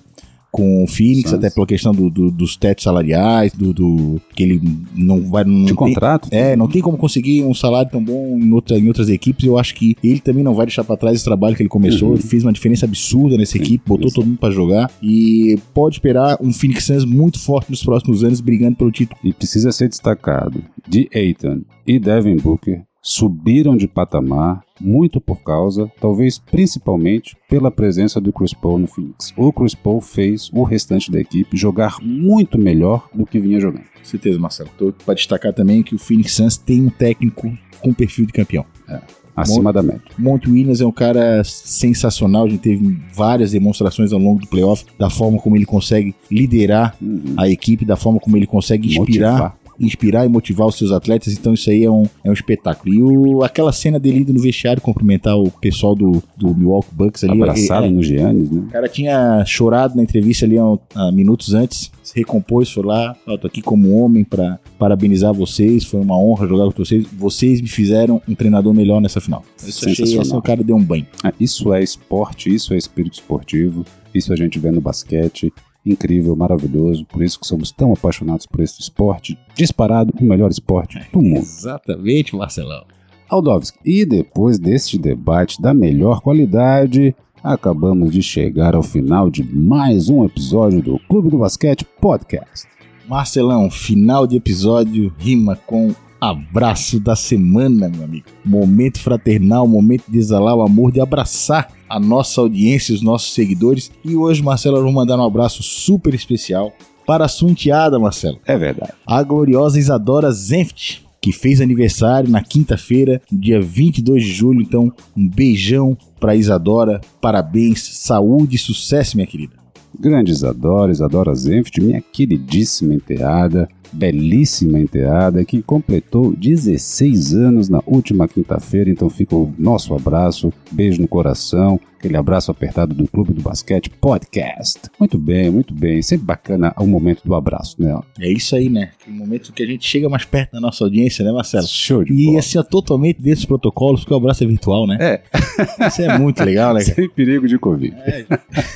com 0.55 0.85
o 0.85 0.87
Phoenix, 0.87 1.35
até 1.35 1.51
pela 1.51 1.67
questão 1.67 1.93
do, 1.93 2.09
do- 2.09 2.31
dos 2.31 2.57
tetos 2.57 2.85
salariais, 2.85 3.53
do, 3.53 3.73
do- 3.73 4.21
que 4.37 4.45
ele 4.45 4.61
não 4.95 5.21
vai. 5.29 5.43
Não 5.43 5.63
De 5.63 5.67
tem- 5.67 5.75
contrato? 5.75 6.29
é, 6.31 6.55
não 6.55 6.69
tem 6.69 6.81
como 6.81 6.97
conseguir 6.97 7.43
um 7.43 7.53
salário 7.53 7.91
tão 7.91 8.03
bom 8.03 8.39
em, 8.39 8.53
outra, 8.53 8.79
em 8.79 8.87
outras 8.87 9.09
equipes. 9.09 9.45
Eu 9.45 9.59
acho 9.59 9.75
que 9.75 9.97
ele 10.03 10.21
também 10.21 10.45
não 10.45 10.55
vai 10.55 10.67
deixar 10.67 10.85
pra 10.85 10.97
trás 10.97 11.17
esse 11.17 11.25
trabalho 11.25 11.57
que 11.57 11.63
ele 11.63 11.69
começou. 11.69 12.11
Uhum. 12.11 12.15
Ele 12.15 12.23
fez 12.23 12.45
uma 12.45 12.53
diferença 12.53 12.87
absurda 12.87 13.37
nessa 13.37 13.57
equipe, 13.59 13.83
botou 13.85 14.13
todo 14.13 14.27
mundo 14.27 14.39
pra 14.39 14.53
jogar. 14.53 14.89
E 15.03 15.59
pode 15.75 15.97
esperar 15.97 16.39
um 16.41 16.53
Phoenix 16.53 16.85
Suns 16.85 17.05
muito 17.05 17.41
forte 17.41 17.71
nos 17.71 17.83
próximos 17.83 18.23
anos, 18.23 18.41
brigando 18.41 18.77
pelo 18.77 18.93
título. 18.93 19.19
E 19.25 19.33
precisa 19.33 19.73
ser 19.73 19.89
destacado, 19.89 20.63
de 20.89 21.09
Aiton 21.13 21.63
e 21.85 21.99
Devin 21.99 22.37
Booker 22.37 22.83
subiram 23.07 23.77
de 23.77 23.87
patamar 23.87 24.65
muito 24.81 25.21
por 25.21 25.43
causa, 25.43 25.93
talvez 26.01 26.39
principalmente, 26.39 27.37
pela 27.51 27.71
presença 27.71 28.19
do 28.19 28.33
Chris 28.33 28.55
Paul 28.55 28.79
no 28.79 28.87
Phoenix. 28.87 29.31
O 29.37 29.53
Chris 29.53 29.75
Paul 29.75 30.01
fez 30.01 30.51
o 30.55 30.63
restante 30.63 31.13
da 31.13 31.21
equipe 31.21 31.55
jogar 31.55 31.99
muito 32.03 32.59
melhor 32.59 33.07
do 33.15 33.27
que 33.27 33.39
vinha 33.39 33.61
jogando. 33.61 33.85
Com 33.99 34.05
certeza, 34.05 34.39
Marcelo. 34.39 34.71
Tô 34.79 34.91
para 35.05 35.15
destacar 35.15 35.53
também 35.53 35.83
que 35.83 35.95
o 35.95 35.99
Phoenix 35.99 36.33
Suns 36.33 36.57
tem 36.57 36.81
um 36.81 36.89
técnico 36.89 37.53
com 37.83 37.93
perfil 37.93 38.25
de 38.25 38.33
campeão. 38.33 38.65
É, 38.89 39.01
acima 39.37 39.71
da 39.71 39.83
média. 39.83 40.01
Monte 40.19 40.51
Williams 40.51 40.81
é 40.81 40.87
um 40.87 40.93
cara 40.93 41.45
sensacional. 41.45 42.47
A 42.47 42.49
gente 42.49 42.61
teve 42.63 42.99
várias 43.15 43.51
demonstrações 43.53 44.13
ao 44.15 44.19
longo 44.19 44.41
do 44.41 44.47
playoff 44.47 44.87
da 44.99 45.11
forma 45.11 45.39
como 45.39 45.57
ele 45.57 45.67
consegue 45.67 46.15
liderar 46.31 46.97
Uhum. 47.03 47.35
a 47.37 47.49
equipe, 47.51 47.85
da 47.85 47.97
forma 47.97 48.19
como 48.19 48.37
ele 48.37 48.47
consegue 48.47 48.89
inspirar 48.89 49.33
Motivar. 49.33 49.57
Inspirar 49.79 50.25
e 50.25 50.29
motivar 50.29 50.67
os 50.67 50.77
seus 50.77 50.93
atletas, 50.93 51.33
então 51.33 51.55
isso 51.55 51.69
aí 51.71 51.85
é 51.85 51.91
um, 51.91 52.05
é 52.23 52.31
um 52.31 52.33
espetáculo. 52.33 52.95
E 52.95 53.03
o, 53.03 53.43
aquela 53.43 53.73
cena 53.73 53.99
dele 53.99 54.21
indo 54.21 54.33
no 54.33 54.41
vestiário 54.41 54.81
cumprimentar 54.83 55.37
o 55.39 55.51
pessoal 55.51 55.95
do, 55.95 56.23
do 56.37 56.55
Milwaukee 56.55 56.95
Bucks 56.95 57.25
ali. 57.25 57.33
Abraçado 57.35 57.85
é- 57.87 57.89
é- 57.89 57.93
no 57.93 58.03
Giannis, 58.03 58.51
né? 58.51 58.61
o 58.69 58.71
cara 58.71 58.89
tinha 58.89 59.45
chorado 59.47 59.97
na 59.97 60.03
entrevista 60.03 60.45
ali 60.45 60.59
há, 60.59 60.63
há 60.95 61.13
minutos 61.13 61.55
antes, 61.55 61.91
se 62.03 62.17
recompôs, 62.19 62.71
foi 62.71 62.85
lá, 62.85 63.17
ó, 63.27 63.37
tô 63.37 63.47
aqui 63.47 63.63
como 63.63 63.97
homem 63.99 64.25
pra 64.25 64.59
parabenizar 64.79 65.33
vocês, 65.33 65.85
foi 65.85 66.01
uma 66.01 66.19
honra 66.19 66.47
jogar 66.47 66.65
com 66.73 66.85
vocês, 66.85 67.07
vocês 67.17 67.61
me 67.61 67.69
fizeram 67.69 68.21
um 68.29 68.35
treinador 68.35 68.75
melhor 68.75 69.01
nessa 69.01 69.21
final. 69.21 69.43
Isso 69.67 69.89
achei, 69.89 70.19
assim, 70.19 70.37
o 70.37 70.43
cara 70.43 70.63
deu 70.63 70.77
um 70.77 70.83
banho. 70.85 71.07
Ah, 71.23 71.33
Isso 71.41 71.73
é 71.73 71.83
esporte, 71.83 72.53
isso 72.55 72.75
é 72.75 72.77
espírito 72.77 73.15
esportivo, 73.15 73.85
isso 74.15 74.33
a 74.33 74.37
gente 74.37 74.59
vê 74.59 74.71
no 74.71 74.81
basquete. 74.81 75.53
Incrível, 75.85 76.35
maravilhoso, 76.35 77.05
por 77.05 77.23
isso 77.23 77.39
que 77.39 77.47
somos 77.47 77.71
tão 77.71 77.93
apaixonados 77.93 78.47
por 78.47 78.61
esse 78.61 78.81
esporte, 78.81 79.39
disparado 79.55 80.15
o 80.19 80.25
melhor 80.25 80.51
esporte 80.51 80.99
do 81.13 81.21
mundo. 81.21 81.41
Exatamente, 81.41 82.35
Marcelão. 82.35 82.85
Aldovski, 83.29 83.79
e 83.85 84.05
depois 84.05 84.59
deste 84.59 84.99
debate 84.99 85.61
da 85.61 85.75
melhor 85.75 86.21
qualidade, 86.21 87.15
acabamos 87.43 88.13
de 88.13 88.23
chegar 88.23 88.75
ao 88.75 88.83
final 88.83 89.29
de 89.29 89.45
mais 89.45 90.09
um 90.09 90.25
episódio 90.25 90.81
do 90.81 90.99
Clube 91.01 91.29
do 91.29 91.39
Basquete 91.39 91.85
Podcast. 92.01 92.67
Marcelão, 93.07 93.71
final 93.71 94.27
de 94.27 94.37
episódio 94.37 95.13
rima 95.19 95.55
com 95.55 95.95
abraço 96.21 96.99
da 96.99 97.15
semana, 97.15 97.89
meu 97.89 98.05
amigo. 98.05 98.27
Momento 98.45 99.01
fraternal, 99.01 99.67
momento 99.69 100.05
de 100.09 100.19
exalar 100.19 100.55
o 100.55 100.63
amor, 100.63 100.91
de 100.93 101.01
abraçar 101.01 101.71
a 101.89 102.01
nossa 102.01 102.41
audiência, 102.41 102.95
os 102.95 103.03
nossos 103.03 103.35
seguidores. 103.35 103.91
E 104.05 104.17
hoje, 104.17 104.43
Marcelo, 104.43 104.79
eu 104.79 104.83
vou 104.83 104.93
mandar 104.93 105.19
um 105.19 105.25
abraço 105.25 105.63
super 105.63 106.15
especial 106.15 106.73
para 107.07 107.27
a 107.27 107.29
sua 107.29 107.51
enteada, 107.51 107.99
Marcelo. 107.99 108.41
É 108.47 108.57
verdade. 108.57 108.93
A 109.07 109.23
gloriosa 109.23 109.79
Isadora 109.79 110.31
Zenft, 110.33 111.05
que 111.21 111.33
fez 111.33 111.61
aniversário 111.61 112.31
na 112.31 112.43
quinta-feira, 112.43 113.21
dia 113.31 113.61
22 113.61 114.23
de 114.23 114.33
julho. 114.33 114.61
Então, 114.61 114.93
um 115.17 115.29
beijão 115.29 115.97
para 116.19 116.35
Isadora. 116.37 117.01
Parabéns, 117.21 117.83
saúde 117.83 118.57
e 118.57 118.59
sucesso, 118.59 119.17
minha 119.17 119.27
querida. 119.27 119.55
Grande 119.99 120.33
Isadora, 120.33 120.91
Isadora 120.91 121.35
Zenft, 121.35 121.81
minha 121.81 122.01
queridíssima 122.01 122.95
enteada, 122.95 123.69
belíssima 123.95 124.79
enteada, 124.79 125.45
que 125.45 125.63
completou 125.63 126.35
16 126.35 127.35
anos 127.35 127.69
na 127.69 127.81
última 127.87 128.27
quinta-feira, 128.29 128.91
então 128.91 129.09
fica 129.09 129.37
o 129.37 129.53
nosso 129.59 129.95
abraço, 129.95 130.53
beijo 130.71 131.01
no 131.01 131.09
coração, 131.09 131.81
aquele 132.05 132.17
abraço 132.19 132.51
apertado 132.51 132.95
do 132.95 133.09
Clube 133.09 133.33
do 133.33 133.41
Basquete 133.41 133.89
Podcast. 133.89 134.83
Muito 135.01 135.17
bem, 135.17 135.51
muito 135.51 135.73
bem, 135.73 136.03
sempre 136.03 136.27
bacana 136.27 136.75
o 136.79 136.87
momento 136.87 137.23
do 137.25 137.35
abraço, 137.35 137.77
né? 137.79 137.99
É 138.21 138.31
isso 138.31 138.55
aí, 138.55 138.69
né? 138.69 138.91
Aquele 139.01 139.17
momento 139.17 139.53
que 139.55 139.63
a 139.63 139.67
gente 139.67 139.87
chega 139.89 140.07
mais 140.07 140.27
perto 140.27 140.53
da 140.53 140.61
nossa 140.61 140.85
audiência, 140.85 141.25
né, 141.25 141.33
Marcelo? 141.33 141.67
Show 141.67 142.05
de 142.05 142.13
E 142.13 142.27
bola. 142.27 142.39
assim, 142.41 142.59
ó, 142.59 142.63
totalmente 142.63 143.23
desses 143.23 143.47
protocolos, 143.47 144.01
porque 144.01 144.13
o 144.13 144.17
abraço 144.19 144.45
é 144.45 144.47
virtual, 144.47 144.87
né? 144.87 144.99
É. 145.01 145.23
Isso 145.89 146.03
é 146.03 146.19
muito 146.19 146.45
legal, 146.45 146.75
né? 146.75 146.81
Sem 146.85 147.09
perigo 147.09 147.49
de 147.49 147.59
Covid. 147.59 147.97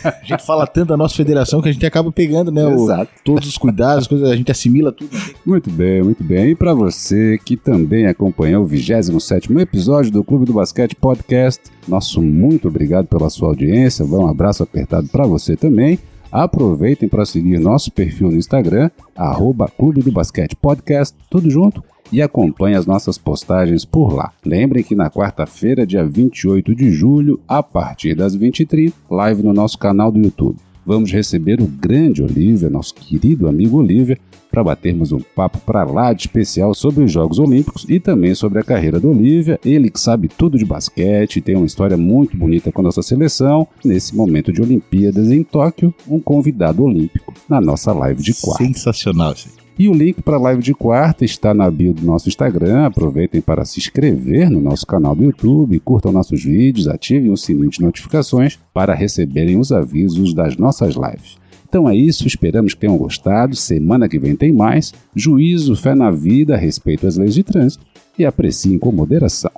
A 0.04 0.24
gente 0.24 0.42
fala 0.46 0.66
tanto 0.66 0.88
da 0.88 0.96
nossa 0.96 1.14
federação 1.14 1.60
que 1.60 1.68
a 1.68 1.72
gente 1.72 1.84
acaba 1.84 2.10
pegando, 2.10 2.50
né? 2.50 2.64
o- 2.66 2.84
Exato. 2.84 3.10
todos 3.22 3.46
os 3.46 3.58
cuidados, 3.58 4.04
as 4.04 4.06
coisas, 4.06 4.30
a 4.30 4.36
gente 4.36 4.50
assimila 4.50 4.90
tudo. 4.90 5.10
Muito 5.44 5.70
bem, 5.70 6.02
muito 6.02 6.24
bem. 6.24 6.50
E 6.52 6.54
para 6.54 6.72
você 6.72 7.38
que 7.44 7.58
também 7.58 8.06
acompanhou 8.06 8.64
o 8.64 8.68
27º 8.68 9.60
episódio 9.60 10.10
do 10.10 10.24
Clube 10.24 10.46
do 10.46 10.54
Basquete 10.54 10.94
Podcast, 10.96 11.62
nosso 11.86 12.22
muito 12.22 12.68
obrigado 12.68 13.06
pela 13.06 13.17
sua 13.30 13.48
audiência. 13.48 14.04
Um 14.04 14.28
abraço 14.28 14.62
apertado 14.62 15.08
para 15.08 15.26
você 15.26 15.56
também. 15.56 15.98
Aproveitem 16.30 17.08
para 17.08 17.24
seguir 17.24 17.58
nosso 17.58 17.90
perfil 17.90 18.30
no 18.30 18.36
Instagram, 18.36 18.90
arroba 19.16 19.66
Clube 19.66 20.02
do 20.02 20.12
Basquete 20.12 20.54
Podcast, 20.54 21.16
tudo 21.30 21.50
junto, 21.50 21.82
e 22.12 22.20
acompanhe 22.20 22.76
as 22.76 22.86
nossas 22.86 23.16
postagens 23.16 23.84
por 23.84 24.14
lá. 24.14 24.32
Lembrem 24.44 24.84
que 24.84 24.94
na 24.94 25.10
quarta-feira, 25.10 25.86
dia 25.86 26.06
28 26.06 26.74
de 26.74 26.90
julho, 26.90 27.40
a 27.48 27.62
partir 27.62 28.14
das 28.14 28.36
20h30, 28.36 28.92
live 29.10 29.42
no 29.42 29.52
nosso 29.52 29.78
canal 29.78 30.12
do 30.12 30.20
YouTube. 30.20 30.58
Vamos 30.84 31.12
receber 31.12 31.60
o 31.60 31.66
grande 31.66 32.22
Olívia, 32.22 32.70
nosso 32.70 32.94
querido 32.94 33.46
amigo 33.46 33.76
Olívia, 33.78 34.18
para 34.58 34.64
batermos 34.64 35.12
um 35.12 35.20
papo 35.20 35.58
para 35.58 35.84
lá 35.84 36.12
de 36.12 36.22
especial 36.22 36.74
sobre 36.74 37.04
os 37.04 37.12
Jogos 37.12 37.38
Olímpicos 37.38 37.86
e 37.88 38.00
também 38.00 38.34
sobre 38.34 38.58
a 38.58 38.64
carreira 38.64 38.98
do 38.98 39.10
Olívia. 39.10 39.60
Ele 39.64 39.88
que 39.88 40.00
sabe 40.00 40.26
tudo 40.26 40.58
de 40.58 40.64
basquete, 40.64 41.40
tem 41.40 41.54
uma 41.54 41.66
história 41.66 41.96
muito 41.96 42.36
bonita 42.36 42.72
com 42.72 42.80
a 42.80 42.84
nossa 42.84 43.00
seleção. 43.02 43.68
Nesse 43.84 44.16
momento 44.16 44.52
de 44.52 44.60
Olimpíadas 44.60 45.30
em 45.30 45.44
Tóquio, 45.44 45.94
um 46.08 46.18
convidado 46.18 46.82
olímpico 46.82 47.32
na 47.48 47.60
nossa 47.60 47.92
live 47.92 48.20
de 48.20 48.34
quarta. 48.34 48.64
Sensacional 48.64 49.30
aí. 49.30 49.52
E 49.78 49.88
o 49.88 49.94
link 49.94 50.22
para 50.22 50.34
a 50.34 50.40
live 50.40 50.60
de 50.60 50.74
quarta 50.74 51.24
está 51.24 51.54
na 51.54 51.70
bio 51.70 51.94
do 51.94 52.04
nosso 52.04 52.28
Instagram. 52.28 52.86
Aproveitem 52.86 53.40
para 53.40 53.64
se 53.64 53.78
inscrever 53.78 54.50
no 54.50 54.60
nosso 54.60 54.84
canal 54.84 55.14
do 55.14 55.22
YouTube, 55.22 55.78
curtam 55.78 56.10
nossos 56.10 56.42
vídeos, 56.42 56.88
ativem 56.88 57.30
o 57.30 57.36
sininho 57.36 57.70
de 57.70 57.80
notificações 57.80 58.58
para 58.74 58.92
receberem 58.92 59.56
os 59.56 59.70
avisos 59.70 60.34
das 60.34 60.56
nossas 60.56 60.96
lives. 60.96 61.38
Então 61.68 61.88
é 61.88 61.94
isso, 61.94 62.26
esperamos 62.26 62.72
que 62.72 62.80
tenham 62.80 62.96
gostado. 62.96 63.54
Semana 63.54 64.08
que 64.08 64.18
vem 64.18 64.34
tem 64.34 64.52
mais. 64.52 64.94
Juízo, 65.14 65.76
fé 65.76 65.94
na 65.94 66.10
vida, 66.10 66.56
respeito 66.56 67.06
às 67.06 67.16
leis 67.16 67.34
de 67.34 67.42
trânsito 67.42 67.84
e 68.18 68.24
apreciem 68.24 68.78
com 68.78 68.90
moderação. 68.90 69.52